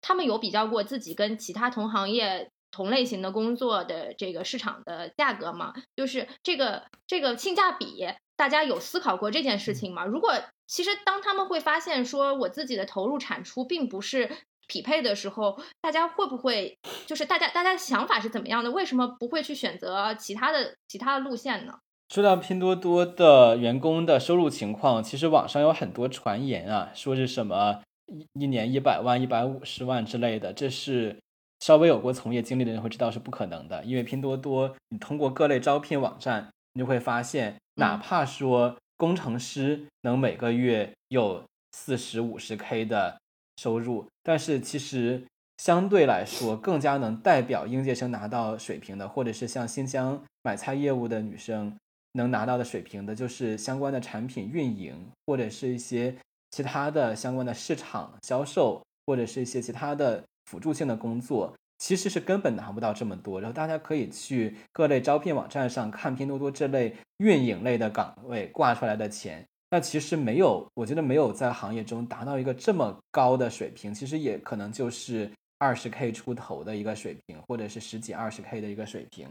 [0.00, 2.50] 他们有比较过自己跟其他同行业。
[2.70, 8.06] 同类型的工作的这个市场的价格嘛，就是这个这个性价比，
[8.36, 10.04] 大家有思考过这件事情吗？
[10.04, 10.34] 如果
[10.66, 14.30] 其实当他们会发现说我自己的投入产出并不是
[14.66, 18.70] 匹配的时候，大家会不会就是大家大家的想法是怎么样的？
[18.70, 21.72] 为什么不会去选择其他的其他的路线呢？
[22.10, 31.18] 说到拼多多的员工的收入情况，其实网上有很多传言啊，说是什么一一年一百万、一百五十万之类的，这是。
[31.60, 41.42] 稍微有过从业经历的人会知道是不可能的，因为拼多多，你通过各类招聘网站，你就会发现，哪怕说工程师能每个月有
[41.72, 43.18] 四十五十 K 的
[43.56, 45.24] 收入，但是其实
[45.58, 51.76] 相对来说更加能代表应届生拿到水平的，或者是像新疆买菜业务的女生
[52.12, 54.94] 能拿到的水平的，就是相关的产品运营，
[55.26, 56.14] 或者是一些
[56.52, 61.54] 其他的相关的市场销售，或者是一些其他的辅助性的工作。
[61.80, 79.28] 其实是根本拿不到这么多，然后大家可以去各类招聘网站上看拼多多这类运营类的岗位挂出来的钱，那其实没有，我觉得没有在行业中达到一个这么高的水平，其实也可能就是二十 K 出头的一个水平，或者是十几二十 K 的一个水平。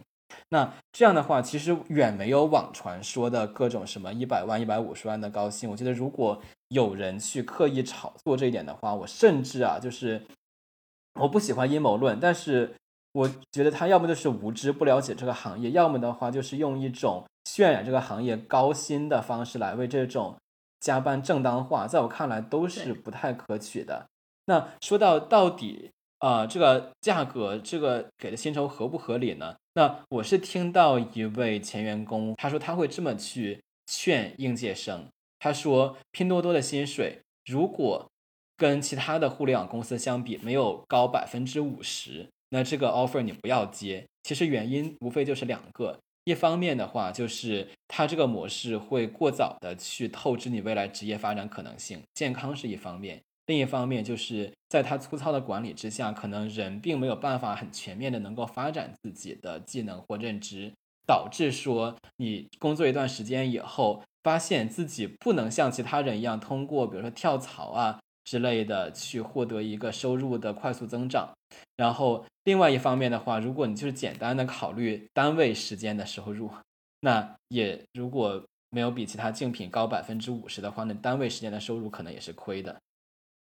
[0.50, 5.70] 那这样的话，其实远没有网传说的各种什么一百万、一百五十万的高薪。
[5.70, 10.22] 我觉得如果有人去刻意炒作这一点的话，我甚至啊，就是。
[11.20, 12.76] 我不喜欢阴谋论，但是
[13.12, 20.36] 我觉得他要么就是无知不了解这个行业，要么的话就是用一种渲染这个行业高薪的方式来为这种
[20.80, 24.06] 加班正当化，在我看来都是不太可取的。
[24.46, 29.56] 那说到到底啊，这个价格，这个给的薪酬合不合理呢？
[29.74, 35.08] 那我是听到一位前员工他说他会这么去劝应届生，
[35.40, 38.06] 他说拼多多的薪水如果。
[38.58, 44.04] 跟其他的互联网公司相比，没有高百分之五十，那这个 offer 你不要接。
[44.24, 60.74] 其实原因无非就是两个，一方面的话就是它这个模式会过早的去透支你未来职业发展可能性，健康是一方面；另一方面就是在它粗糙的管理之下，可能人并没有办法很全面的能够发展自己的技能或认知，
[61.06, 68.00] 导致说你工作一段时间以后，发现自己不能像其他人一样通过比如说跳槽啊。
[68.28, 71.34] 之类的去获得一个收入的快速增长，
[71.78, 76.52] 然后另外一方面的话，如果你就是简单的考虑单位时间的收入，
[77.00, 82.76] 那也如果没有比其他竞品高百分之五十的话，那单位时间的收入可能也是亏的。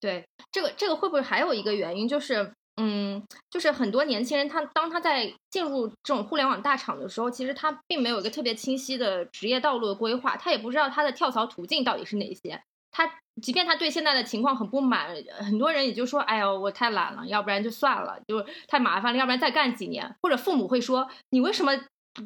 [0.01, 12.61] 对，这个这个会不会还有一个原因，就是嗯，就是很多年轻人他当他在进入这种互联网大厂的时候，其实他并没有一个特别清晰的职业道路的规划，他也不知道他的跳槽途径到底是哪些。
[12.91, 13.09] 他
[13.43, 15.09] 即便他对现在的情况很不满，
[15.41, 21.73] 很多人也就说：“哎呦，我太懒了，要不然就算了，就是太麻烦了，要不然再干几年。”或者父母会说：“你为什么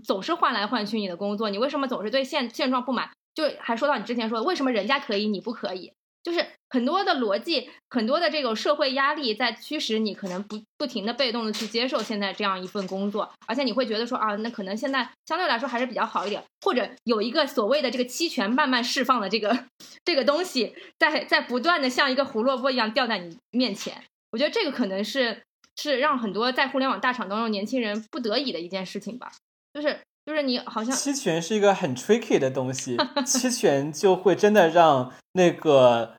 [0.05, 1.49] 总是换来换去你的工作？
[1.51, 5.93] 你为什么总是对现现状不满？”就还说到你之前说的，为什么人家可以，你不可以？
[6.23, 19.67] 就是很多的逻辑，很多的这种社会压力在驱使你，可能不不停的被动的去接受现在这样一份工作，而且你会觉得说啊，那可能现在相对来说还是比较好一点，或者有一个所谓的这个期权慢慢释放的这个
[20.05, 24.03] 这个东西，在在不断的像一个胡萝卜一样掉在你面前。
[24.31, 25.43] 我觉得这个可能是
[25.77, 29.33] 是让很多在互联网大厂当中年轻人不得已的一件事情吧，
[29.73, 29.99] 就是
[30.29, 36.13] 就是你好像期权是一个很 tricky 的东西，期权就会真的让那个。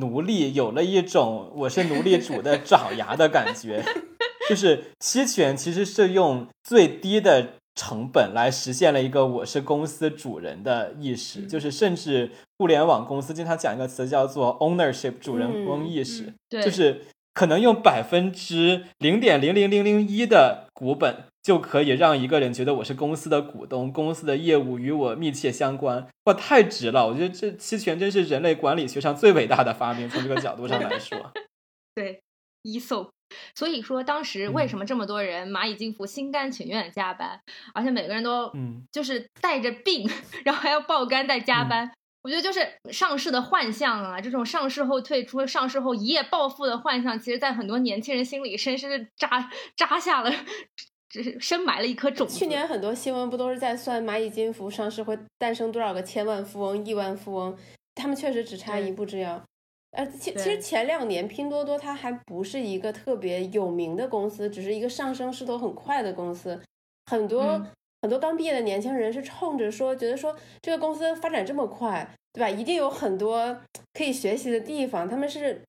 [0.00, 3.84] 奴隶有了一种我是奴隶主的爪牙的感觉，
[4.48, 17.02] 就是期权其实是用最低的成本来实现了一个我是公司主人的意识，就是甚至互联网公司经常讲一个词叫做 ownership 主人翁意识，就是
[17.34, 21.24] 可能用百分之零点零零零零一的股本。
[21.42, 27.08] 就可以让一个人觉得我是公司的股东，公司的业务与我密切相关，哇，太值了！
[27.08, 31.32] 我觉得这期权真是人类管理学上最伟大的发明，从这个角度上来说。
[31.96, 32.20] 对
[32.62, 33.08] ，ESO。
[33.56, 37.40] 所以说当时为什么这么多人蚂蚁金服心甘情愿加班，
[37.74, 40.08] 而且每个人都嗯，就是带着病，
[40.44, 41.90] 然后还要爆肝在加班。
[42.22, 50.32] 我觉得就是上市的幻象啊，这种上市后退出、上市后一夜暴富的幻象，其实在很多年轻人心里深深的扎扎下了。
[51.08, 52.38] 只是深埋了一颗种子。
[52.38, 57.54] 去年很多新闻不都是在算蚂蚁金服上市会诞生多少个千万富翁、亿万富翁？
[57.94, 59.38] 他们确实只差一步之遥。
[59.90, 66.58] 呃，其其实前两年拼多多它还不是一个特别有名的公司，只是一个上升势头很快的公司。
[67.10, 67.62] 很多
[68.02, 72.50] 很多刚毕业的年轻人是冲着说，觉得说这个公司发展这么快，对吧？
[72.50, 73.62] 一定有很多
[73.94, 75.08] 可以学习的地方。
[75.08, 75.62] 他们是。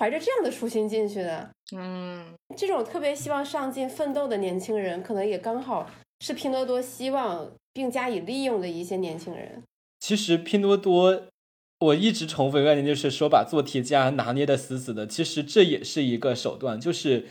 [0.00, 5.86] 怀着这样的初心进去的，嗯，这种特别希望上进奋斗的年轻人，可能也刚好
[6.20, 9.62] 是拼多多希望并加以利用的一些年轻人。
[10.00, 11.24] 其实拼多多，
[11.78, 15.06] 我一直重复一个概念，就是说把做题家拿捏的死死的。
[15.06, 17.26] 其实这也是一个手段，就是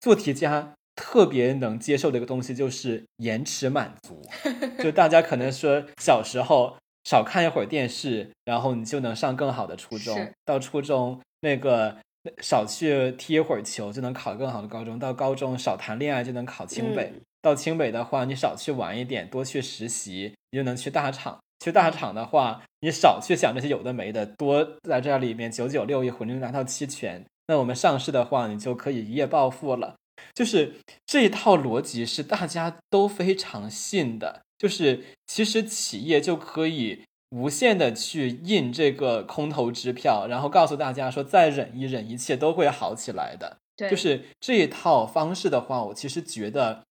[0.00, 4.20] 做题家特别能接受的一个东西，就是延迟满足。
[4.82, 11.20] 就大家可能说小时候少看一会儿电视，然后你就能上更好的初中，到初中。
[11.40, 11.96] 那个
[12.42, 21.38] 少去踢一会儿球就能考更好的高中，到高中少谈恋爱就能考清北，到清北的话你少去玩一点，多去实习，你就能去大厂。
[21.60, 27.24] 去大厂的话，你少去想这些有的没的，多在这里面九九六一混着拿到期权。
[27.46, 29.94] 那我们上市的话，你就可以一夜暴富了。
[30.34, 30.74] 就是
[31.06, 43.58] 这一套逻辑是大家都非常信的，就是其实企业就可以无限的去印这个空头支票，然后告诉大家说再忍一忍，一切都会好起来的。
[43.76, 46.82] 对，就是这一套方式的话，我其实觉得，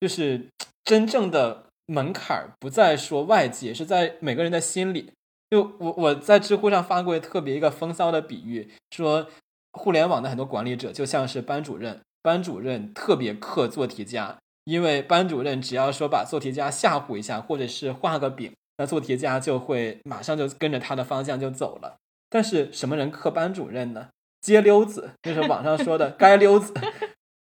[0.00, 0.48] 就是
[0.84, 5.12] 真正的门槛儿不在说外界，是在每个人的心里。
[5.50, 9.28] 就我我在知乎上发过特别一个风骚的比喻，说
[9.72, 21.96] 互联网的很多管理者就像是班主任，班主任特别克做题家，因为班主任只要说把做题家吓唬一下，或者是画个饼，那做题家就会马上就跟着他的方向就走了。
[22.30, 24.08] 但是什么人克班主任呢？
[24.40, 26.72] 街溜子，就是网上说的街溜子，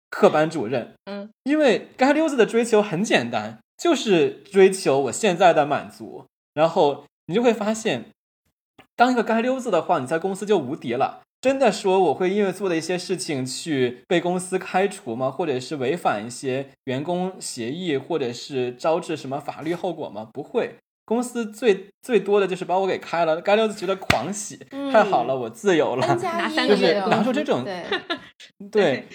[0.10, 0.96] 克班主任。
[1.06, 6.26] 嗯，因为街溜子的追求很简单，就是追求我现在的满足。
[6.56, 8.06] 然后你就会发现，
[8.96, 11.22] 当一个街溜子的话，你在公司就无敌了。
[11.44, 15.30] 真的说我会因为做的一些事情去被公司开除吗？
[15.30, 20.26] 或者是违反一些员工协议，或者是招致什么法律后果吗？
[20.32, 20.78] 不会。
[21.04, 24.56] 公司最最多的就是把我给开了，街溜子觉得狂喜，
[24.90, 27.84] 太好了，我自由了，就是拿出这种对
[28.72, 29.08] 对，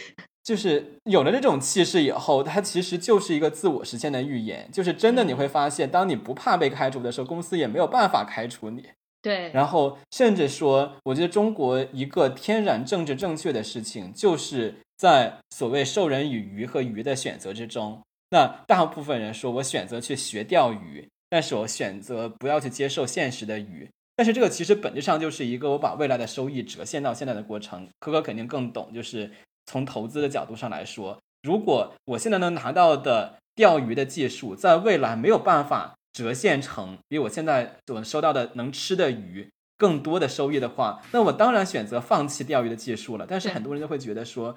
[0.45, 8.85] 就是有了这种气势以后，它其实就是一个自我实现的预言，就是真的你会发现，当你不怕被开除的时候，公司也没有办法开除你。
[9.29, 21.09] 对，然后甚至说，我觉得中国一个天然政治正确的事情，就是在所谓授人以鱼和鱼的选择之中，那大部分人说我选择去学钓鱼。
[21.31, 27.87] 但是我选择不要去接受现实的鱼，但是这个其实本质上就是一个我把未来的收益折现到现在的过程。
[28.01, 29.31] 可可肯定更懂，就是
[29.67, 43.25] 从投资的角度上来说，如果我现在能拿到的钓鱼的技术，在未来没有办法折现成比我现在所收到的能吃的鱼更多的收益的话，那我当然选择放弃钓鱼的技术了。
[43.29, 44.57] 但是很多人就会觉得说，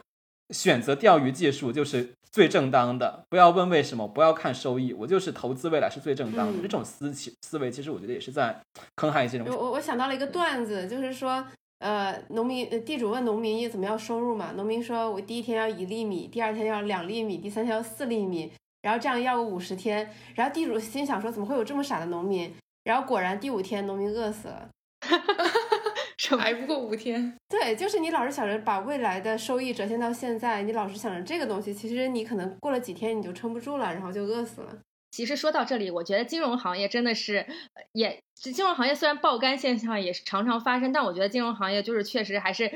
[0.50, 6.60] 选择钓鱼技术就是最正当的，不要问为什么，不要看收益，我就是投资未来是最正当的。
[6.60, 8.60] 嗯这种思其思维，其实我觉得也是在
[8.96, 9.56] 坑害一些人我。
[9.56, 11.46] 我我想到了一个段子，就是说，
[11.80, 18.52] 呃，农民呃地主问农民怎么要收入嘛，农民说我第一天要一粒米，第二天要两粒米，第三天要四粒米，
[18.82, 22.54] 然后这样要个五十天，然后地主心想说怎么会有这么傻的农民？
[22.84, 24.70] 然后果然第五天农民饿死了。
[26.18, 26.44] 什么？
[26.44, 27.36] 挨不过五天。
[27.50, 34.78] 对，就是你老是想着把未来的收益折现到现在，你老是想着这个东西，其实你可能过了几天你就撑不住了，然后就饿死了。
[35.12, 37.38] 其实说到这里，我觉得金融行业真的是，
[37.74, 42.72] 呃也金融行业虽然爆肝现象也是常常发生，但我觉得金融行业就是确实还是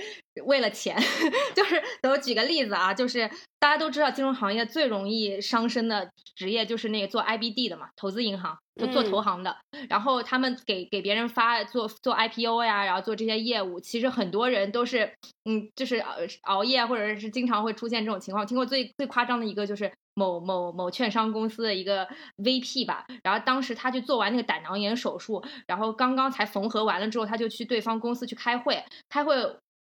[0.45, 0.95] 为了钱。
[1.55, 3.27] 就是我举个例子啊，就是
[3.59, 9.57] 大家都知道金融行业最容易伤身的职业就是那个做 IBD 的嘛，投资银行就做投行的。
[9.89, 15.11] 然后他们给给别人发做做 IPO 呀，然后做这些业务，其实很多人都是
[15.49, 18.45] 嗯，就是熬熬夜或者是经常会出现这种情况。
[18.45, 19.91] 听过最最夸张的一个就是。
[20.17, 22.07] 某某某券商公司的一个
[22.37, 29.35] VP 吧，然后当时他去做完那个胆囊炎手术，然后刚刚才缝合完了之后，他就去对方公司去开会，开会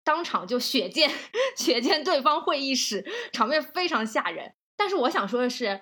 [0.04, 1.10] 当场就血溅
[1.56, 4.52] 血溅对方会议室，场面非常吓人。
[4.76, 5.80] 但是我想说的是，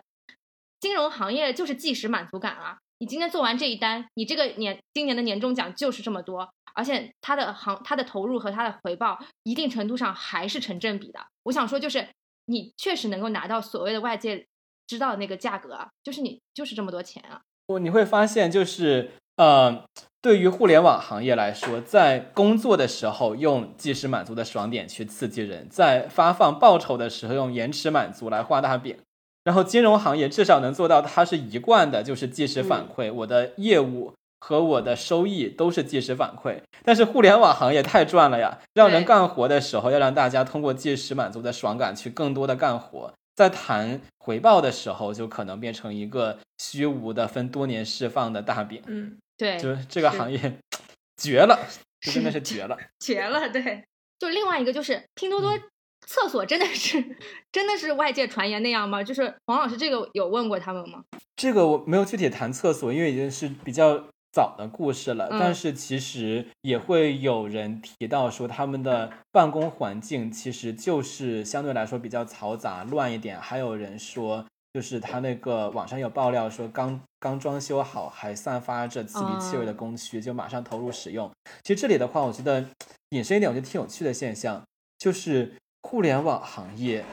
[0.80, 2.78] 金融行业就是即时满足感啊！
[2.99, 11.20] 你今天做完这一单，你这个年今年的年终奖就是这么多，而且它的行它的投入和它的回报一定程度上还是成正比的。
[11.45, 12.09] 我想说就是。
[12.47, 14.47] 你确实能够拿到所谓的外界
[14.87, 17.41] 知道的那个价格，就是你就是这么多钱啊。
[17.68, 19.85] 我你会发现，就是呃，
[20.22, 28.97] 对于互联网行业来说，在工作的时候用即时满足的爽点去刺激人，在发放报酬的时候用延迟满足来画大饼。
[29.43, 36.61] 然后金融行业至少能做到，它是一贯的，就是即时反馈，我的业务和我的收益都是即时反馈。
[36.82, 48.80] 但是互联网行业太赚了呀，让人干活的时候要让大家通过即时满足的爽感去更多的干活，在谈回报的时候就可能变成一个虚无的分多年释放的大饼。
[48.87, 50.59] 嗯，对，就是这个行业
[51.16, 51.59] 绝了，
[52.01, 53.49] 这真的是绝了， 绝了。
[53.51, 53.85] 对，
[54.18, 55.59] 就另外一个就是拼多多
[56.07, 57.03] 厕所真的是
[57.51, 59.03] 真的是外界传言那样吗？
[59.03, 61.03] 就是黄老师这个有问过他们吗？
[61.37, 65.28] 这个我没有具体谈厕所，因为已经是比较早的故事了。
[65.30, 73.41] 嗯但是其实也会有人提到说，他们的办公环境其实就是相对来说比较嘈杂、乱一点。
[73.41, 81.30] 还有人说，就是他那个网上有爆料说刚，刚装修好，还散发着刺鼻气味的工区，就马上投入使用。
[81.62, 82.66] 其实这里的话，我觉得
[83.10, 84.60] 引申一点，我觉得挺有趣的现象，
[84.98, 87.04] 就是互联网行业，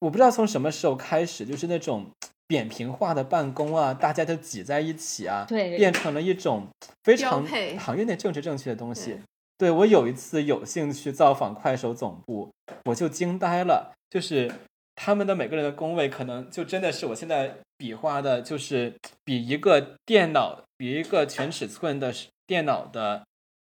[0.00, 2.04] 我不知道从什么时候开始，就是那种
[2.46, 6.68] 扁平化的办公啊，大家都挤在一起啊，对变成了一种
[7.04, 7.42] 非常
[7.78, 9.12] 行业内政治正确的东西
[9.56, 9.68] 对。
[9.68, 12.50] 对我有一次有幸去造访快手总部，
[12.84, 14.52] 我就惊呆了，就是
[14.96, 18.94] 他们的每个人的工位，可能就真的是我现在比划的，就是
[19.24, 22.12] 比一个电脑，比一个全尺寸的
[22.46, 23.24] 电脑的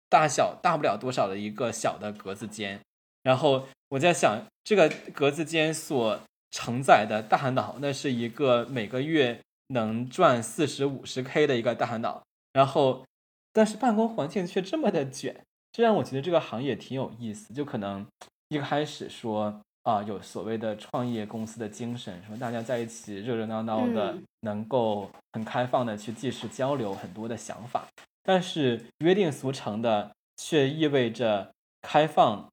[0.09, 2.79] 大小大不了多少的一个小的格子间。
[3.23, 6.19] 然后我在想，这个格子间所
[6.51, 12.21] 承载的大脑，那是一个每个月能赚四十五十 K 的一个大脑。
[12.53, 13.03] 然后，
[13.51, 17.51] 但是办公环境却这么的卷，这让我觉得这个行业挺有意思。
[17.53, 18.05] 就可能
[18.49, 27.87] 一开始说啊，有所谓的创业公司的精神，说大家在一起热热闹闹的，嗯能够很开放的去即时交流很多的想法。
[28.23, 31.51] 但是约定俗成的，却意味着
[31.83, 32.49] 开放、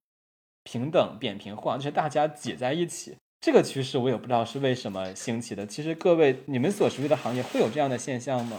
[0.63, 3.17] 平等、扁平化，就是大家挤在一起。
[3.41, 5.65] 这个趋势我也不知道是为什么兴起的。
[5.65, 8.57] 其实各位，你们所熟悉的行业会有这样的现象吗？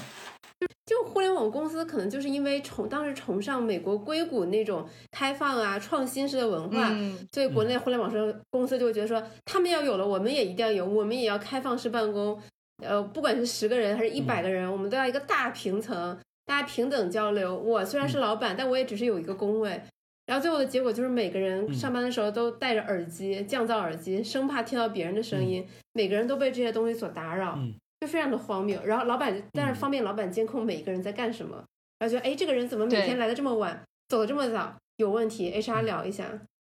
[0.87, 12.39] 就互联网公司可能就是因为崇当时崇尚美国硅谷那种开放啊、创新式的文化，嗯，所以国内互联网社公司就会觉得说，他们要有了，我们也一定要有，我们也要开放式办公。
[12.83, 17.57] 呃，不管是十个人还是一百个人，我们都要一个大平层，大家平等交流。
[17.57, 19.81] 我虽然是老板，但我也只是有一个工位。
[20.27, 25.67] 然后最后的结果就是每个人上班的时候都戴着耳机、降噪耳机，生怕听到别人的声音。
[25.93, 27.75] 每个人都被这些东西所打扰，嗯
[28.05, 28.81] 就非常的荒谬。
[28.85, 31.65] 然后老板，但是方便老板监控每一个人在干什么，
[31.99, 36.27] 然后觉得哎，这个人怎么每天来的这么晚，走的这么早，有问题，HR 嗯聊一下。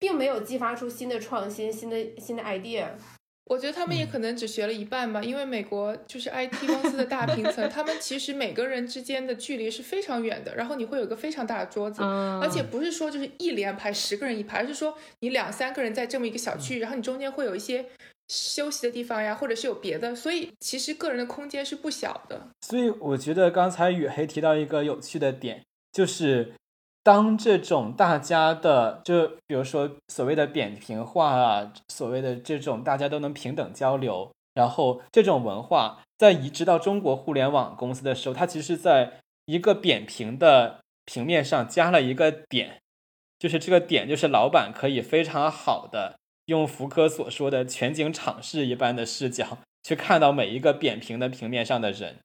[0.02, 2.86] 并没有激发出新的创新、新的新的 idea。
[3.44, 17.86] 我觉得他们也嗯可能只学了一半吧，因为美国就是 IT 公司的大平层，他们其实每个人之间的距离是非常远的，然后你会有一个非常大的桌子，嗯而且不是说就是一连排十个人一排，而是说你两三个人在这么一个小区域，然后你中间会有一些
[18.30, 22.48] 休息的地方呀，或者是有别的，所以其实个人的空间是不小的。
[22.62, 26.54] 所以我觉得刚才雨黑提到一个有趣的点，就是
[27.04, 42.82] 当这种大家的，就比如说所谓的扁平化啊，所谓的这种大家都能平等交流，然后这种文化在移植到中国互联网公司的时候，它其实在一个扁平的平面上加了一个点，
[43.40, 46.20] 就是这个点就是老板可以非常好的
[46.50, 52.18] 用福柯所说的全景场视一般的视角去看到每一个扁平的平面上的人。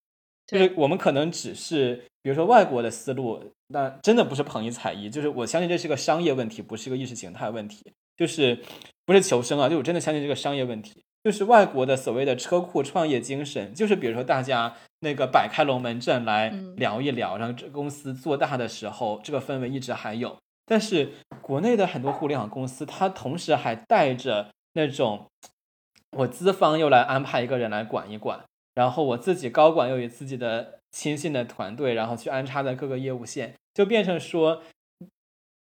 [0.47, 7.83] 就是我们可能只是，比如说外国的思路，那真的不是捧一踩一，就是我相信这是个商业问题，不是一个意识形态问题，
[8.17, 8.59] 就是
[9.07, 20.37] 不是求生啊，就我真的相信这个商业问题，就是外国的所谓的车库创业精神，就是比如说大家那个摆开龙门阵来嗯聊一聊，让这公司做大的时候，这个氛围一直还有。
[20.67, 21.13] 但是
[21.43, 25.27] 国内的很多互联网公司，它同时还带着那种
[26.17, 28.45] 我资方又来安排一个人来管一管。
[28.75, 34.63] 然后我自己高管又有自己的亲信的团队，然后去安插在各个业务线，就变成说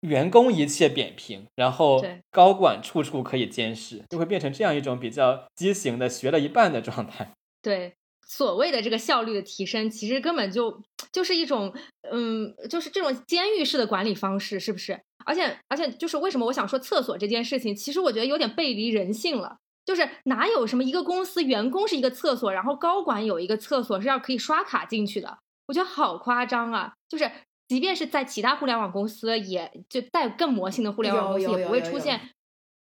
[0.01, 7.32] 员工一切扁平，然后高管处处可以监视，就会变成这样一种比较畸形的学了一半的状态。
[7.62, 7.94] 对，
[8.28, 11.74] 所谓的这个效率的提升，其实根本就就是一种，
[12.12, 15.00] 嗯，就是这种监狱式的管理方式，是不是？
[15.24, 19.56] 而且，而且，就是为什么我想说厕所这件事情，其实我觉得有点背离人性了。
[19.84, 25.38] 就是哪有什么一个公司员工是一个厕所，然后高管有一个厕所是要可以刷卡进去的？
[25.66, 26.92] 我觉得好夸张啊！
[27.08, 27.30] 就是
[27.68, 32.20] 即便是在其他互联网公司，也就带更魔性的互联网公司，也不会出现。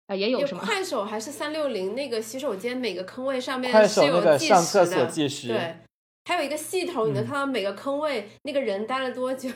[0.07, 0.63] 啊，也有什么？
[0.63, 5.77] 快手还是三六零那个洗手间每个坑位上面快手是有计那个上厕时的所计时，对，
[6.25, 9.51] 还有一个系统，你能嗯看到每个坑位、那个人待了多久，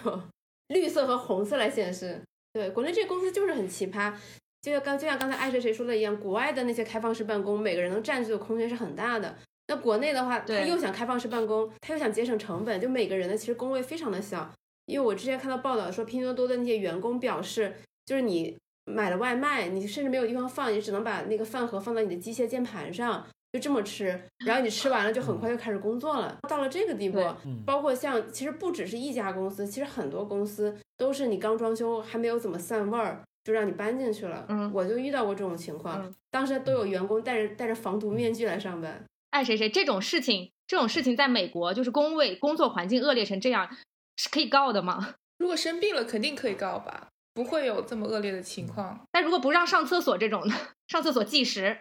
[0.68, 2.22] 绿色和红色来显示。
[2.52, 4.14] 对，国内这个公司就是很奇葩，
[4.62, 9.36] 就像刚就像刚才爱谁谁说的一样，国外的那些开放式办公，每个人能占据的空间是很大的。
[9.68, 14.50] 那国内的话，他又想开放式办公，他又想节省成本，就每个人的其实工位非常的小。
[14.86, 17.74] 因为我之前看到报道说，拼多多的那些员工表示，
[18.06, 26.36] 就是你买了外卖，你甚至没有地方放，你只能把那个饭盒放到你的机械键盘上，就这么吃，然后你吃完了就很快就开始工作了。
[26.48, 27.22] 到了这个地步
[27.66, 34.46] 包括像其实不只是一家公司，其实很多公司都是你刚装修还没有怎么散味儿，就让你搬进去了。
[34.48, 39.04] 嗯我就遇到过这种情况，嗯当时都有员工戴着戴着防毒面具来上班。
[39.30, 43.68] 爱谁谁这种事情，这种事情在美国就是工位工作环境恶劣成这样，
[44.16, 45.14] 是可以告的吗？
[45.38, 48.98] 如果生病了，肯定可以告吧，不会有这么恶劣的情况。
[49.12, 50.54] 那如果不让上厕所这种呢，
[50.88, 51.76] 上厕所计时，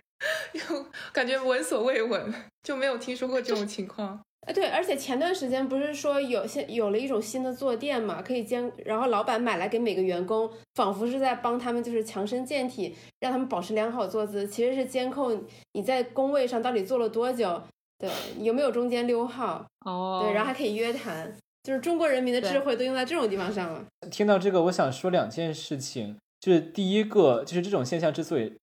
[0.51, 4.19] 又 感觉闻所未闻，就没有听说过这种情况。
[4.45, 15.41] 哎，对，而且前段时间不是说有现有了一种新的坐垫嘛，可以监，然后老板买来给每个员工，仿佛是在帮他们就是强身健体，让他们保持良好坐姿，其实是监控
[15.71, 17.59] 你在工位上到底坐了多久，
[17.97, 19.65] 对，有没有中间溜号？
[19.85, 21.35] 哦，对，然后还可以约谈，
[21.65, 23.83] 就是中国人民的智慧都用在这种地方上了。
[24.11, 28.53] 听到这个，我想说两件事情，就是第一个，就是这种现象之所以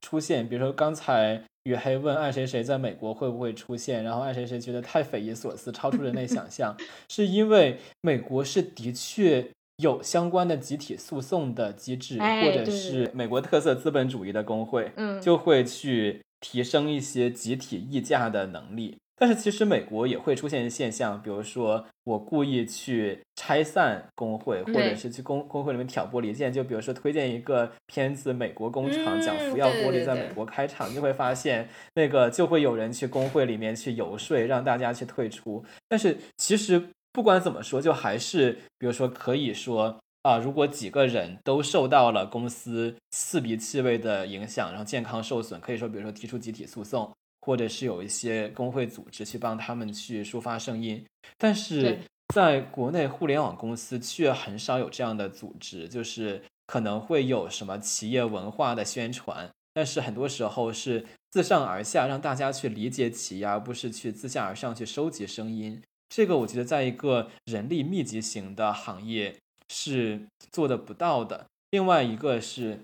[0.00, 6.76] 出现，比如说刚才雨黑问爱谁谁在美国会不会出现，然后爱谁谁觉得太匪夷所思，超出人类想象，
[7.10, 9.44] 是因为美国是的确
[9.78, 18.96] 有相关的集体诉讼的机制，哎或者是美国特色资本主义的工会，嗯，就会去提升一些集体议价的能力。
[19.22, 26.52] 但是其实美国也会出现现象，比如说我故意去拆散工会，或者是去工工会里面挑拨离间。
[26.52, 35.64] 就比如说推荐一个片子《美国工厂》，讲嗯福耀玻璃在美国开厂，你就会发现那个就会有人去工会里面去游说，让大家去退出。
[35.88, 47.08] 但是其实不管怎么说，就还是比如说可以说啊，如果几个人都受到了公司刺鼻气味的影响，然后健康受损，可以说比如说提出集体诉讼，
[47.44, 51.04] 或者是有一些工会组织去帮他们去抒发声音。
[51.36, 51.98] 但是
[52.32, 65.82] 在国内互联网公司却很少有这样的组织，就是可能会有什么企业文化的宣传，但是很多时候是自上而下让大家去理解企业，而不是去自下而上去收集声音。
[66.08, 69.34] 这个我觉得在一个人力密集型的行业
[69.68, 71.46] 是做的不到的。
[71.70, 72.80] 另外一个是，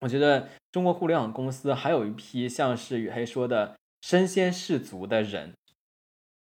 [0.00, 5.54] 我觉得中国互联网公司还有一批像是雨黑说的身先士卒的人，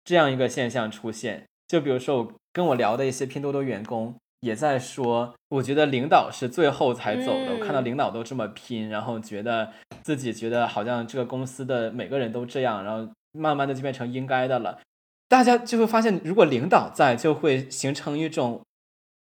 [0.05, 1.43] 这样一个现象出现。
[1.67, 7.47] 就比如说我跟我聊的一些拼多多员工也在说，我觉得领导是最后才走的。
[7.47, 14.79] 嗯我看到领导都这么拼，然后觉得自己觉得好像这个公司的每个人都这样，然后慢慢的就变成应该的了。
[15.27, 18.61] 大家就会发现，如果领导在，就会形成一种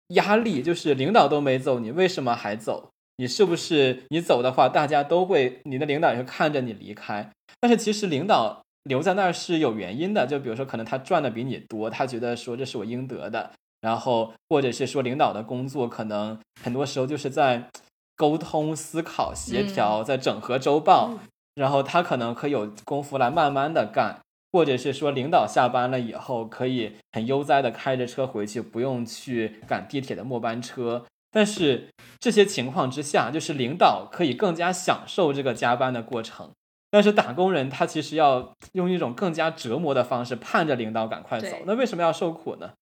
[0.09, 2.91] 压力，就是领导都没走，你为什么还走？
[3.17, 7.33] 你是不是你走的话，大家都会，你的领导也会看着你离开。
[7.61, 17.69] 但是其实领导留在那儿是有原因的，就比如说可能他赚的比你多，他觉得说这是我应得的，然后或者是说领导的工作可能很多时候就是在
[18.17, 21.19] 沟通、思考、协调，在整合周报，嗯
[21.55, 24.21] 然后他可能可以有功夫来慢慢的干。
[24.51, 31.05] 或者是说，领导下班了以后，可以很悠哉的开着车回去，不用去赶地铁的末班车。
[31.31, 36.51] 但是这些情况之下，就是领导可以更加享受这个加班的过程，
[36.91, 41.57] 但是打工人他其实要用一种更加折磨的方式盼着领导赶快走。
[41.67, 42.73] 那为什么要受苦呢？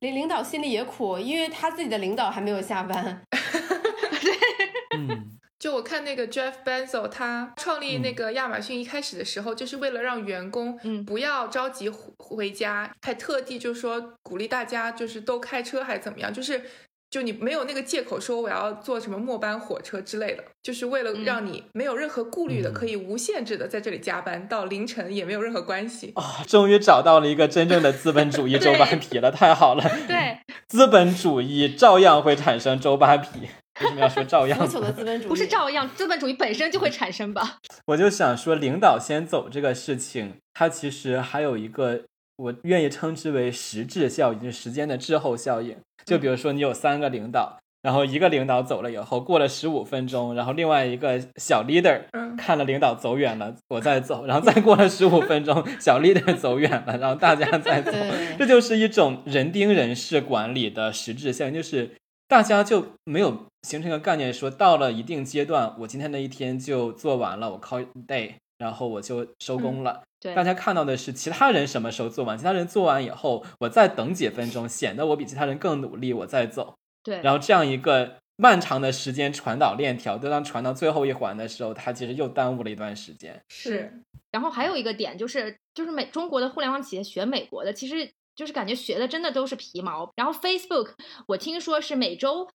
[0.00, 3.20] 领领导心里也苦，因为他自己的领导还没有下班。
[4.96, 5.26] 嗯，
[5.58, 16.62] 就我看那个 Jeff Bezos，他创立嗯那个亚马逊一开始的时候，就是为了让员工嗯不要着急回回家，还特地就是说鼓励大家就是都开车还是怎么样，就是
[17.10, 26.12] 就你没有那个借口说我要坐什么末班火车之类的，就是为了嗯让你没有任何顾虑的，嗯可以无限制的在这里加班到凌晨也没有任何关系。
[26.16, 29.82] 哦、终于找到了一个真正的资本主义 周扒皮了，太好了！
[30.06, 33.48] 对，资本主义照样会产生周扒皮。
[33.80, 34.78] 为什么要说照样腐？
[34.78, 37.58] 朽的资本主义不是照样，资本主义本身就会产生吧？
[37.86, 42.02] 我就想说，领导先走这个事情，它其实还有一个
[42.38, 45.76] 我愿意称之为实质效应，就是时间的滞后效应。
[46.04, 52.28] 就比如说，你有三个领导，然后一个领导走了以后，过了十五分钟，然后另外一个小 leader 嗯。
[52.38, 57.90] 看了领导走远了，我再走，然后再过了十五分钟，小 leader 走远了，然后大家再走，
[58.38, 61.90] 这就是一种人盯人事管理的实质效应，就是
[62.28, 70.02] 大家就没有形成一个概念，说到了一定阶段，我今天的一天就做完了，我 call day，然后我就收工了。
[70.20, 76.74] 对大家看到的是其他人什么时候做完，其他人做完以后，我再等几分钟，显得我比其他人更努力，我再走。
[77.04, 83.40] 对，然后这样一个漫长的时间传导链条，就当传到最后一环的时候，它其实又耽误了一段时间。
[83.48, 84.02] 是，
[84.32, 90.10] 然后还有一个点就是，就是美中国的互联网企业学美国的，其实就是感觉学的真的都是皮毛。
[90.16, 90.90] 然后 Facebook，
[91.28, 92.48] 我听说是每周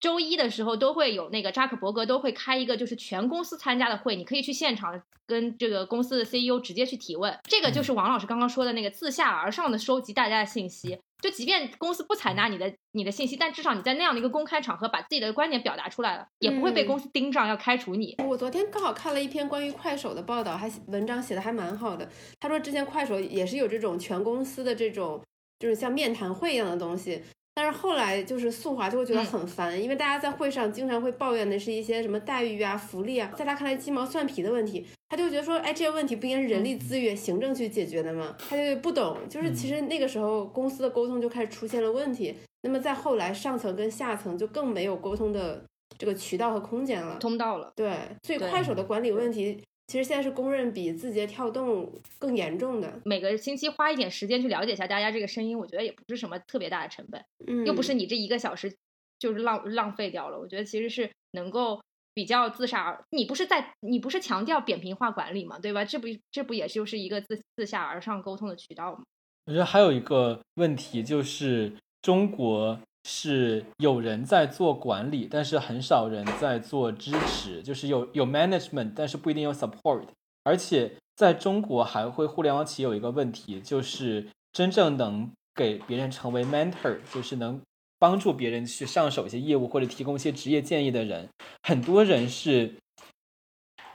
[0.00, 7.36] 周一的时候都会有那个扎克伯格都会开一个就是全公司参加的会，你可以去现场跟这个公司的 CEO 直接去提问。
[7.44, 10.98] 这个就是王老师刚刚说的那个自下而上的收集大家的信息。
[11.20, 18.14] 就即便公司不采纳你的你的信息，但至少你在那样的一个公开场合把自己的观点表达出来了，也不会被嗯公司盯上要开除你。
[18.24, 22.08] 我昨天刚好看了一篇关于快手的报道，还文章写的还蛮好的。
[22.38, 25.20] 他说之前快手也是有这种全公司的这种，
[25.58, 27.20] 就是像面谈会一样的东西。
[27.60, 38.36] 但是后来就是素华就会觉得很烦，因为大家在会上经常会抱怨的是一些什么待遇啊、福利啊，在他看来鸡毛蒜皮的问题，他就觉得说，哎，这些问题不应该是人力资源、行政去解决的吗？
[38.38, 42.32] 他就不懂，就是其实那个时候公司的沟通就开始出现了问题。
[42.62, 45.64] 那么再后来，上层跟下层就更没有沟通的
[45.98, 47.16] 这个渠道和空间了。
[47.18, 53.00] 通道了，对，所以快手的管理问题其实现在是公认比字节跳动更严重的。
[53.04, 58.72] 每个星期花一点时间去了解一下大家这个声音，我觉得也不是什么特别大的成本，嗯，又不是你这一个小时
[59.18, 60.38] 就是浪浪费掉了。
[60.38, 61.80] 我觉得其实是能够
[62.12, 65.82] 比较自下，你不是在你不是强调扁平化管理嘛，对吧？
[65.84, 69.02] 这不这不也就是一个自自下而上沟通的渠道吗？
[69.46, 72.78] 我觉得还有一个问题就是中国。
[73.10, 80.02] 是有人在做管理，但是很少人在做支持，就是有有 management，但是不一定有 support。
[80.44, 87.58] 而且在中国还会互联网企业有一个问题，就是真正能给别人成为 mentor，就是能
[87.98, 91.30] 帮助别人去上手一些业务或者提供一些职业建议的人，
[91.62, 92.74] 很多人是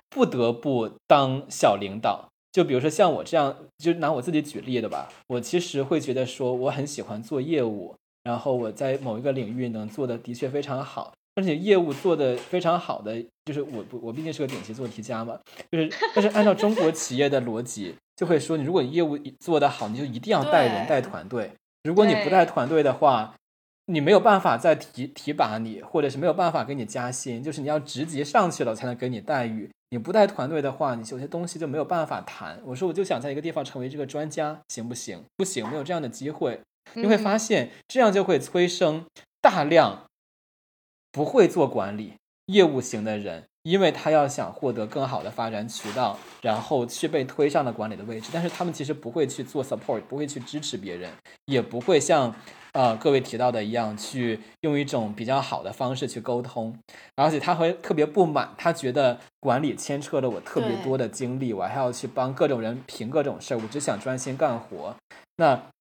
[0.10, 2.30] 不得不当小领导。
[2.52, 7.96] 就比如说像我这样，就拿我自己举例的吧，我其实会觉得说我很喜欢做业务。
[8.24, 15.38] 然后我在某一个领域能做的的确非常好，而且业务做的非常好的，就是我不我毕竟是个顶级做题家嘛，
[15.72, 21.52] 就是但是按照中国企业的逻辑，就会说你如果业务做得好，你就一定要带人带团队，
[21.84, 23.36] 如果你不带团队的话，
[23.88, 32.58] 你没有办法再提提拔你，或者是没有办法给你加薪，就是你要职级上去了才能给你待遇，你不带团队的话，你有些东西就没有办法谈。
[32.64, 35.22] 我说我就想在一个地方成为这个专家，行不行？
[35.36, 36.62] 不行，没有这样的机会。
[36.94, 39.06] 你会发现，这样就会催生
[39.42, 40.06] 大量
[41.12, 42.14] 不会做管理
[42.48, 48.30] 业务型的人，因为他要想获得更好的发展渠道，然后去被推上了管理的位置。
[48.32, 51.12] 但是他们其实不会去做 support，不会去支持别人，
[51.46, 52.36] 也不会像
[52.74, 56.78] 呃各位提到的一样，去用一种比较好的方式去沟通。
[57.16, 64.96] 而且他会特别不满，他觉得管理牵扯了我特别多的精力，我还要去帮各种人评各种事儿，我只想专心干活。
[65.38, 65.73] 那。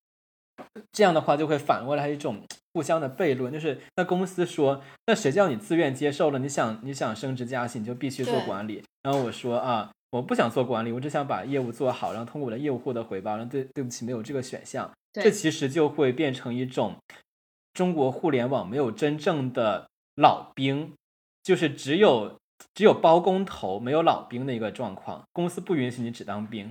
[0.93, 2.43] 这样的话就会反过来一种
[2.75, 6.39] 互相的悖论，就是那公司说，那谁叫你自愿接受了？
[6.39, 8.83] 你想你想升职加薪，你就必须做管理。
[9.03, 13.37] 然后我说啊，我不想做管理，我只想把业务做好，然后通过我的业务获得回报。
[13.37, 14.91] 然后对对不起，没有这个选项。
[15.13, 16.97] 这其实就会变成一种
[17.75, 20.95] 中国互联网没有真正的老兵，
[21.43, 22.39] 就是只有
[22.75, 25.23] 只有包工头没有老兵的一个状况。
[25.33, 26.71] 公司不允许你只当兵。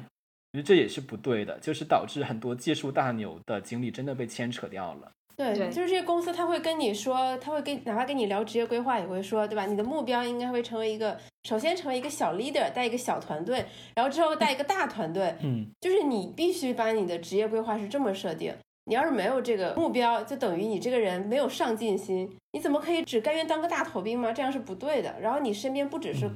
[0.54, 5.12] 我觉得这也是不对的，就是导致很多技术大牛的精力真的被牵扯掉了。
[5.38, 9.66] 对，就是这些公司他会跟你说，他会跟哪怕跟你聊职业规划，也会说，对吧？
[9.66, 13.66] 你的目标应该会成为一个，首先成为一个小 leader，带一个小团队，
[13.96, 15.34] 然后之后带一个大团队。
[15.42, 18.54] 嗯，就是你必须把你的职业规划是这么设定。
[18.86, 22.30] 你要是没有这个目标，就等于你这个人没有上进心。
[22.52, 24.34] 你怎么可以只甘愿当个大头兵吗？
[24.34, 25.16] 这样是不对的。
[25.22, 26.30] 然后你身边不只是。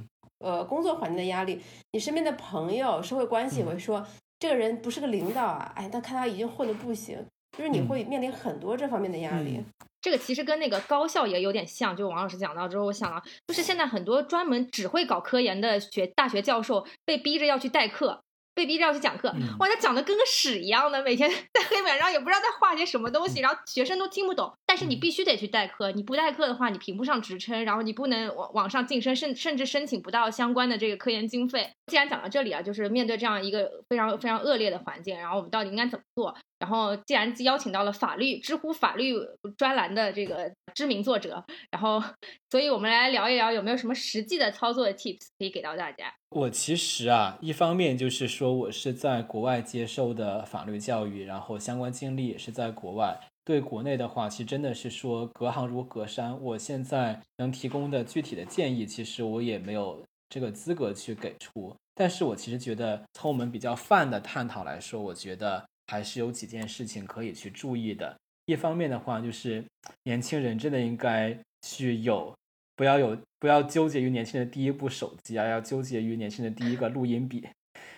[0.46, 1.60] 呃，工作环境的压力，
[1.92, 4.06] 你身边的朋友、社会关系会说，
[4.38, 7.18] 这个人不是个领导啊，哎，但看他已经混的不行，
[7.58, 9.60] 就是你会面临很多这方面的压力。
[10.02, 18.22] 这个其实跟那个高校也有点像，就王老师讲到之后，我想啊，就是现在很多专门只会搞科研的学大学教授被逼着要去代课。
[18.56, 19.30] 被逼着要去讲课，
[19.60, 24.52] 哇，他讲的跟个屎一样的，每天 在黑板上也不知道在画些什么东西，然后学生都听不懂。
[24.66, 31.70] 但是你必须得去代课，你不代课的话，你评不上职称，然后你不能往往上晋升，甚甚至申请不到相关的这个科研经费。
[31.88, 36.34] 既然讲到这里啊，就是面对这样一个非常非常恶劣的环境，然后我们到底应该怎么做？
[36.58, 39.14] 然后既然邀请到了法律知乎法律
[39.58, 42.02] 专栏的这个知名作者，然后，
[42.50, 46.14] 所以我们来聊一聊有没有什么实际的操作的 tips 可以给到大家。
[46.36, 53.18] 我其实啊，一方面就是说我是在国外接受的法律教育，然后相关经历也是在国外。
[53.46, 56.38] 对国内的话，其实真的是说隔行如隔山。
[56.42, 61.74] 我现在能提供的具体的建议，其实我也没有这个资格去给出。
[61.94, 65.66] 但是我其实觉得，从我们比较泛的探讨来说，我觉得。
[65.88, 68.18] 还是有几件事情可以去注意的。
[68.48, 69.64] 一方面的话，就是
[70.06, 72.36] 年轻人真的应该去有，
[72.76, 77.48] 不要有，不要纠结于年轻人第一部手机啊，要纠结于年轻人第一个录音笔。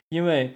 [0.10, 0.56] 因为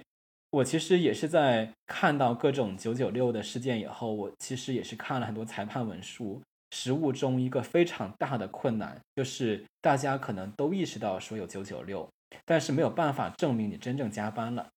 [0.50, 6.40] 我其实也是在看到各种九九六的事件以后，我其实也是看了很多裁判文书。
[6.74, 12.08] 实务中一个非常大的困难就是，大家可能都意识到说有九九六，
[12.46, 14.68] 但是没有办法证明你真正加班了。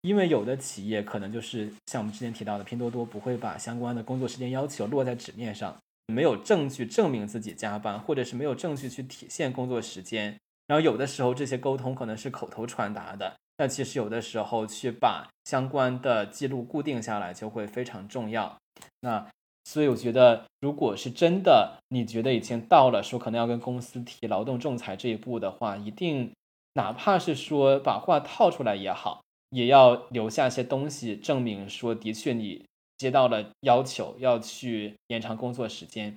[0.00, 10.38] 因为有的企业可能就是像我们之前提到的拼多多，不会把相关的工作时间要求落在纸面上，没有证据证明自己加班，或者是没有证据去体现工作时间。
[10.66, 18.56] 然后有的时候这些沟通可能是口头传达的，但其实有的时候去把相关的记录固定下来就会非常重要。
[19.00, 19.26] 那
[19.64, 26.32] 所以我觉得，如果是真的你觉得已经到了说可能要跟公司提劳动仲裁这一步的话，一定
[26.74, 29.20] 哪怕是说把话套出来也好。
[29.50, 32.64] 也要留下一些东西，证明说的确你
[33.02, 36.16] 接到了要求，要去延长工作时间。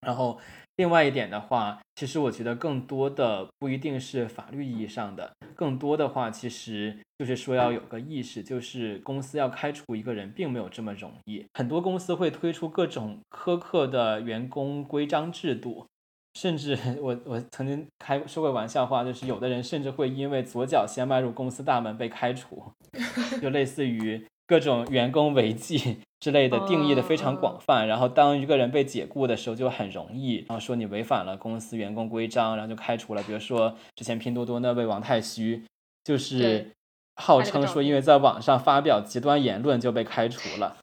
[0.00, 0.38] 然后
[0.76, 11.44] 另外一点的话，其实我觉得更多的不一定是法律意义上的，更多的话其实就是说要有个意识，就是公司要开除一个人并没有这么容易。
[11.54, 15.86] 很多公司会推出各种苛刻的员工规章制度，
[16.34, 22.62] 甚至 我我曾经开说过玩笑话，就是有的人甚至会因为左脚先迈入公司大门被开除，
[23.42, 24.24] 就类似于。
[24.48, 33.22] 各种员工违纪 之类的定义的非常广泛，然后当一个人被解雇的时候就很容易，然后说你违反了公司员工规章，然后就开除了。
[33.22, 35.62] 比如说之前拼多多那位王太虚，
[36.02, 36.72] 就是
[37.16, 40.78] 号称说因为在网上发表极端言论就被开除了，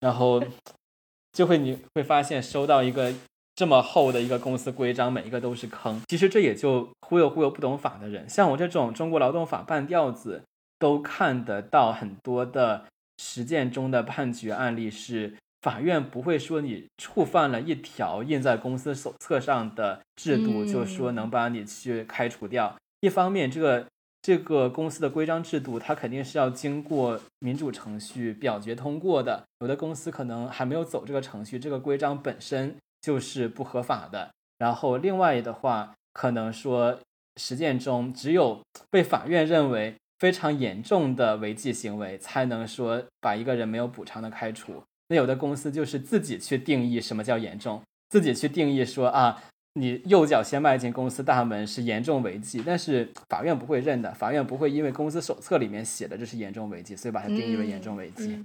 [0.00, 0.42] 然后
[1.32, 3.14] 就会你会发现收到一个
[3.54, 6.00] 这么厚的一个公司规章，每一个都是坑。
[6.08, 10.42] 其实这也就忽悠忽悠不懂法的人，像我这种中国劳动法半吊子，
[10.80, 12.86] 都看得到很多的。
[13.24, 22.76] 实践中的判决案例是，法院不会说你触犯了一条印在公司手册上的制度，就说能把你去开除掉。
[23.00, 23.86] 一方面，这个
[24.20, 29.44] 这个公司的规章制度，它肯定是要经过民主程序表决通过的。
[29.60, 34.32] 有的公司可能还没有走这个程序，这个规章本身就是不合法的。
[34.58, 36.98] 然后，另外的话，可能说
[37.36, 39.94] 实践中只有被法院认为。
[40.22, 44.80] 非常严重的违纪行为才能说把一个人没有补偿的开除。
[45.08, 49.42] 那有的公司就是自己去定义什么叫严重，自己去定义说啊，
[49.72, 58.38] 你右脚先迈进公司大门是严重违纪，但是法院不会认的，法院不会因为公司手册里面写的这是严重违纪，所以把它定义为严重违纪。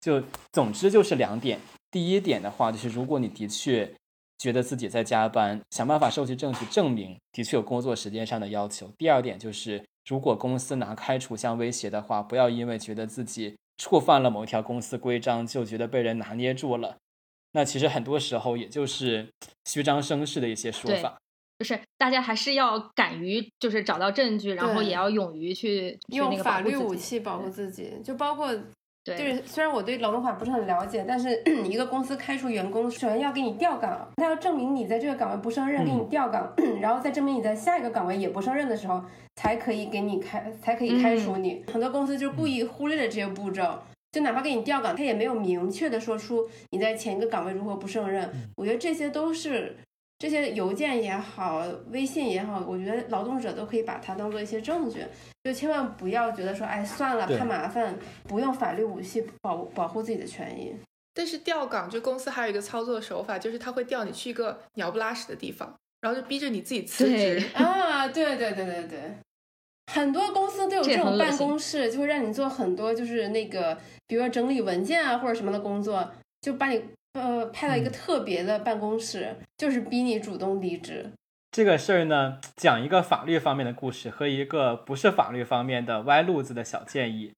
[0.00, 0.20] 就
[0.50, 1.60] 总之就是两点，
[1.92, 3.88] 第一点的话就是如果你的确
[4.40, 8.90] 觉得自己在加班，想办法收集证据证明的确有工作时间上的要求。
[8.98, 9.80] 第二点就是。
[10.08, 16.96] 如果公司拿开除相威胁的话，不要因为觉得自己触犯了某一条公司规章，就觉得被人拿捏住了。
[17.52, 19.28] 那其实很多时候也就是
[19.66, 21.16] 虚张声势的一些说法。
[21.58, 28.50] 就是大家还是要敢于，就是找到证据，然后也要勇于去用法律武器保护自己，就包括。
[29.04, 39.02] 就是虽然我对劳动法不是很了解，但是 一个公司开除员工，首先要给你调岗，他要证明你在这个岗位不胜任，给你调岗， 然后再证明你在下一个岗位也不胜任的时候，
[39.36, 41.64] 才可以给你开，才可以开除你。
[41.72, 43.78] 很多公司就是故意忽略了这些步骤，
[44.12, 48.30] 就哪怕给你调岗，他也没有明确的说出你在前一个岗位如何不胜任。
[48.56, 49.76] 我觉得这些都是。
[50.20, 55.02] 这些邮件也好，微信也好，我觉得劳动者都可以把它当做一些证据，
[55.42, 57.98] 就千万不要觉得说，哎，算了，怕麻烦，
[58.28, 60.76] 不用法律武器保保护自己的权益。
[61.14, 67.42] 但是调岗，就公司还有一个操作手法，就是他会调你去一个鸟不拉屎的地方，然后就逼着你自己辞职。
[67.54, 68.98] 啊，对对对对对，
[69.90, 73.74] 很多公司都有这种办公室，就会让你做很多就是那个，
[74.06, 76.10] 比如说整理文件啊或者什么的工作，
[76.42, 76.84] 就把你。
[77.12, 81.10] 呃，派到一个特别的办公室，就是逼你主动离职。
[81.50, 87.32] 这个事儿呢，讲一个法律方面的故事和一个不是法律方面的歪路子的小建议。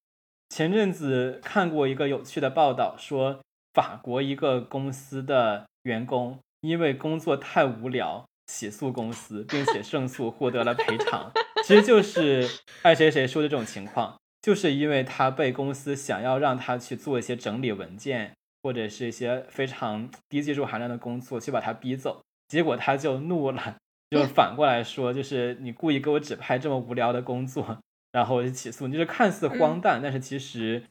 [0.50, 3.40] 前阵子看过一个有趣的报道，说
[3.72, 11.32] 法国一个公司的员工因为工作太无聊，起诉公司，并且胜诉，获得了赔偿。
[11.64, 12.46] 其实就是
[12.82, 18.34] 爱谁谁说的这种情况，就是因为他被公司想要让他去做一些整理文件。
[18.62, 23.76] 或者是一些非常低技术含量的工作，去把他逼走，结果他就怒了，
[24.10, 27.78] 就反过来说，就是你故意给我指派这么无聊的工作，
[28.12, 30.84] 然后我就起诉你，就是看似荒诞，但是其实。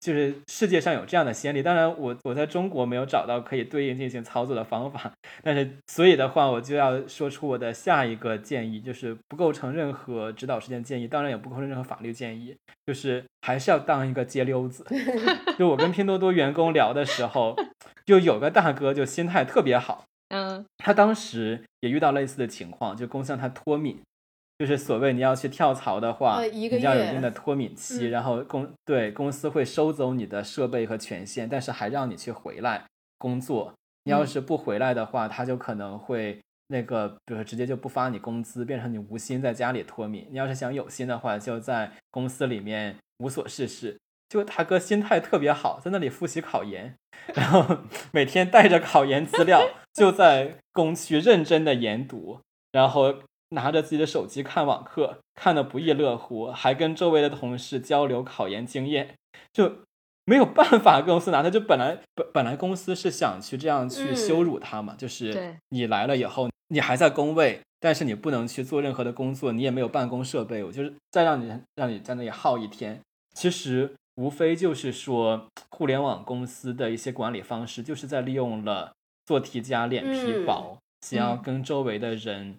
[0.00, 12.56] 就是世界上有这样的先例，当然我我在中国没有找到可以对应进行操作的方法，但是所以的话，我就要说出我的下一个建议，就是不构成任何指导实践建议，当然也不构成任何法律建议，
[12.86, 14.86] 就是还是要当一个街溜子。
[15.58, 17.56] 就我跟拼多多员工聊的时候，
[18.06, 24.00] 就有个大哥就心态特别好，嗯，他当时也遇到类似的情况，就公司让他脱敏。
[24.58, 32.84] 就是所谓你要去跳槽的话，你要有一定的脱敏期，然后公对公司会收走你的设备和权限，但是还让你去回来
[33.18, 33.72] 工作。
[34.02, 40.26] 你要是不回来的话，他就可能会那个，比如说直接就不发你工资，变成你无心在家里脱敏。
[40.30, 43.96] 你要是想有心的话，就在公司里面无所事事。
[44.28, 46.96] 就他哥心态特别好，在那里复习考研，
[47.32, 47.78] 然后
[48.10, 49.60] 每天带着考研资料
[49.94, 52.40] 就在工区认真的研读，
[52.72, 53.14] 然后。
[53.50, 59.14] 拿着自己的手机看网课，看得不亦乐乎，还跟周围的同事交流考研经验，
[59.52, 59.78] 就
[60.24, 61.48] 没有办法公司拿他。
[61.48, 73.00] 就本来本本来公司是想去这样去羞辱他嘛，就是你来了以后，你还在工位，但是你不能去做任何的工作，你也没有办公设备，我就是再让你让你在那里耗一天。
[73.34, 78.92] 其实无非就是说，互联网公司的一些管理方式，就是在利用了
[79.24, 80.76] 做题家脸皮薄。
[81.06, 82.56] 想要跟周围的人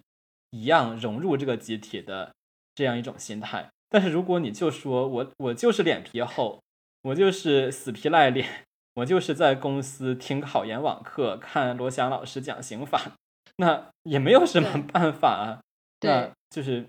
[0.50, 2.34] 一样融入这个集体的
[2.74, 3.70] 这样一种心态。
[3.88, 6.60] 但是如果你就说我我就是脸皮厚，
[7.02, 13.16] 我就是死皮赖脸，我就是在公司听考研网课，看罗翔老师讲刑法，
[13.56, 15.60] 那也没有什么办法啊。
[16.02, 16.86] 那就是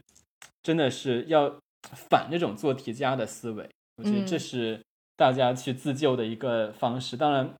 [0.62, 1.58] 真的是要
[1.94, 4.82] 反这种做题家的思维，我觉得这是
[5.16, 7.18] 大家去自救的一个方式。
[7.18, 7.54] 当然。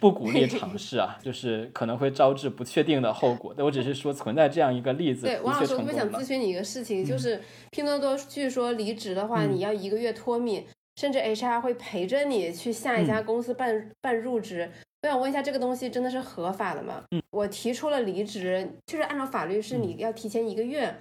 [0.00, 3.54] 不鼓励尝试啊， 就是可能会招致不确定的后果。
[3.56, 5.26] 但我只是说存在这样一个例子。
[5.26, 7.40] 对，王老师，我特别想咨询你一个事情，就是
[7.70, 10.64] 拼多多据说离职的话，你要一个月脱敏，
[10.96, 14.70] 甚至 HR 会陪着你去下一家公司办办入职。
[15.02, 17.04] 我想问一下，这个东西真的是合法的吗？
[17.30, 20.94] 我提出了离职，就是按照法律是你要提前一个月。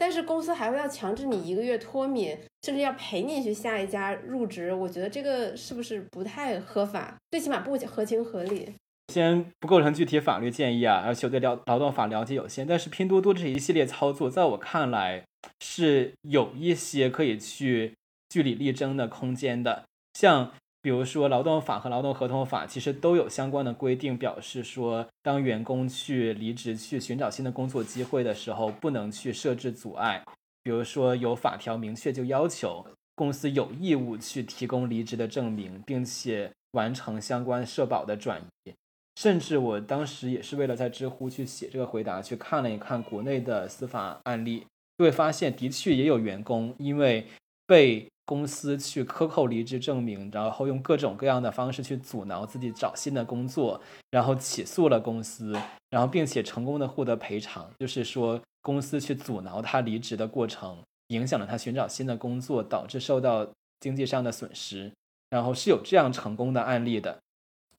[0.00, 7.14] 但是公司还会要强制你一个月脱敏，甚至要陪你去下一家入职，我觉得这个是不是不太合法？
[7.30, 8.74] 最起码不合情合理。
[9.12, 12.66] 先不构成具体法律建议啊，而且我对劳劳动法了解有限。
[12.66, 15.22] 但是拼多多这一系列操作，在我看来
[15.60, 17.92] 是有一些可以去
[18.30, 20.52] 据理力争的空间的，像。
[20.82, 30.24] 比如说，劳动法和劳动合同法其实都有相关的规定，表示说，当员工去离职、去寻找新的工作机会的时候，不能去设置阻碍。
[30.62, 38.72] 比如说，有法条明确就要求公司有义务去提供离职的证明，并且完成相关社保的转移。
[39.16, 44.60] 甚至我当时也是为了在知乎去写这个回答，去看了一看国内的司法案例，
[44.96, 47.26] 就会发现，的确也有员工因为
[47.66, 53.80] 被公司去克扣离职证明，然后用各种各样的方式去阻挠自己找新的工作，
[54.12, 55.52] 然后起诉了公司，
[55.90, 57.68] 然后并且成功的获得赔偿。
[57.80, 60.78] 就是说，公司去阻挠他离职的过程，
[61.08, 63.48] 影响了他寻找新的工作，导致受到
[63.80, 64.92] 经济上的损失。
[65.30, 67.18] 然后是有这样成功的案例的。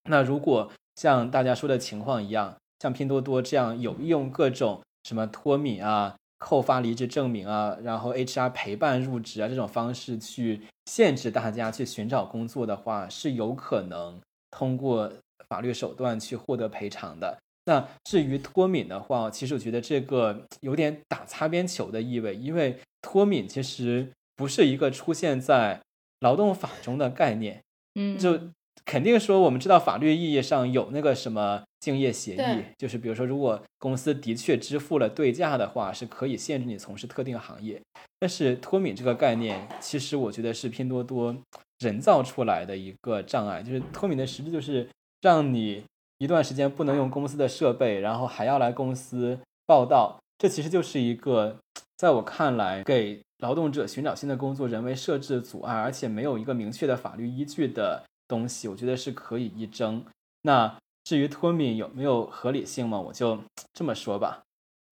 [0.10, 6.18] 那如果像大家说的情况一样，像拼多多这样有用各种什么脱敏啊。
[6.44, 14.20] 扣发离职证明啊，然后 HR 陪伴入职啊，这种方式去限制大家去寻找工作的话，是有可能
[14.50, 15.12] 通过
[15.48, 17.38] 法律手段去获得赔偿的。
[17.66, 25.80] 那至于脱敏的话，其实我觉得这个有点打擦边球的意味，因为脱敏其实不是一个出现在
[26.22, 27.62] 劳动法中的概念，
[27.94, 28.40] 嗯，就
[28.86, 31.64] 肯定说我们知道法律意义上有那个什么。
[31.82, 37.82] 竞业协议就是，比如说，如果公司的确支付了对价的话，是可以限制你从事特定行业。
[38.20, 41.36] 但是脱敏这个概念，其实我觉得是拼多多
[41.80, 43.64] 人造出来的一个障碍。
[43.64, 44.88] 就是脱敏的实质就是
[45.22, 45.84] 让你
[46.20, 50.20] 一段时间不能用公司的设备，然后还要来公司报道。
[50.38, 51.58] 这其实就是一个
[51.98, 58.68] 在我看来给劳动者寻找新的工作人为设置阻碍，而且没有一个明确的法律依据的东西。
[58.68, 60.06] 我觉得是可以一争。
[60.44, 60.78] 那。
[61.04, 63.02] 至于脱敏有没有合理性嘛？
[63.02, 63.40] 我就
[63.74, 64.44] 这么说吧，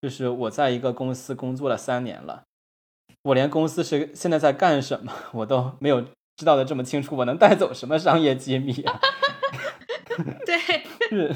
[0.01, 2.41] 就是我在一个公司工作了三年了，
[3.21, 6.03] 我连公司是现在在干什么我都没有
[6.35, 8.99] 知道的这么清楚，我能带走什么商业机密啊？
[10.47, 10.57] 对，
[11.09, 11.35] 是，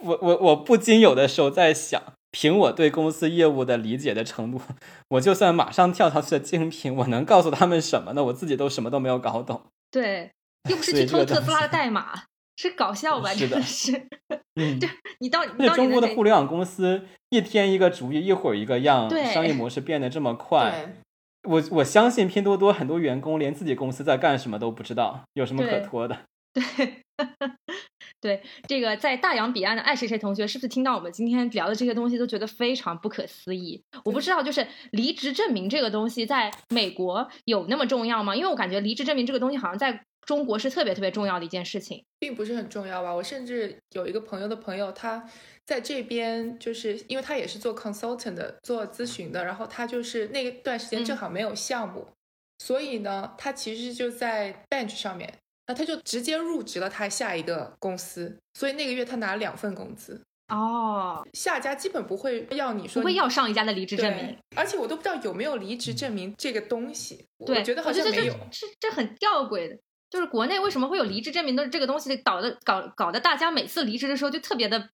[0.00, 2.00] 我我我不禁有的时候在想，
[2.30, 4.60] 凭我对公司业务的理解的程度，
[5.08, 8.22] 我就算马上跳槽去的精品，我能告诉他们什么呢？
[8.24, 9.62] 我自己都什么都没有搞懂。
[9.90, 10.32] 对，
[10.68, 12.24] 又不是去偷特斯拉的代码。
[12.58, 13.34] 是搞笑吧？
[13.34, 13.92] 真的是，
[14.58, 14.88] 嗯，对
[15.20, 20.94] 你到那中国的互联网公司一天一个主意，一会儿一个样，商业模式变得这么 快，
[21.46, 26.18] 我我相信拼多多很多员工连自己公司在干什么都不知道，有什么可拖的？
[26.54, 27.04] 对，
[28.22, 33.82] 对，这个在大洋彼岸的爱谁谁同学是不是听到我们今天聊的这些东西都觉得非常不可思议？
[34.02, 38.34] 我不知道，就是离职证明这个东西在美国有那么重要吗？
[38.34, 40.00] 因为我感觉离职证明这个东西好像在。
[40.26, 43.14] 中国是特别特别重要的一件事情，并不是很重要吧？
[43.14, 45.24] 我甚至有一个朋友的朋友，他
[45.64, 52.08] 在这边，就是因为他也是做 consultant 的，做咨询的，然后他就是那段时间正好没有项目，
[52.58, 55.32] 所以呢，他其实就在 bench 上面，
[55.68, 60.20] 那他就直接入职了他下一个公司，所以那个月他拿了两份工资。
[60.48, 67.26] 哦，下家基本不会要你说不会要上一家的离职证明，而且我都不知道有没有离职证明这个东西。
[67.38, 69.76] 我觉得好像没有，这这很吊诡的。
[70.16, 74.88] 就是国内为什么会有离职证明的这个东西，搞得搞搞得大家每次离职的时候就特别的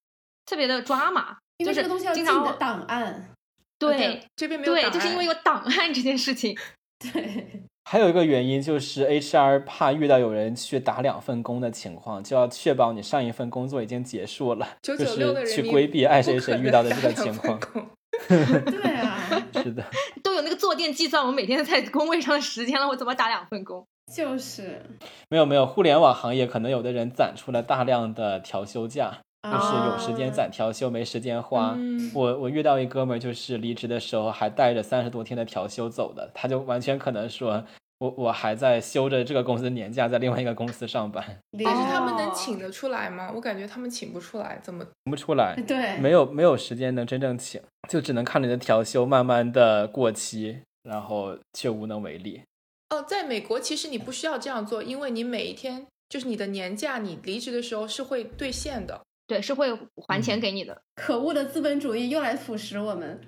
[0.44, 3.30] 特别的抓马，因为这个东西要经常档案。
[3.78, 6.58] 对，这边没有对，就是因为有档案这件事情。
[6.98, 17.60] 对，还有一个原因就是 HR 怕遇到有人去打两份工的情况，就要确保你上一份工作已经结束了，就是去规避爱谁谁遇到的这个情况。
[18.28, 19.84] 对啊，是的，
[20.22, 23.86] 都有那个坐垫计算我每天在工位上的时间了，我怎么打两份工？
[24.12, 24.82] 就是
[25.30, 31.74] 没有没有，互联网行业可能有的人攒出了大量的调休假，就是有时间攒调休，没时间花。
[31.76, 37.64] 嗯我我遇到一哥们儿，就是离职的时候还带着三十多天的调休走的，他就完全可能说，
[37.98, 41.24] 我我还在休着这个公司的年假，在另外一个公司上班，
[41.64, 43.30] 但是他们哦能请得出来吗？
[43.34, 44.84] 我感觉他们请不出来，怎么？
[44.84, 52.42] 请不出来，对，没有没有时间能真正请，就只能看你的调休慢慢的过期，然后却无能为力。
[52.92, 59.00] 哦，在美国其实你不需要这样做，因为你每一天就是你的年假，你离职的时候是会兑现的。
[59.26, 59.72] 对，是会
[60.06, 60.82] 还钱嗯给你的。
[60.94, 63.18] 可恶的资本主义又来腐蚀我们。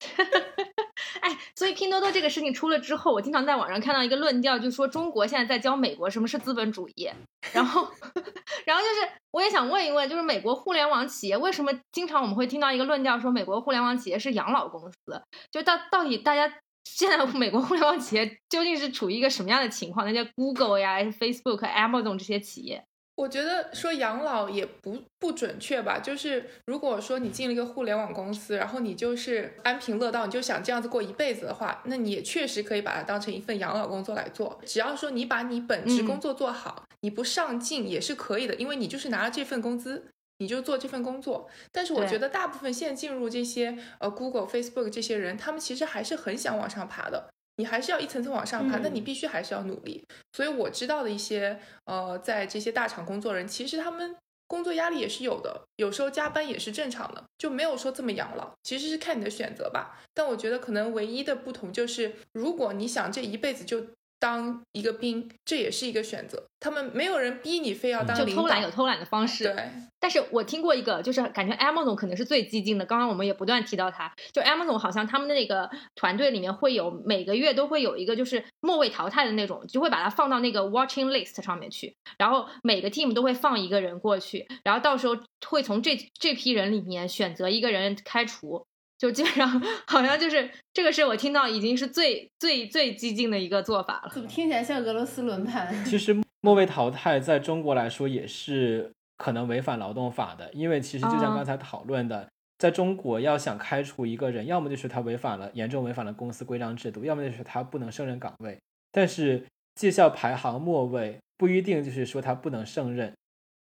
[1.20, 7.10] 哎，所以拼多多这个事情出了之后，我经常在网上看到一个论调，就说中国现在在教美国什么是资本主义，
[7.52, 7.86] 然后，
[8.64, 15.22] 然后就是我也想问一问，就是美国互联网企业为什么经常我们会听到一个论调说美国互联网企业是养老公司？
[15.50, 16.52] 就到到底大家
[16.84, 20.06] 现在美国互联网企业究竟是处于一个什么样的情况？
[20.06, 22.84] 那些 Google 呀、Facebook、Amazon 这些企业，
[23.16, 34.60] 我觉得说养老也不不准确吧，就是如果说你进了一个互联网公司，然后你就是安贫乐道，你就想这样子过一辈子的话，那你也确实可以把它当成一份养老工作来做。
[34.64, 40.06] 只要说你把你本职嗯工作做好，你不上进也是可以的，因为你就是拿了这份工资。
[40.38, 47.30] 你就做这份工作，但是我觉得大部分现在进入这些呃 Google、Facebook 这些人，他们其实还是很想往上爬的。
[47.56, 50.02] 你还是要一层层往上爬，那嗯你必须还是要努力。
[50.32, 54.16] 所以我知道的一些呃，在这些大厂工作人，其实他们
[54.48, 60.00] 工作压力也是有的，有时候加班也是正常的，就没有说这么养老，其实是看你的选择吧。
[60.14, 63.86] 但我觉得可能唯一的不同就是，如果你想这一辈子就
[64.22, 66.46] 当一个兵，这也是一个选择。
[66.60, 69.42] 他们没有人逼你非要当领导，就偷懒有偷懒的方式。
[69.42, 69.68] 对，
[69.98, 72.86] 但是我听过一个，就是感觉 Amazon 可能是最激进的。
[72.86, 85.16] 刚刚我们也不断提到他，就 Amazon 好像他们的那个团队里面会有每个月都会有一个就是末位淘汰的那种，就会把它放到那个 watching list 上面去，然后每个 team 都会放一个人过去，然后到时候
[85.48, 88.64] 会从这这批人里面选择一个人开除。
[89.02, 94.10] 就基本上好像就是这个是我听到已经是最最最激进的一个做法了。
[94.14, 95.74] 怎么听起来像俄罗斯轮盘？
[95.84, 108.56] 其实末位淘汰在中国来说也是可能违反劳动法的，因为其实就像哦刚才讨论的，在中国要想开除一个人，要么就是他违反了严重违反了公司规章制度，要么就是他不能胜任岗位。
[108.92, 113.12] 但是绩效排行末位不一定就是说他不能胜任，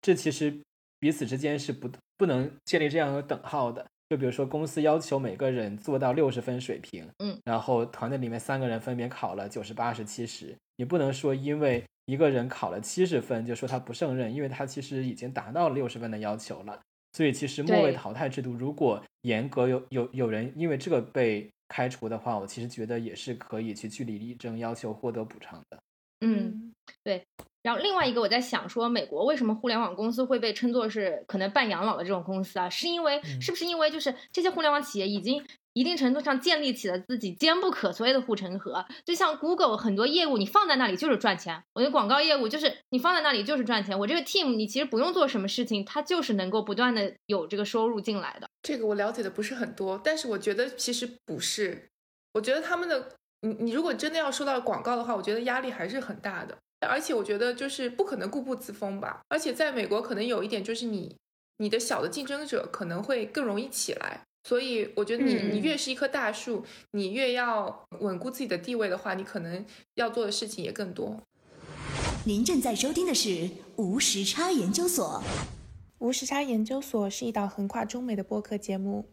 [0.04, 0.62] 这其实
[1.00, 3.84] 彼此之间是不不能建立这样的等号的。
[4.12, 16.78] 就比如说，公司要求每个人做到六十分水平，嗯，然后团队里面三个人分别考了九十八十七十，你不能说因为一个人考了七十分就说他不胜任，因为他其实已经达到了六十分的要求了。
[17.14, 25.80] 所以其实末位淘汰制度，如果严格有有有人因为这个被开除的话，我其实觉得也是可以去据理力争，要求获得补偿的。
[26.20, 26.74] 嗯，
[27.64, 32.70] 然后另外一个我在想说，美国为什么互联网公司会被称作是可能办养老的这种公司啊？
[32.70, 38.84] 是因为嗯是不是因为就是这些互联网企业已经一定程度上建立起了自己坚不可摧的护城河？
[39.06, 48.50] 就像 Google 很多业务你放在那里就是赚钱，我的广告业务就是你放在那里就是赚钱，我这个 team 你其实不用做什么事情，它就是能够不断的有这个收入进来的。
[48.64, 51.90] 这个我了解的不是很多，但是我觉得其实不是，
[52.34, 61.16] 我觉得他们的，你你如果真的要说到广告的话，我觉得压力还是很大的，而且我觉得就是不可能固步自封吧，而且在美国可能有一点就是你
[61.58, 71.22] 你的小的竞争者可能会更容易起来，所以我觉得你嗯你越是一棵大树，你越要稳固自己的地位的话，你可能要做的事情也更多。
[72.26, 75.24] 您正在收听的是无时差研究所。
[76.00, 79.06] 无时差研究所是一档横跨中美的播客节目，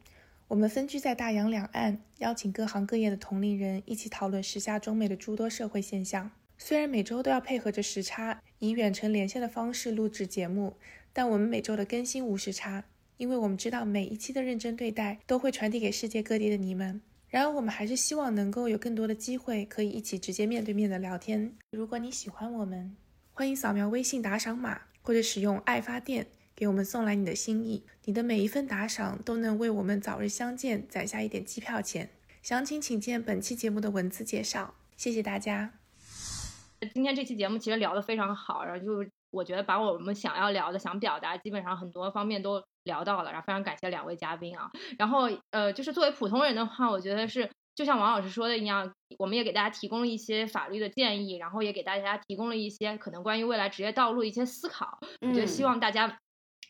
[0.49, 6.31] 我们分居在大洋两岸，邀请各行各业的同龄人一起讨论时下中美的诸多社会现象。
[6.59, 10.77] 虽然每周都要配合着时差，以远程连线的方式录制节目，
[11.13, 12.85] 但我们每周的更新无时差，
[13.17, 17.01] 因为我们知道每一期的认真对待都会传递给世界各地的你们。
[17.29, 21.55] 然而，我们还是希望能够有更多的机会可以一起直接面对面的聊天。
[21.71, 22.97] 如果你喜欢我们，
[23.33, 26.27] 欢迎扫描微信打赏码，或者使用爱发电
[26.57, 27.85] 给我们送来你的心意。
[28.07, 32.09] 你的每一份打赏都能为我们早日相见攒下一点机票钱。
[32.43, 34.75] 详情请见本期节目的文字介绍。
[34.97, 35.78] 谢谢大家。
[36.95, 44.71] 今天这期节目其实聊得非常好，然后就我觉得把我们想要聊的、想表达，基本上很多方面都聊到了，然后非常感谢两位嘉宾啊。
[44.99, 54.99] 然后呃，就是作为普通人的话，我觉得是就像王老师说的一样，我们也给大家提供了一些法律的建议，然后也给大家提供了一些可能关于未来职业道路一些思考。
[55.21, 56.19] 我觉得希嗯望大家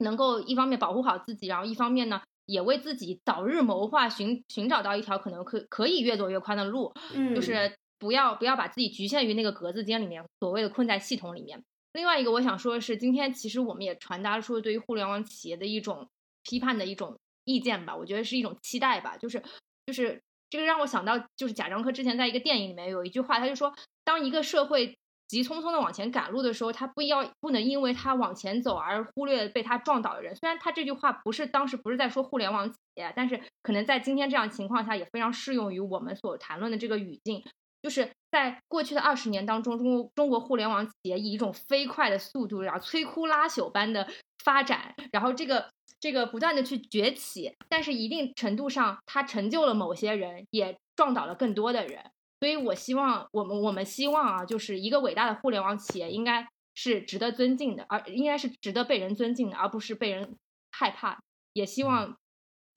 [0.00, 2.20] 能够一方面保护好自己，然后一方面呢。
[2.48, 11.62] 也为自己早日谋划，寻寻找到一条可能可可以越走越宽的路，嗯，就是不要不要把自己局限于那个格子间里面，所谓的困在系统里面。
[11.92, 16.08] 另外一个我想说的是，今天其实我们也传达出了对于互联网企业的一种
[16.44, 19.42] 批判的一种意见吧，我觉得是一种期待吧，就是
[19.86, 24.96] 就是这个让我想到，就是贾樟柯之前在一个电影里面有一句话，他就说，当一个社会
[25.26, 30.36] 急匆匆的往前赶路的时候，他不要不能因为他往前走而忽略被他撞倒的人。
[30.36, 37.42] 虽然他这句话不是当时不是在说互联网企业，但是可能在今天这样情况下也非常适用于我们所谈论的这个语境。
[37.82, 44.08] 就是在过去的二十年当中，中国中国互联网企业以一种飞快的速度，然后摧枯拉朽般的
[44.44, 52.10] 发展，然后这个这个不断的去崛起，但是一定程度上，它成就了某些人，也撞倒了更多的人。
[52.40, 60.36] 所以我希望我们我们希望啊，就是一个伟大的互联网企业，应该是值得尊敬的，而应该是值得被人尊敬的，而不是被人
[60.70, 61.18] 害怕。
[61.52, 62.16] 也希望。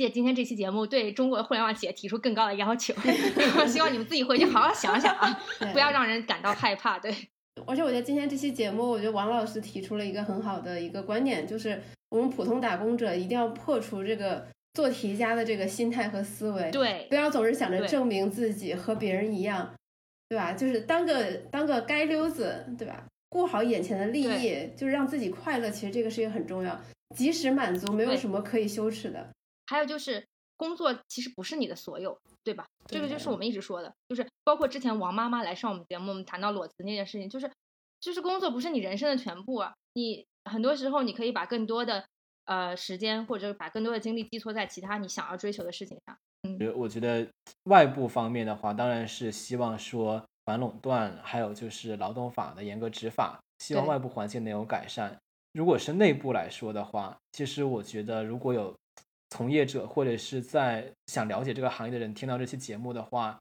[0.01, 2.93] 借今天这期节目，对中国的互联网企业提出更高的要求，
[3.67, 5.39] 希望你们自己回去好好想想啊，
[5.73, 6.97] 不要让人感到害怕。
[6.97, 7.13] 对，
[7.67, 19.73] 而且我觉得今天这期节目，我觉得王老师提出了一个很好的一个观点，就是我们普通打工者一定要破除这个做题家的这个心态和思维，对，不要总是想着证明自己和别人一样，
[20.29, 20.53] 对吧？
[20.53, 23.05] 就是当个当个街溜子，对吧？
[23.29, 25.69] 顾好眼前的利益，就是让自己快乐。
[25.69, 26.77] 其实这个事情很重要，
[27.15, 29.29] 及时满足，没有什么可以羞耻的。
[29.71, 30.27] 还有就是，
[30.57, 32.67] 工作其实不是你的所有，对吧？
[32.87, 37.49] 这个就是我们一直说的，就是包括之前王妈妈来上我们节目，我们谈到裸辞那件事情，就是，
[38.01, 39.73] 就是工作不是你人生的全部啊。
[39.93, 42.03] 你很多时候你可以把更多的
[42.43, 46.17] 呃时间或者把更多的精力寄托在其他你想要追求的事情上。
[46.43, 47.25] 嗯，我觉得
[47.63, 55.17] 外部方面的话，当然是希望说反垄断，还有就是劳动法的严格执法，希望外部环境能有改善。
[55.53, 58.75] 如果是内部来说的话，其实我觉得如果有。
[59.31, 63.39] 从业者或者是在想了解这个行业的人听到这期节目的话，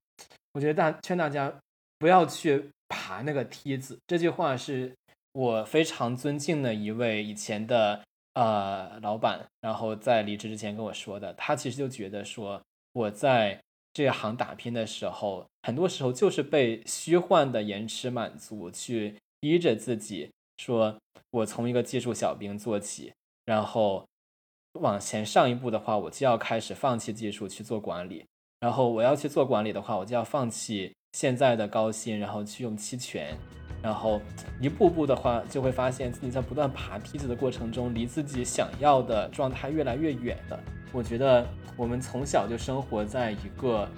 [0.53, 1.53] 我觉得大劝大家
[1.99, 3.99] 不要去爬那个梯子。
[4.07, 4.95] 这句话是
[5.33, 8.01] 我非常尊敬的一位以前的
[8.35, 11.35] 呃老板，然后在离职之前跟我说的。
[11.35, 12.62] 他其实就觉得说
[12.93, 13.61] 我在
[13.93, 20.97] 这行打拼的时候，很多时候就是被虚幻的延迟满足去逼着自己，说
[21.33, 23.12] 我从一个技术小兵做起，
[23.45, 24.07] 然后。
[24.78, 28.24] 往前上一步的话，我就要开始放弃技术去做管理，
[28.60, 33.36] 然后我要去做管理的话，我就要放弃现在的高薪，然后去用期权，
[33.82, 34.20] 然后
[34.60, 40.60] 一步步的话，就会发现自己在不断爬梯子的过程中，离自己想要的状态越来越远了。
[40.92, 41.44] 我觉得
[41.76, 43.88] 我们从小就生活在一个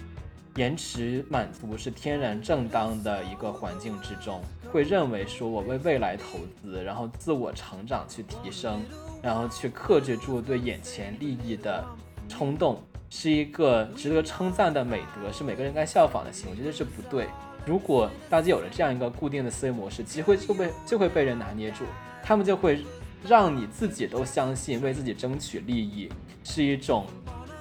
[0.56, 4.40] 延迟满足是天然正当的一个环境之中，
[4.72, 8.80] 会认为说我为未来投资，然后自我成长去提升。
[9.22, 11.84] 然后去克制住对眼前利益的
[12.28, 16.56] 冲动，是一个值得称赞的美德，是每个人该效仿的行为。
[16.56, 17.28] 我觉得这不对。
[17.64, 21.84] 如果大家有了这样一个固定的思维模式，机会就被就会被人拿捏住，
[22.20, 22.84] 他们就会
[23.24, 26.08] 让你自己都相信为自己争取利益
[26.42, 27.06] 是一种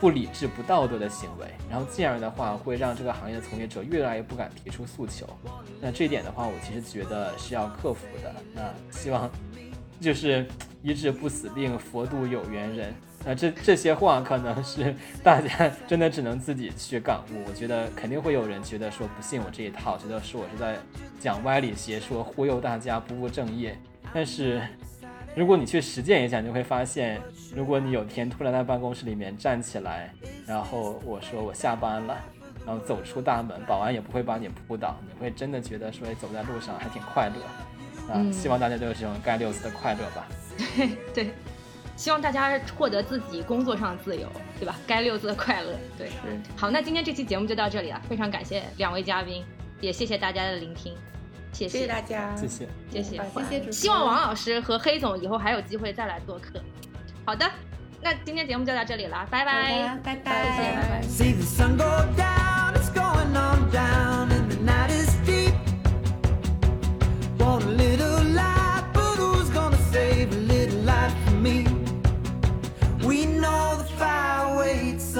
[0.01, 5.25] 不理智、不道德的行为，然后进而的话会让这个行业的从业者越来越不敢提出诉求。
[5.79, 8.35] 那这一点的话，我其实觉得是要克服的。
[8.53, 9.29] 那希望。
[9.99, 10.43] 就是
[10.81, 12.91] 医治不死病，佛度有缘人。
[13.23, 17.45] 那这这些话可能是大家真的只能自己去感悟。
[17.47, 20.79] 我觉得肯定会有人觉得说不信我这一套，觉得说我是在
[21.19, 23.77] 讲歪理邪说，忽悠大家不务正业。
[24.11, 24.59] 但是
[25.35, 27.21] 如果你去实践一下，你会发现，
[27.55, 30.13] 如果你有天突然在办公室里面站起来，
[30.45, 32.17] 然后我说我下班了，
[32.65, 37.35] 然后走出大门，保安也不会把你扑倒，你会真的觉得说走在路上还挺快乐。
[38.13, 40.27] 嗯，希望大家都有这种盖六次的快乐吧。
[40.75, 41.31] 对对，
[41.95, 44.27] 希望大家获得自己工作上的自由，
[44.59, 44.75] 对吧？
[44.85, 45.73] 该六字的快乐。
[45.97, 46.09] 对，
[46.57, 49.45] 好，那今天这期节目就到这里了，非常感谢两位嘉宾，
[49.79, 50.93] 也谢谢大家的聆听，
[51.51, 53.71] 谢谢大家，谢谢，谢谢，谢谢主。
[53.71, 56.61] 希望王老师和黑总以后还有机会再来做客。
[57.25, 57.49] 好的，
[58.01, 61.01] 那今天节目就到这里了，拜拜，拜拜，谢谢，拜拜。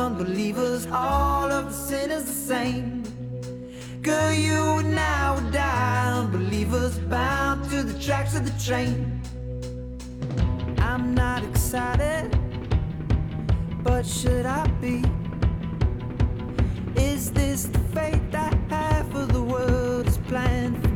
[0.01, 3.03] unbelievers, all of the sinners the same.
[4.01, 9.21] Girl, you and I would die, unbelievers bound to the tracks of the train.
[10.79, 12.35] I'm not excited,
[13.83, 15.03] but should I be?
[16.95, 20.90] Is this the fate that half of the world is planned for